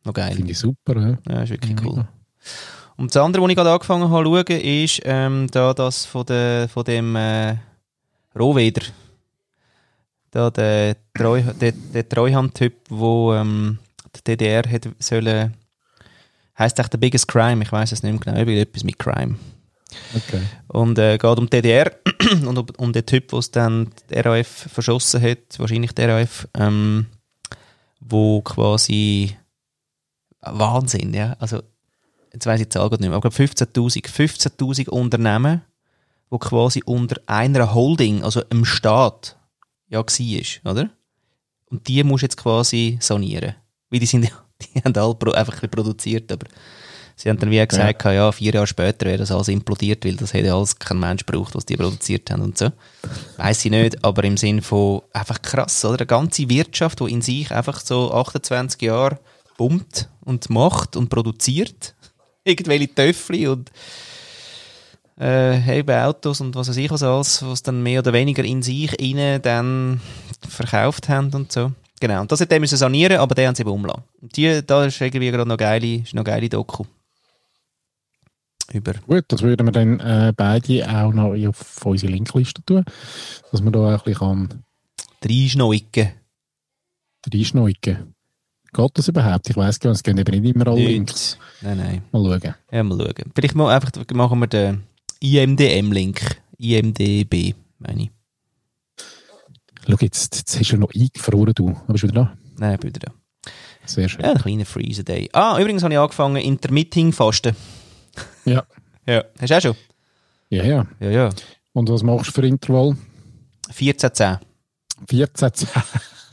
Noch 0.04 0.14
geil. 0.14 0.34
Finde 0.34 0.50
ich 0.50 0.58
super. 0.58 0.96
Ja. 1.00 1.18
Ja, 1.32 1.42
ist 1.42 1.50
wirklich 1.50 1.78
Ja. 1.78 1.86
cool. 1.86 2.06
Und 2.96 3.14
das 3.14 3.22
andere, 3.22 3.42
was 3.42 3.50
ich 3.50 3.56
gerade 3.56 3.70
angefangen 3.72 4.10
habe 4.10 4.24
zu 4.24 4.30
schauen, 4.52 4.60
ist 4.60 5.00
ähm, 5.04 5.46
da 5.50 5.72
das 5.74 6.04
von, 6.04 6.26
der, 6.26 6.68
von 6.68 6.84
dem 6.84 7.16
äh, 7.16 7.56
Rohweder. 8.38 8.82
Da 10.30 10.50
der, 10.50 10.96
Treu, 11.14 11.42
der, 11.60 11.72
der 11.72 12.08
Treuhand-Typ, 12.08 12.74
wo 12.88 13.34
ähm, 13.34 13.78
die 14.16 14.24
DDR 14.24 14.62
hat 14.70 14.88
sollen, 14.98 15.54
heisst 16.58 16.78
echt 16.78 16.92
der 16.92 16.98
Biggest 16.98 17.28
Crime, 17.28 17.62
ich 17.62 17.72
weiß 17.72 17.92
es 17.92 18.02
nicht 18.02 18.12
mehr 18.12 18.20
genau, 18.20 18.38
irgendetwas 18.38 18.84
mit 18.84 18.98
Crime. 18.98 19.36
Okay. 20.14 20.40
Und 20.68 20.98
äh, 20.98 21.18
geht 21.18 21.38
um 21.38 21.46
die 21.50 21.60
DDR 21.60 21.92
und 22.46 22.58
um, 22.58 22.66
um 22.78 22.92
den 22.92 23.04
Typ, 23.04 23.32
was 23.32 23.50
dann 23.50 23.90
die 24.10 24.18
RAF 24.20 24.46
verschossen 24.72 25.20
hat, 25.22 25.58
wahrscheinlich 25.58 25.92
die 25.92 26.02
RAF, 26.02 26.48
ähm, 26.54 27.06
wo 28.08 28.40
quasi 28.42 29.36
Wahnsinn, 30.40 31.14
ja. 31.14 31.36
Also, 31.38 31.62
jetzt 32.32 32.46
weiss 32.46 32.60
ich 32.60 32.66
die 32.66 32.70
Zahl 32.70 32.88
nicht 32.88 33.00
mehr, 33.00 33.14
aber 33.14 33.28
ich 33.28 33.36
glaube 33.36 33.52
15.000 33.52 34.06
15.000 34.06 34.88
Unternehmen, 34.88 35.62
wo 36.30 36.38
quasi 36.38 36.82
unter 36.84 37.20
einer 37.26 37.74
Holding, 37.74 38.24
also 38.24 38.42
im 38.50 38.64
Staat, 38.64 39.36
ja 39.88 40.00
war, 40.00 40.72
oder? 40.72 40.90
Und 41.66 41.88
die 41.88 42.02
musst 42.04 42.22
du 42.22 42.26
jetzt 42.26 42.36
quasi 42.36 42.98
sanieren. 43.00 43.54
Weil 43.90 44.00
die 44.00 44.06
sind, 44.06 44.22
die 44.62 44.80
haben 44.82 44.96
alle 44.96 45.36
einfach 45.36 45.62
ein 45.62 45.70
produziert, 45.70 46.32
aber 46.32 46.46
sie 47.16 47.28
haben 47.28 47.38
dann 47.38 47.50
wie 47.50 47.66
gesagt, 47.66 48.04
ja. 48.04 48.32
vier 48.32 48.54
Jahre 48.54 48.66
später 48.66 49.06
wäre 49.06 49.18
das 49.18 49.30
alles 49.30 49.48
implodiert, 49.48 50.04
weil 50.04 50.16
das 50.16 50.32
hätte 50.32 50.52
alles 50.52 50.78
kein 50.78 50.98
Mensch 50.98 51.24
braucht, 51.24 51.54
was 51.54 51.66
die 51.66 51.76
produziert 51.76 52.30
haben 52.30 52.42
und 52.42 52.58
so. 52.58 52.70
Weiß 53.36 53.64
ich 53.64 53.70
nicht, 53.70 54.04
aber 54.04 54.24
im 54.24 54.36
Sinn 54.36 54.62
von 54.62 55.02
einfach 55.12 55.40
krass, 55.42 55.84
oder? 55.84 56.00
Eine 56.00 56.06
ganze 56.06 56.48
Wirtschaft, 56.48 57.00
die 57.00 57.12
in 57.12 57.22
sich 57.22 57.50
einfach 57.50 57.80
so 57.80 58.12
28 58.12 58.80
Jahre 58.82 59.18
pumpt 59.56 60.08
und 60.24 60.50
macht 60.50 60.96
und 60.96 61.08
produziert. 61.08 61.94
Irgendwelche 62.44 62.94
Töffel 62.94 63.48
und 63.48 63.70
äh, 65.20 65.78
eben 65.78 65.96
Autos 65.96 66.40
und 66.40 66.54
was 66.54 66.68
weiß 66.68 66.76
ich 66.76 66.90
was 66.90 67.02
alles, 67.02 67.44
was 67.44 67.62
dann 67.62 67.82
mehr 67.82 68.00
oder 68.00 68.12
weniger 68.12 68.44
in 68.44 68.62
sich 68.62 68.98
innen 69.00 69.40
dann 69.42 70.00
verkauft 70.48 71.08
haben 71.08 71.32
und 71.34 71.52
so. 71.52 71.72
Genau, 72.00 72.22
und 72.22 72.32
das 72.32 72.40
hat 72.40 72.50
müssen 72.58 72.76
sanieren, 72.76 73.18
aber 73.18 73.36
den 73.36 73.46
haben 73.46 73.54
sie 73.54 73.62
eben 73.62 73.70
umlassen. 73.70 74.02
Und 74.20 74.36
die, 74.36 74.60
da 74.66 74.84
ist 74.84 75.00
irgendwie 75.00 75.30
gerade 75.30 75.48
noch 75.48 75.56
geile, 75.56 75.98
ist 75.98 76.14
noch 76.14 76.24
geile 76.24 76.48
Doku. 76.48 76.84
Über. 78.72 78.94
Gut, 79.06 79.24
das 79.28 79.42
würden 79.42 79.66
wir 79.66 79.72
dann 79.72 80.00
äh, 80.00 80.32
beide 80.36 80.88
auch 80.88 81.12
noch 81.12 81.34
auf 81.48 81.84
unsere 81.86 82.12
Linkliste 82.12 82.64
tun, 82.64 82.84
dass 83.50 83.60
man 83.60 83.72
da 83.72 83.80
auch 83.80 83.98
ein 83.98 84.04
bisschen 84.04 84.18
kann 84.18 84.64
Drei 85.20 85.48
Schneuken. 85.48 86.08
reinschneuken. 87.32 88.14
Geht 88.72 88.90
das 88.94 89.08
überhaupt? 89.08 89.50
Ich 89.50 89.56
weiss 89.56 89.78
gar 89.78 89.90
nicht, 89.90 89.98
es 89.98 90.02
gehen 90.02 90.16
eben 90.18 90.40
nicht 90.40 90.54
immer 90.56 90.66
alle 90.68 90.82
Links. 90.84 91.36
Nein, 91.60 91.76
nein. 91.76 92.02
Mal 92.10 92.40
schauen. 92.40 92.54
Ja, 92.72 92.82
mal 92.82 92.98
schauen. 92.98 93.32
Vielleicht 93.34 93.54
mal 93.54 93.74
einfach, 93.74 93.92
machen 94.14 94.38
wir 94.40 94.46
den 94.46 94.82
IMDM-Link. 95.20 96.40
IMDB, 96.58 97.54
meine 97.78 98.04
ich. 98.04 98.10
Schau, 99.86 99.96
jetzt, 100.00 100.36
jetzt 100.36 100.58
hast 100.58 100.72
du 100.72 100.76
noch 100.78 100.94
eingefroren, 100.94 101.52
du. 101.54 101.68
Aber 101.70 101.92
bist 101.92 102.04
du 102.04 102.08
wieder 102.08 102.22
da? 102.24 102.36
Nein, 102.58 102.78
bitte 102.80 103.00
da. 103.00 103.12
Sehr 103.84 104.08
schön. 104.08 104.22
Ja, 104.24 104.32
ein 104.32 104.38
kleiner 104.38 104.64
Freezer 104.64 105.02
Day. 105.02 105.28
Ah, 105.32 105.58
übrigens 105.60 105.82
habe 105.82 105.92
ich 105.92 105.98
angefangen, 106.00 106.36
Intermitting 106.36 107.12
Fasten. 107.12 107.54
Ja. 108.44 108.64
Ja. 109.06 109.24
Hast 109.40 109.50
du 109.50 109.56
auch 109.56 109.60
schon? 109.60 109.76
Ja, 110.50 110.64
ja. 110.64 110.86
Ja, 111.00 111.10
ja. 111.10 111.30
Und 111.72 111.88
was 111.88 112.02
machst 112.02 112.28
du 112.28 112.32
für 112.32 112.46
Intervall? 112.46 112.96
14, 113.70 114.38
14, 115.08 115.54
10. 115.54 115.68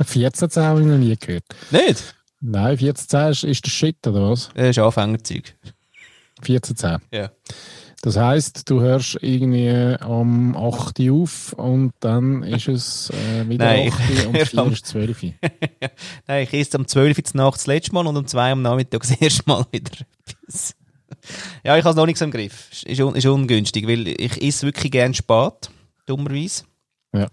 14, 0.05 0.49
10 0.49 0.63
habe 0.63 0.81
ich 0.81 0.85
noch 0.87 0.97
nie 0.97 1.15
gehört. 1.17 1.43
Nicht? 1.71 2.15
Nein, 2.41 2.77
14, 2.77 3.07
10 3.07 3.29
ist, 3.31 3.43
ist 3.43 3.65
der 3.65 3.69
Shit, 3.71 4.07
oder 4.07 4.31
was? 4.31 4.49
Das 4.53 4.69
ist 4.69 4.79
Anfängerzeug. 4.79 5.55
14, 6.41 6.75
10. 6.75 6.97
Ja. 7.11 7.31
Das 8.01 8.15
heisst, 8.15 8.69
du 8.69 8.79
hörst 8.79 9.17
irgendwie 9.21 9.69
am 9.99 10.55
8 10.55 10.99
Uhr 11.01 11.23
auf 11.23 11.51
und 11.53 11.91
dann 11.99 12.43
ist 12.43 12.69
es 12.69 13.09
äh, 13.09 13.49
wieder 13.49 13.65
Nein, 13.65 13.91
8 13.91 13.99
Uhr 14.09 14.27
und 14.29 14.37
ich- 14.41 14.49
4 14.49 14.65
ist 14.71 14.85
12 14.85 15.23
Uhr. 15.23 15.33
Nein, 16.27 16.43
ich 16.43 16.53
esse 16.53 16.77
am 16.77 16.87
12 16.87 17.17
Uhr 17.17 17.23
Nacht 17.33 17.55
das 17.57 17.67
letzte 17.67 17.93
Mal 17.93 18.07
und 18.07 18.15
um 18.15 18.25
2 18.25 18.37
Uhr 18.37 18.51
am 18.53 18.61
Nachmittag 18.61 19.01
das 19.01 19.11
erste 19.19 19.43
Mal 19.47 19.65
wieder 19.71 19.91
etwas. 20.25 20.75
Ja, 21.63 21.77
ich 21.77 21.83
habe 21.83 21.91
es 21.91 21.95
noch 21.95 22.05
nicht 22.05 22.17
so 22.17 22.25
im 22.25 22.31
Griff. 22.31 22.69
Ist, 22.85 22.99
un 23.01 23.15
ist 23.15 23.25
ungünstig, 23.25 23.87
weil 23.87 24.07
ich 24.07 24.41
esse 24.41 24.65
wirklich 24.65 24.91
gerne 24.91 25.13
spät, 25.13 25.69
dummerweise. 26.05 26.63
Ja. 27.13 27.27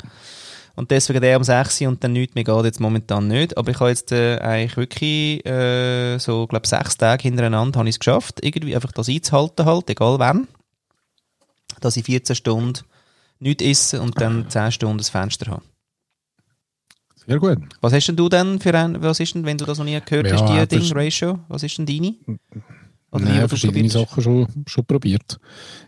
Und 0.74 0.90
deswegen 0.90 1.20
der 1.22 1.38
um 1.38 1.44
6 1.44 1.80
Uhr 1.80 1.88
und 1.88 2.04
dann 2.04 2.12
nichts 2.12 2.34
mehr 2.34 2.44
geht 2.44 2.64
jetzt 2.64 2.80
momentan 2.80 3.28
nicht. 3.28 3.56
Aber 3.56 3.70
ich 3.70 3.80
habe 3.80 3.88
jetzt 3.90 4.12
äh, 4.12 4.38
eigentlich 4.38 4.76
wirklich 4.76 5.44
äh, 5.46 6.18
so, 6.18 6.46
glaube 6.46 6.66
sechs 6.66 6.96
Tage 6.98 7.22
hintereinander 7.22 7.78
habe 7.78 7.88
ich 7.88 7.94
es 7.94 7.98
geschafft, 7.98 8.44
irgendwie 8.44 8.74
einfach 8.74 8.92
das 8.92 9.08
einzuhalten 9.08 9.64
halt, 9.64 9.88
egal 9.88 10.18
wann. 10.18 10.48
Dass 11.80 11.96
ich 11.96 12.04
14 12.04 12.36
Stunden 12.36 12.80
nichts 13.38 13.62
esse 13.64 14.02
und 14.02 14.20
dann 14.20 14.46
10 14.50 14.72
Stunden 14.72 14.98
das 14.98 15.08
Fenster 15.08 15.50
habe. 15.50 15.62
Sehr 17.26 17.38
gut. 17.38 17.58
Was 17.80 17.92
hast 17.92 18.06
denn 18.06 18.16
du 18.16 18.28
denn 18.28 18.60
für 18.60 18.72
ein, 18.74 19.02
was 19.02 19.18
ist 19.18 19.34
denn, 19.34 19.44
wenn 19.46 19.58
du 19.58 19.64
das 19.64 19.78
noch 19.78 19.84
nie 19.84 19.98
gehört 20.00 20.26
Ja, 20.28 20.34
hast, 20.34 20.48
die 20.48 20.56
das- 20.58 20.68
Ding 20.88 20.92
Ratio? 20.96 21.38
Was 21.48 21.62
ist 21.62 21.76
denn 21.78 21.86
deine? 21.86 22.14
Oder 23.16 23.24
Nein, 23.24 23.40
du 23.40 23.48
verschiedene? 23.48 23.88
Sachen 23.88 24.22
schon, 24.22 24.46
schon 24.66 24.84
probiert. 24.84 25.38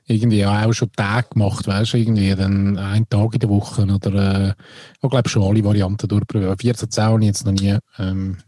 Irgendwie 0.07 0.45
auch 0.45 0.73
schon 0.73 0.91
Tage 0.93 1.29
gemacht, 1.31 1.67
weißt 1.67 1.93
du, 1.93 1.99
irgendwie 1.99 2.35
dann 2.35 2.79
einen 2.79 3.09
Tag 3.09 3.35
in 3.35 3.41
der 3.41 3.49
Woche 3.49 3.83
oder 3.83 4.49
äh, 4.49 4.55
ich 5.03 5.11
glaube 5.11 5.29
schon 5.29 5.43
alle 5.43 5.63
Varianten 5.63 6.09
durchprobiert. 6.09 6.61
14 6.61 6.91
10 6.91 7.05
habe 7.05 7.21
ich 7.21 7.27
jetzt 7.27 7.47
noch 7.47 7.53
nie, 7.53 7.77
ähm, 7.99 8.39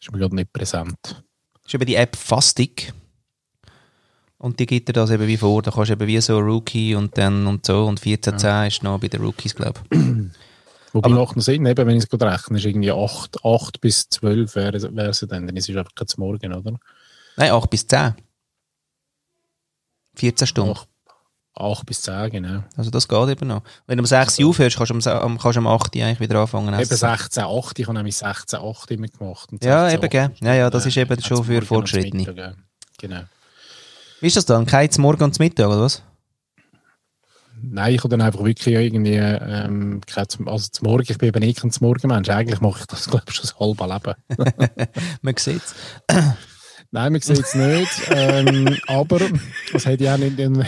ist 0.00 0.12
mir 0.12 0.18
gerade 0.18 0.34
nicht 0.34 0.52
präsent. 0.52 0.98
Das 1.02 1.66
ist 1.66 1.74
eben 1.74 1.86
die 1.86 1.94
App 1.94 2.16
Fastig. 2.16 2.92
Und 4.38 4.60
die 4.60 4.66
gibt 4.66 4.88
dir 4.88 4.92
das 4.92 5.10
eben 5.10 5.26
wie 5.26 5.36
vor. 5.36 5.62
Da 5.62 5.70
kannst 5.70 5.90
du 5.90 5.94
eben 5.94 6.06
wie 6.06 6.20
so 6.20 6.38
Rookie 6.38 6.94
und 6.94 7.18
dann 7.18 7.46
und 7.46 7.66
so. 7.66 7.86
Und 7.86 8.00
1410 8.04 8.68
ist 8.68 8.82
noch 8.82 9.00
bei 9.00 9.08
den 9.08 9.20
Rookies, 9.20 9.54
glaube 9.54 9.80
ich. 9.90 9.98
Wobei 10.92 11.10
macht 11.10 11.36
noch 11.36 11.42
Sinn, 11.42 11.66
eben, 11.66 11.86
wenn 11.86 11.96
ich 11.96 12.04
es 12.04 12.08
gut 12.08 12.22
rechne, 12.22 12.56
ist 12.58 12.64
irgendwie 12.64 12.92
8, 12.92 13.44
8 13.44 13.80
bis 13.80 14.08
12 14.08 14.54
wäre 14.54 14.76
es 14.76 15.20
dann, 15.28 15.46
dann 15.46 15.56
ist 15.56 15.68
es 15.68 15.76
einfach 15.76 15.94
kein 15.94 16.06
Morgen, 16.16 16.54
oder? 16.54 16.78
Nein, 17.38 17.52
8 17.52 17.70
bis 17.70 17.86
10. 17.86 18.14
14 20.16 20.46
Stunden. 20.48 20.72
8, 20.72 20.88
8 21.54 21.86
bis 21.86 22.02
10, 22.02 22.30
genau. 22.30 22.64
Also 22.76 22.90
das 22.90 23.06
geht 23.08 23.28
eben 23.28 23.48
noch. 23.48 23.62
Wenn 23.86 23.98
du 23.98 24.02
um 24.02 24.06
6 24.06 24.38
Uhr 24.40 24.48
aufhörst, 24.50 24.76
kannst 24.76 25.06
du 25.06 25.10
am- 25.12 25.38
kannst 25.38 25.58
um 25.58 25.66
8 25.66 25.94
Uhr 25.96 26.04
eigentlich 26.04 26.20
wieder 26.20 26.40
anfangen. 26.40 26.68
Eben 26.74 26.80
essen. 26.82 26.96
16, 26.96 27.44
8, 27.44 27.78
ich 27.78 27.86
habe 27.86 27.96
nämlich 27.96 28.16
16, 28.16 28.58
8 28.58 28.90
immer 28.90 29.06
gemacht. 29.06 29.50
Und 29.52 29.64
Ja, 29.64 29.88
16, 29.88 29.98
eben, 30.02 30.10
gell. 30.10 30.24
8, 30.34 30.40
Ja, 30.42 30.54
ja, 30.54 30.70
das 30.70 30.86
ist 30.86 30.96
eben 30.96 31.22
schon 31.22 31.44
für 31.44 31.62
ja. 32.36 32.52
Genau. 32.98 33.20
Wie 34.20 34.26
ist 34.26 34.36
das 34.36 34.44
dann? 34.46 34.66
Kein 34.66 34.90
zum 34.90 35.02
Morgen 35.02 35.22
und 35.22 35.34
zum 35.34 35.44
Mittag, 35.44 35.68
oder 35.68 35.80
was? 35.82 36.02
Nein, 37.60 37.94
ich 37.94 37.98
habe 38.00 38.08
dann 38.08 38.20
einfach 38.20 38.44
wirklich 38.44 38.66
irgendwie, 38.74 39.14
ähm, 39.14 40.00
zum- 40.28 40.48
also 40.48 40.68
zum 40.70 40.88
Morgen, 40.88 41.06
ich 41.08 41.18
bin 41.18 41.28
eben 41.28 41.40
nicht 41.40 41.58
zum 41.60 41.70
Morgenmensch. 41.86 42.28
Eigentlich 42.28 42.60
mache 42.60 42.80
ich 42.80 42.86
das, 42.86 43.06
glaube 43.10 43.24
ich, 43.28 43.34
schon 43.34 43.42
das 43.46 43.58
halbe 43.60 43.86
Leben. 43.86 44.88
Man 45.22 45.36
sieht 45.36 45.62
es. 45.62 45.74
Nein, 46.90 47.12
man 47.12 47.20
sieht 47.20 47.38
es 47.40 47.54
nicht. 47.54 47.90
ähm, 48.10 48.76
aber, 48.86 49.20
das 49.72 49.84
hätte 49.86 50.04
ich 50.04 50.10
auch 50.10 50.16
nicht 50.16 50.38
in 50.38 50.64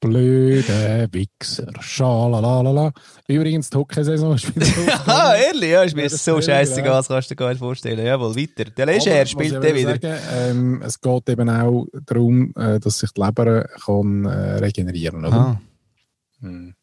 Blöde 0.00 1.08
Wichser. 1.10 1.72
Schalalala. 1.80 2.92
Übrigens, 3.26 3.70
die 3.70 3.78
Hockeysaison 3.78 4.34
ist 4.34 4.54
wieder 4.54 4.66
Ah, 5.06 5.34
ehrlich? 5.34 5.70
Ja, 5.70 5.82
ist 5.82 5.96
mir 5.96 6.02
Ja, 6.02 6.08
das 6.08 6.24
so 6.24 6.40
scheißegal, 6.40 6.90
ja. 6.92 6.96
das 6.98 7.08
kannst 7.08 7.30
du 7.30 7.34
dir 7.34 7.38
gar 7.38 7.48
nicht 7.48 7.58
vorstellen. 7.58 8.04
Jawohl, 8.06 8.36
weiter. 8.36 8.70
Der 8.70 8.86
Leger 8.86 9.26
spielt 9.26 9.52
der 9.54 9.62
will 9.62 9.74
wieder. 9.76 9.98
Sagen, 9.98 10.18
ähm, 10.34 10.82
es 10.84 11.00
geht 11.00 11.28
eben 11.30 11.48
auch 11.50 11.86
darum, 12.06 12.52
äh, 12.56 12.78
dass 12.78 12.98
sich 12.98 13.10
die 13.12 13.20
Leber 13.22 13.64
kann, 13.84 14.24
äh, 14.26 14.54
regenerieren 14.58 15.22
kann. 15.22 15.32
Ah, 15.32 15.60
Mhm. 16.40 16.74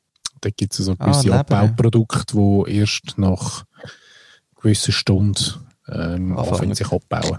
Da 0.42 0.50
gibt 0.50 0.74
es 0.74 0.80
so 0.86 0.96
Ah, 1.00 1.06
gewisse 1.06 1.24
Leber, 1.28 1.40
Abbauprodukte, 1.40 2.36
die 2.36 2.78
erst 2.80 3.18
nach 3.18 3.64
gewissen 4.60 4.92
Stunden 4.92 5.65
ähm, 5.90 6.38
Anfangen. 6.38 6.76
sich 6.76 6.92
abbauen. 6.92 7.38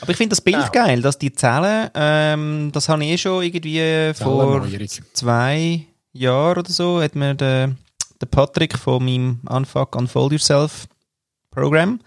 Aber 0.00 0.10
ich 0.10 0.16
finde 0.16 0.30
das 0.30 0.40
Bild 0.40 0.56
Ja. 0.56 0.68
geil, 0.68 1.02
dass 1.02 1.18
die 1.18 1.32
Zellen, 1.32 1.90
ähm, 1.94 2.70
das 2.72 2.88
habe 2.88 3.04
ich 3.04 3.10
eh 3.10 3.18
schon 3.18 3.42
irgendwie 3.42 4.12
vor 4.14 4.64
zwei 5.12 5.86
Jahren 6.12 6.58
oder 6.58 6.70
so, 6.70 7.02
hat 7.02 7.14
mir 7.16 7.34
der, 7.34 7.74
der 8.20 8.26
Patrick 8.26 8.78
von 8.78 9.04
meinem 9.04 9.40
Unfuck 9.48 9.96
Unfold 9.96 10.32
Yourself 10.32 10.86
Programm, 11.50 12.00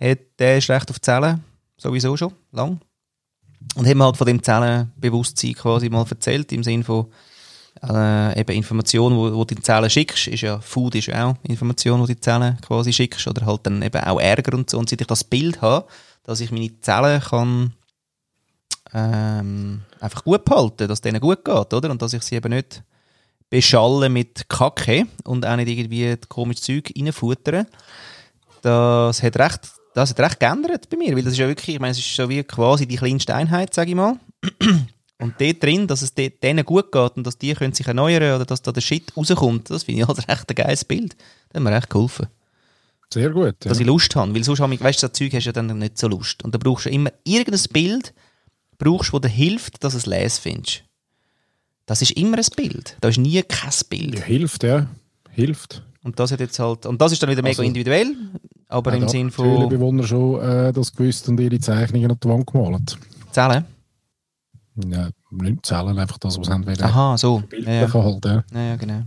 hat, 0.00 0.18
der 0.38 0.58
ist 0.58 0.68
recht 0.70 0.90
auf 0.90 1.00
Zellen, 1.00 1.44
sowieso 1.76 2.16
schon, 2.16 2.32
lang. 2.52 2.80
Und 3.74 3.86
hat 3.86 3.94
mir 3.94 4.04
halt 4.04 4.16
von 4.16 4.26
dem 4.26 4.42
Zellenbewusstsein 4.42 5.54
quasi 5.54 5.88
mal 5.90 6.06
erzählt, 6.08 6.50
im 6.52 6.64
Sinne 6.64 6.84
von 6.84 7.06
äh, 7.82 8.40
eben 8.40 8.52
Informationen, 8.52 9.16
wo, 9.16 9.32
wo 9.34 9.44
du 9.44 9.54
die 9.54 9.62
Zellen 9.62 9.90
schickst, 9.90 10.28
ist 10.28 10.40
ja, 10.40 10.60
Food 10.60 10.94
ist 10.94 11.06
ja 11.06 11.26
auch 11.26 11.36
Information, 11.42 12.00
wo 12.00 12.06
du 12.06 12.14
die 12.14 12.20
Zellen 12.20 12.58
quasi 12.60 12.92
schickst, 12.92 13.26
oder 13.26 13.46
halt 13.46 13.66
dann 13.66 13.82
eben 13.82 14.02
auch 14.02 14.20
Ärger 14.20 14.56
und 14.56 14.68
so. 14.68 14.78
Und 14.78 14.88
seit 14.88 15.00
ich 15.00 15.06
das 15.06 15.24
Bild 15.24 15.60
habe, 15.62 15.86
dass 16.24 16.40
ich 16.40 16.50
meine 16.50 16.78
Zellen 16.80 17.20
kann 17.20 17.72
ähm, 18.94 19.82
einfach 20.00 20.24
gut 20.24 20.44
behalten, 20.44 20.88
dass 20.88 21.00
denen 21.00 21.20
gut 21.20 21.44
geht, 21.44 21.74
oder? 21.74 21.90
Und 21.90 22.02
dass 22.02 22.12
ich 22.12 22.22
sie 22.22 22.36
eben 22.36 22.52
nicht 22.52 22.82
beschalle 23.50 24.08
mit 24.08 24.48
Kacke 24.48 25.06
und 25.24 25.46
auch 25.46 25.56
nicht 25.56 25.68
irgendwie 25.68 26.16
komisches 26.28 26.64
Zeug 26.64 26.92
reinfuttern. 26.96 27.66
Das 28.62 29.22
hat 29.22 29.38
recht, 29.38 29.60
das 29.94 30.10
hat 30.10 30.20
recht 30.20 30.40
geändert 30.40 30.88
bei 30.90 30.96
mir, 30.96 31.14
weil 31.14 31.22
das 31.22 31.32
ist 31.32 31.38
ja 31.38 31.48
wirklich, 31.48 31.76
ich 31.76 31.80
meine, 31.80 31.92
es 31.92 31.98
ist 31.98 32.14
so 32.14 32.28
wie 32.28 32.42
quasi 32.42 32.86
die 32.86 32.96
kleinste 32.96 33.34
Einheit, 33.34 33.72
sage 33.74 33.90
ich 33.90 33.96
mal. 33.96 34.18
Und 35.20 35.34
dort 35.40 35.62
drin, 35.62 35.86
dass 35.88 36.02
es 36.02 36.14
de- 36.14 36.30
denen 36.30 36.64
gut 36.64 36.92
geht 36.92 37.16
und 37.16 37.26
dass 37.26 37.36
die 37.38 37.52
können 37.54 37.72
sich 37.72 37.86
erneuern 37.88 38.36
oder 38.36 38.44
dass 38.44 38.62
da 38.62 38.70
der 38.70 38.80
Shit 38.80 39.16
rauskommt, 39.16 39.68
das 39.70 39.82
finde 39.82 40.02
ich 40.02 40.08
halt 40.08 40.18
recht 40.28 40.48
ein 40.50 40.54
geiles 40.54 40.84
Bild. 40.84 41.16
Das 41.50 41.56
hat 41.56 41.62
mir 41.62 41.72
recht 41.74 41.90
geholfen 41.90 42.26
Sehr 43.12 43.30
gut. 43.30 43.56
Ja. 43.64 43.70
dass 43.70 43.80
ich 43.80 43.86
Lust 43.86 44.14
habe. 44.14 44.32
Weil 44.34 44.44
sonst, 44.44 44.60
habe 44.60 44.72
ich- 44.74 44.80
weißt 44.80 45.02
du, 45.02 45.06
so 45.08 45.12
Zeug 45.12 45.32
hast 45.34 45.44
du 45.44 45.48
ja 45.48 45.52
dann 45.52 45.76
nicht 45.78 45.98
so 45.98 46.06
Lust. 46.08 46.44
Und 46.44 46.54
da 46.54 46.58
brauchst 46.58 46.86
du 46.86 46.90
immer 46.90 47.10
irgendein 47.24 47.64
Bild, 47.72 48.14
brauchst, 48.78 49.12
das 49.12 49.20
dir 49.22 49.28
hilft, 49.28 49.82
dass 49.82 49.92
du 49.94 49.98
es 49.98 50.06
les 50.06 50.38
findest. 50.38 50.84
Das 51.86 52.00
ist 52.02 52.12
immer 52.12 52.36
ein 52.38 52.46
Bild. 52.54 52.96
Da 53.00 53.08
ist 53.08 53.18
nie 53.18 53.42
kein 53.42 53.72
Bild. 53.88 54.14
ja, 54.18 54.24
hilft, 54.24 54.62
ja. 54.62 54.86
Hilft. 55.30 55.82
Und 56.04 56.20
das 56.20 56.30
hat 56.30 56.38
jetzt 56.40 56.58
halt, 56.60 56.86
und 56.86 57.00
das 57.00 57.10
ist 57.12 57.20
dann 57.22 57.30
wieder 57.30 57.42
mega 57.42 57.52
Also- 57.52 57.62
individuell, 57.62 58.14
aber 58.68 58.92
im 58.92 59.08
Sinn 59.08 59.30
von 59.32 59.46
Höhlenbewohner 59.46 60.06
schon 60.06 60.40
äh, 60.40 60.72
das 60.72 60.92
gewusst 60.94 61.28
und 61.28 61.40
ihre 61.40 61.58
Zeichnungen 61.58 62.10
an 62.12 62.18
die 62.22 62.28
Wand 62.28 62.46
gemalt. 62.46 62.96
Zählen. 63.32 63.64
Ja, 64.86 65.10
nicht 65.30 65.66
zählen, 65.66 65.98
einfach 65.98 66.18
das, 66.18 66.38
was 66.38 66.46
sie 66.46 66.52
haben 66.52 66.66
wollen. 66.66 66.82
Aha, 66.82 67.16
so. 67.18 67.42
Ja, 67.64 67.72
ja. 67.72 67.92
halt, 67.92 68.24
ja. 68.24 68.44
ja, 68.52 68.60
ja, 68.60 68.76
genau. 68.76 69.02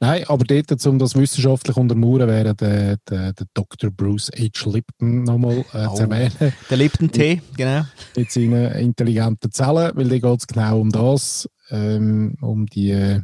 Nein, 0.00 0.24
aber 0.26 0.44
dort, 0.44 0.86
um 0.86 0.98
das 0.98 1.14
wissenschaftlich 1.14 1.76
untermauern, 1.76 2.28
wäre 2.28 2.54
der, 2.54 2.96
der, 3.08 3.32
der 3.32 3.46
Dr. 3.54 3.90
Bruce 3.90 4.30
H. 4.36 4.70
Lipton 4.70 5.22
nochmal 5.24 5.64
äh, 5.72 5.86
Oh. 5.86 5.94
zu 5.94 6.02
erwähnen. 6.02 6.52
Der 6.68 6.76
Lipton-Tee, 6.76 7.40
genau. 7.56 7.84
mit 8.16 8.30
seinen 8.30 8.72
intelligenten 8.72 9.52
Zellen, 9.52 9.92
weil 9.94 10.08
da 10.08 10.18
geht 10.18 10.40
es 10.40 10.46
genau 10.46 10.80
um 10.80 10.90
das, 10.90 11.48
ähm, 11.70 12.36
um 12.40 12.66
die 12.66 12.90
äh, 12.90 13.22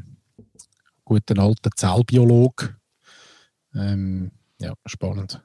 guten 1.04 1.38
alten 1.40 1.70
Zellbiolog. 1.74 2.74
Ähm, 3.74 4.30
ja, 4.60 4.74
spannend. 4.86 5.42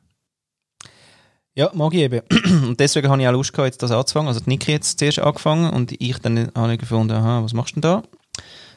Ja, 1.56 1.72
mag 1.74 1.94
ich 1.94 2.02
eben. 2.02 2.22
Und 2.68 2.80
deswegen 2.80 3.08
habe 3.10 3.22
ich 3.22 3.28
auch 3.28 3.32
Lust 3.32 3.54
gehabt, 3.54 3.68
jetzt 3.68 3.82
das 3.82 3.92
anzufangen. 3.92 4.28
Also 4.28 4.42
die 4.42 4.50
Niki 4.50 4.66
hat 4.74 4.82
jetzt 4.84 5.00
zuerst 5.00 5.20
angefangen 5.20 5.72
und 5.72 5.94
ich 6.02 6.18
dann 6.20 6.52
habe 6.54 6.74
ich 6.74 6.80
gefunden, 6.80 7.14
aha, 7.14 7.42
was 7.44 7.54
machst 7.54 7.76
du 7.78 7.82
denn 7.82 7.90
da? 7.90 8.04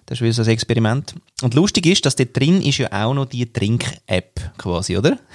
Das 0.07 0.19
ist 0.19 0.23
wieder 0.23 0.33
so 0.33 0.43
ein 0.43 0.49
Experiment. 0.49 1.15
Und 1.43 1.55
lustig 1.55 1.87
ist, 1.87 2.07
dass 2.07 2.15
dort 2.17 2.37
drin 2.37 2.63
ist 2.63 2.79
ja 2.79 2.91
auch 2.93 3.13
noch 3.15 3.27
die 3.27 3.53
Trink-App 3.53 4.53
quasi, 4.59 4.97
oder? 4.97 5.19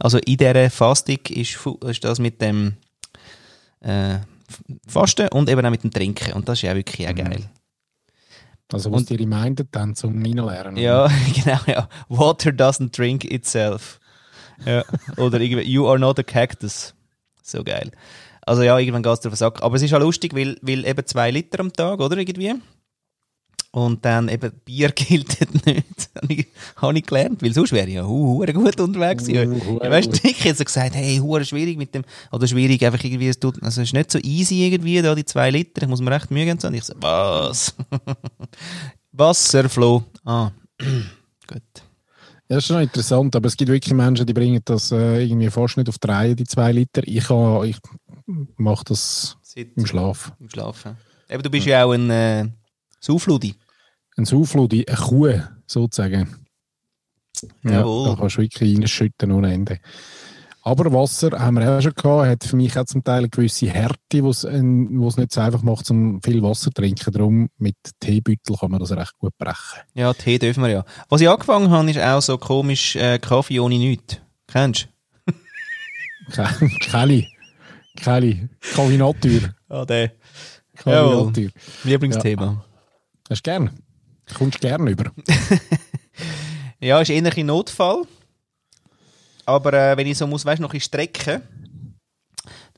Also 0.00 0.18
in 0.18 0.36
dieser 0.36 0.68
Fastik 0.70 1.30
ist, 1.30 1.60
ist 1.84 2.02
das 2.02 2.18
mit 2.18 2.40
dem 2.42 2.74
äh, 3.80 4.18
Fasten 4.88 5.28
und 5.28 5.48
eben 5.48 5.64
auch 5.64 5.70
mit 5.70 5.84
dem 5.84 5.92
Trinken. 5.92 6.32
Und 6.32 6.48
das 6.48 6.58
ist 6.58 6.62
ja 6.62 6.74
wirklich 6.74 7.06
auch 7.08 7.14
geil. 7.14 7.48
Also 8.72 8.90
was 8.90 9.02
Und- 9.02 9.10
die 9.10 9.14
reminded 9.16 9.68
dann 9.70 9.94
zum 9.94 10.20
Reinlernen. 10.20 10.76
Ja, 10.76 11.08
genau, 11.44 11.60
ja. 11.66 11.88
Water 12.08 12.50
doesn't 12.50 12.96
drink 12.96 13.24
itself. 13.30 14.00
Ja. 14.66 14.84
Oder 15.16 15.40
irgendwie, 15.40 15.68
you 15.68 15.86
are 15.88 15.98
not 15.98 16.18
a 16.18 16.22
cactus. 16.22 16.94
So 17.42 17.62
geil. 17.64 17.90
Also 18.44 18.62
ja, 18.62 18.78
irgendwann 18.78 19.02
geht 19.02 19.12
es 19.12 19.20
den 19.20 19.34
Sack. 19.34 19.62
Aber 19.62 19.76
es 19.76 19.82
ist 19.82 19.94
auch 19.94 20.00
lustig, 20.00 20.34
weil, 20.34 20.56
weil 20.62 20.84
eben 20.84 21.06
zwei 21.06 21.30
Liter 21.30 21.60
am 21.60 21.72
Tag, 21.72 22.00
oder 22.00 22.16
irgendwie? 22.16 22.54
Und 23.74 24.04
dann 24.04 24.28
eben 24.28 24.52
Bier 24.66 24.90
gilt 24.94 25.40
nicht. 25.64 26.10
habe 26.14 26.32
ich, 26.32 26.46
habe 26.76 26.98
ich 26.98 27.06
gelernt, 27.06 27.42
weil 27.42 27.54
sonst 27.54 27.72
wäre 27.72 27.88
ich 27.88 27.94
ja 27.94 28.06
hu, 28.06 28.44
gut 28.44 28.80
unterwegs 28.80 29.26
gewesen. 29.26 29.62
Uh, 29.66 29.80
weißt 29.80 30.12
du, 30.12 30.28
ich 30.28 30.44
hätte 30.44 30.58
so 30.58 30.64
gesagt, 30.64 30.94
hey, 30.94 31.16
hure 31.18 31.44
schwierig 31.44 31.78
mit 31.78 31.94
dem, 31.94 32.04
oder 32.30 32.46
schwierig 32.46 32.84
einfach 32.84 33.02
irgendwie, 33.02 33.28
es 33.28 33.40
tut, 33.40 33.62
also 33.62 33.80
es 33.80 33.88
ist 33.88 33.94
nicht 33.94 34.10
so 34.10 34.18
easy 34.18 34.66
irgendwie, 34.66 35.00
da 35.00 35.14
die 35.14 35.24
zwei 35.24 35.50
Liter, 35.50 35.82
ich 35.82 35.88
muss 35.88 36.02
mir 36.02 36.10
recht 36.10 36.30
Mühe 36.30 36.44
geben. 36.44 36.58
Und 36.62 36.74
ich 36.74 36.84
so, 36.84 36.92
was? 37.00 37.74
Wasserfloh. 39.12 40.04
Ah, 40.24 40.50
gut. 41.46 41.81
Ja, 42.52 42.56
das 42.56 42.64
ist 42.64 42.68
schon 42.68 42.82
interessant, 42.82 43.34
aber 43.34 43.46
es 43.46 43.56
gibt 43.56 43.70
wirklich 43.70 43.94
Menschen, 43.94 44.26
die 44.26 44.34
bringen 44.34 44.60
das 44.66 44.92
äh, 44.92 45.22
irgendwie 45.24 45.48
fast 45.48 45.78
nicht 45.78 45.88
auf 45.88 45.96
die 45.98 46.06
Reihe, 46.06 46.36
die 46.36 46.44
zwei 46.44 46.70
Liter. 46.72 47.00
Ich, 47.06 47.24
kann- 47.24 47.64
ich 47.64 47.78
mache 48.58 48.84
das 48.84 49.38
Seit 49.42 49.68
im 49.74 49.86
Schlaf. 49.86 50.32
im 50.38 50.50
Schlafen. 50.50 50.96
Eben, 51.30 51.42
du 51.42 51.48
bist 51.48 51.66
ja, 51.66 51.84
auch 51.84 51.92
ein 51.92 52.10
äh, 52.10 52.46
Saufludi. 53.00 53.54
Ein 54.18 54.26
Sauflud, 54.26 54.70
eine 54.74 54.84
Kuh 54.98 55.32
sozusagen. 55.66 56.44
Ja, 57.64 57.70
Jawohl. 57.80 58.08
da 58.10 58.16
kannst 58.16 58.36
du 58.36 58.42
wirklich 58.42 58.78
reinschütten 58.78 59.32
ohne 59.32 59.54
Ende. 59.54 59.78
Aber 60.64 60.92
Wasser 60.92 61.30
haben 61.40 61.58
wir 61.58 61.68
auch 61.76 61.80
schon 61.80 61.92
gehabt, 61.94 62.28
hat 62.28 62.44
für 62.44 62.54
mich 62.56 62.78
auch 62.78 62.84
zum 62.84 63.02
Teil 63.02 63.18
eine 63.18 63.28
gewisse 63.28 63.68
Härte, 63.68 64.22
wo 64.22 64.30
es 64.30 64.44
es 64.44 64.52
nicht 65.16 65.32
so 65.32 65.40
einfach 65.40 65.62
macht, 65.62 65.90
um 65.90 66.22
viel 66.22 66.40
Wasser 66.42 66.64
zu 66.64 66.70
trinken. 66.70 67.12
Darum 67.12 67.48
mit 67.58 67.74
Teebeutel 67.98 68.56
kann 68.56 68.70
man 68.70 68.78
das 68.80 68.92
recht 68.92 69.18
gut 69.18 69.36
brechen. 69.38 69.80
Ja, 69.94 70.12
Tee 70.14 70.38
dürfen 70.38 70.62
wir 70.62 70.70
ja. 70.70 70.84
Was 71.08 71.20
ich 71.20 71.28
angefangen 71.28 71.70
habe, 71.70 71.90
ist 71.90 71.98
auch 71.98 72.22
so 72.22 72.38
komisch 72.38 72.94
äh, 72.96 73.18
Kaffee 73.18 73.58
ohne 73.58 73.76
nichts. 73.76 74.18
Kennst 74.46 74.88
Ke- 76.30 76.68
Kelly. 76.80 77.28
Kelly. 77.96 78.48
Kaffeenatür. 78.60 79.40
du? 79.40 79.54
Ah, 79.68 79.84
der. 79.84 80.12
Jawohl. 80.86 81.32
Kaffeenatür. 81.32 81.50
Lieblingsthema. 81.84 82.64
Hast 83.28 83.44
du 83.46 83.50
gern? 83.50 83.70
Kommst 84.34 84.62
du 84.62 84.68
gern 84.68 84.86
über? 84.86 85.10
Ja, 86.80 87.00
ist 87.00 87.10
eher 87.10 87.24
ein 87.36 87.46
Notfall. 87.46 88.02
Aber 89.44 89.72
äh, 89.72 89.96
wenn 89.96 90.06
ich 90.06 90.18
so 90.18 90.26
muss, 90.26 90.44
weißt 90.44 90.58
du, 90.58 90.62
noch 90.62 90.74
ein 90.74 90.80
strecken, 90.80 91.42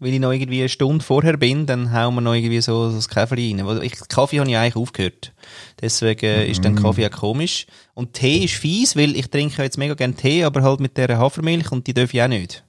weil 0.01 0.13
ich 0.13 0.21
noch 0.21 0.33
irgendwie 0.33 0.61
eine 0.61 0.69
Stunde 0.69 1.05
vorher 1.05 1.37
bin, 1.37 1.67
dann 1.67 1.93
hauen 1.93 2.15
wir 2.15 2.21
noch 2.21 2.35
irgendwie 2.35 2.61
so, 2.61 2.91
so 2.91 2.97
das 2.97 3.09
Kaffee 3.09 3.55
rein. 3.55 3.83
Ich, 3.83 3.93
Kaffee 4.09 4.41
habe 4.41 4.51
ich 4.51 4.57
eigentlich 4.57 4.77
aufgehört. 4.77 5.33
Deswegen 5.81 6.27
äh, 6.27 6.47
ist 6.47 6.65
dann 6.65 6.75
Kaffee 6.75 7.07
auch 7.07 7.11
komisch. 7.11 7.67
Und 7.95 8.13
Tee 8.15 8.45
ist 8.45 8.55
fies, 8.55 8.97
weil 8.97 9.15
ich 9.17 9.31
trinke 9.31 9.63
jetzt 9.63 9.79
mega 9.79 9.95
gerne 9.95 10.15
Tee, 10.15 10.45
aber 10.45 10.63
halt 10.63 10.81
mit 10.81 10.97
der 10.97 11.17
Hafermilch 11.19 11.71
und 11.71 11.87
die 11.87 11.95
darf 11.95 12.13
ich 12.13 12.23
auch 12.23 12.29
nicht. 12.29 12.65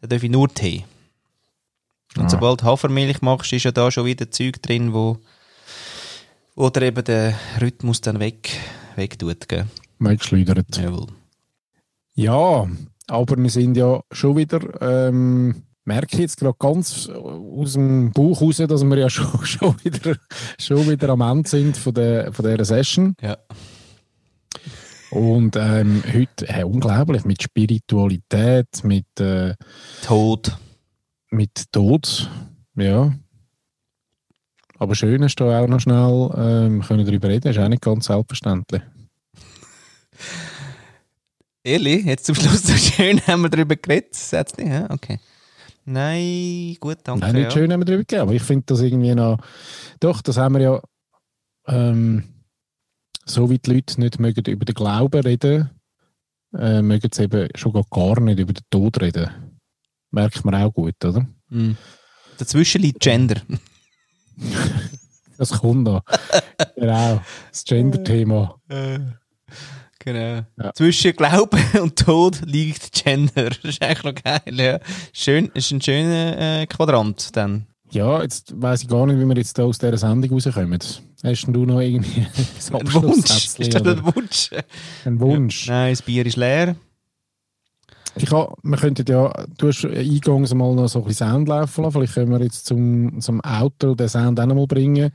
Da 0.00 0.08
darf 0.08 0.22
ich 0.22 0.30
nur 0.30 0.52
Tee. 0.52 0.84
Und 2.16 2.24
Ah. 2.24 2.28
sobald 2.28 2.60
du 2.60 2.64
Hafermilch 2.66 3.22
machst, 3.22 3.52
ist 3.52 3.64
ja 3.64 3.72
da 3.72 3.90
schon 3.90 4.04
wieder 4.04 4.30
Zeug 4.30 4.60
drin, 4.60 4.92
wo, 4.92 5.18
dir 6.70 6.82
eben 6.82 7.02
den 7.04 7.34
Rhythmus 7.60 8.02
dann 8.02 8.20
weg, 8.20 8.50
weg 8.96 9.18
tut. 9.18 9.48
Gell? 9.48 9.66
Weggeschleudert. 9.98 10.76
Jawohl. 10.76 11.06
Ja, 12.14 12.68
aber 13.12 13.36
wir 13.36 13.50
sind 13.50 13.76
ja 13.76 14.00
schon 14.10 14.36
wieder, 14.36 14.60
ähm, 14.80 15.64
merke 15.84 16.14
ich 16.14 16.20
jetzt 16.20 16.38
gerade 16.38 16.56
ganz 16.58 17.10
aus 17.10 17.74
dem 17.74 18.10
Bauch 18.10 18.40
raus, 18.40 18.56
dass 18.56 18.84
wir 18.84 18.96
ja 18.98 19.10
schon, 19.10 19.26
schon, 19.44 19.76
wieder, 19.84 20.16
schon 20.58 20.88
wieder 20.88 21.10
am 21.10 21.20
Ende 21.20 21.48
sind 21.48 21.76
von, 21.76 21.92
der, 21.92 22.32
von 22.32 22.44
dieser 22.44 22.64
Session. 22.64 23.14
Ja. 23.20 23.36
Und 25.10 25.56
ähm, 25.56 26.02
heute 26.10 26.48
äh, 26.48 26.64
unglaublich 26.64 27.26
mit 27.26 27.42
Spiritualität, 27.42 28.82
mit, 28.82 29.20
äh, 29.20 29.54
Tod. 30.06 30.56
mit 31.30 31.70
Tod. 31.70 32.30
Ja. 32.76 33.12
Aber 34.78 34.94
schön 34.94 35.22
ist 35.22 35.38
da 35.38 35.60
auch 35.60 35.68
noch 35.68 35.80
schnell, 35.80 36.30
ähm, 36.34 36.80
können 36.80 37.04
darüber 37.04 37.28
reden, 37.28 37.48
ist 37.48 37.58
auch 37.58 37.68
nicht 37.68 37.82
ganz 37.82 38.06
selbstverständlich. 38.06 38.82
Ehrlich? 41.64 42.04
Jetzt 42.04 42.26
zum 42.26 42.34
Schluss 42.34 42.62
so 42.66 42.74
schön 42.74 43.20
haben 43.26 43.42
wir 43.42 43.48
darüber 43.50 43.76
geredet. 43.76 44.14
Sagt's 44.14 44.56
nicht, 44.56 44.68
ja? 44.68 44.90
Okay. 44.90 45.18
Nein, 45.84 46.76
gut, 46.80 46.98
danke. 47.04 47.26
Nein, 47.26 47.34
nicht 47.34 47.44
ja. 47.44 47.50
schön 47.50 47.72
haben 47.72 47.80
wir 47.80 47.84
darüber 47.84 48.02
gegeben, 48.04 48.22
aber 48.22 48.32
ich 48.32 48.42
finde 48.42 48.64
das 48.66 48.80
irgendwie 48.80 49.14
noch. 49.14 49.38
Doch, 50.00 50.22
das 50.22 50.36
haben 50.36 50.54
wir 50.54 50.60
ja. 50.62 50.82
Ähm, 51.66 52.24
so 53.24 53.50
wie 53.50 53.58
die 53.58 53.72
Leute 53.72 54.00
nicht 54.00 54.18
mögen 54.18 54.44
über 54.50 54.64
den 54.64 54.74
Glauben 54.74 55.20
reden, 55.22 55.70
äh, 56.56 56.82
mögen 56.82 57.08
sie 57.12 57.22
eben 57.24 57.48
schon 57.54 57.72
gar- 57.72 57.86
gar 57.90 58.20
nicht 58.20 58.40
über 58.40 58.52
den 58.52 58.64
Tod 58.70 59.00
reden. 59.00 59.30
Merkt 60.10 60.44
man 60.44 60.54
auch 60.56 60.72
gut, 60.72 61.04
oder? 61.04 61.26
Mhm. 61.48 61.76
Dazwischen 62.38 62.82
liegt 62.82 63.00
Gender. 63.00 63.40
Das 65.38 65.50
kommt 65.50 65.84
noch. 65.84 66.02
genau. 66.76 67.20
Das 67.50 67.64
Gender-Thema. 67.64 68.60
Genau. 70.04 70.42
Ja. 70.58 70.72
Zwischen 70.74 71.12
Glauben 71.12 71.60
und 71.80 71.98
Tod 71.98 72.40
liegt 72.44 72.92
Gender. 72.92 73.50
Das 73.62 73.64
ist 73.64 73.82
eigentlich 73.82 74.04
noch 74.04 74.22
geil, 74.22 74.60
ja. 74.60 74.78
Schön, 75.12 75.50
ist 75.54 75.70
ein 75.70 75.80
schöner 75.80 76.60
äh, 76.60 76.66
Quadrant 76.66 77.36
dann. 77.36 77.66
Ja, 77.90 78.22
jetzt 78.22 78.54
weiss 78.60 78.82
ich 78.82 78.88
gar 78.88 79.06
nicht, 79.06 79.18
wie 79.18 79.26
wir 79.26 79.36
jetzt 79.36 79.58
da 79.58 79.64
aus 79.64 79.78
dieser 79.78 79.98
Sendung 79.98 80.30
rauskommen. 80.30 80.78
Hast 81.22 81.46
du 81.46 81.66
noch 81.66 81.80
irgendwie 81.80 82.26
ein 82.72 82.94
Wunsch. 82.94 83.58
Ist 83.58 83.74
das 83.74 83.82
ein 83.82 84.04
Wunsch? 84.04 84.50
ein 85.04 85.20
Wunsch? 85.20 85.68
Nein, 85.68 85.92
das 85.92 86.02
Bier 86.02 86.24
ist 86.24 86.36
leer. 86.36 86.76
Ich 88.16 88.30
ha, 88.30 88.54
wir 88.62 88.76
könnten 88.76 89.06
ja, 89.06 89.32
du 89.56 89.68
hast 89.68 89.84
eingangs 89.84 90.52
mal 90.54 90.74
noch 90.74 90.88
so 90.88 91.00
ein 91.00 91.04
bisschen 91.06 91.28
Sound 91.28 91.48
laufen 91.48 91.82
lassen. 91.82 91.92
Vielleicht 91.92 92.14
können 92.14 92.30
wir 92.30 92.42
jetzt 92.42 92.66
zum, 92.66 93.20
zum 93.20 93.40
Auto 93.40 93.94
den 93.94 94.08
Sound 94.08 94.38
auch 94.40 94.46
noch 94.46 94.54
mal 94.54 94.66
bringen. 94.66 95.12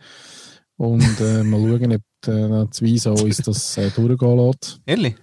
Und 0.78 1.20
äh, 1.20 1.44
mal 1.44 1.60
schauen, 1.60 1.94
ob 1.94 2.02
noch 2.26 2.70
die 2.70 2.93
Weise 2.93 3.11
uns 3.13 3.38
das 3.38 3.78
äh, 3.78 3.89
durchgehen 3.91 4.38
lässt. 4.38 4.80
Ehrlich? 4.86 5.15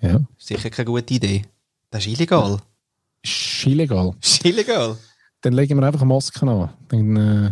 Ja. 0.00 0.20
Sicher 0.36 0.70
keine 0.70 0.86
gute 0.86 1.14
Idee. 1.14 1.42
Das 1.90 2.06
ist 2.06 2.12
illegal. 2.18 2.58
Ist 3.22 3.66
illegal. 3.66 4.14
ist 4.20 4.44
illegal. 4.44 4.96
Dann 5.40 5.52
legen 5.52 5.78
wir 5.78 5.86
einfach 5.86 6.04
Masken 6.04 6.48
an. 6.48 6.70
Dann, 6.88 7.16
äh, 7.16 7.50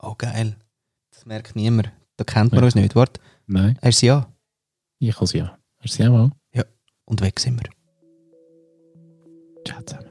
Oh, 0.00 0.14
geil. 0.16 0.56
Das 1.10 1.26
merkt 1.26 1.56
niemand. 1.56 1.90
Da 2.16 2.24
kennt 2.24 2.52
man 2.52 2.60
Ja. 2.60 2.66
uns 2.66 2.74
nicht. 2.76 2.94
Warte, 2.94 3.20
nein, 3.46 3.76
hast 3.82 4.02
du 4.02 4.06
ja? 4.06 4.32
ich 5.00 5.20
es 5.20 5.32
ja. 5.32 5.58
Du 5.82 5.88
sie 5.88 6.06
auch 6.06 6.12
mal? 6.12 6.30
Und 7.04 7.20
weg 7.22 7.40
sind 7.40 7.58
wir. 7.60 7.70
Ciao 9.66 9.80
zusammen. 9.82 10.07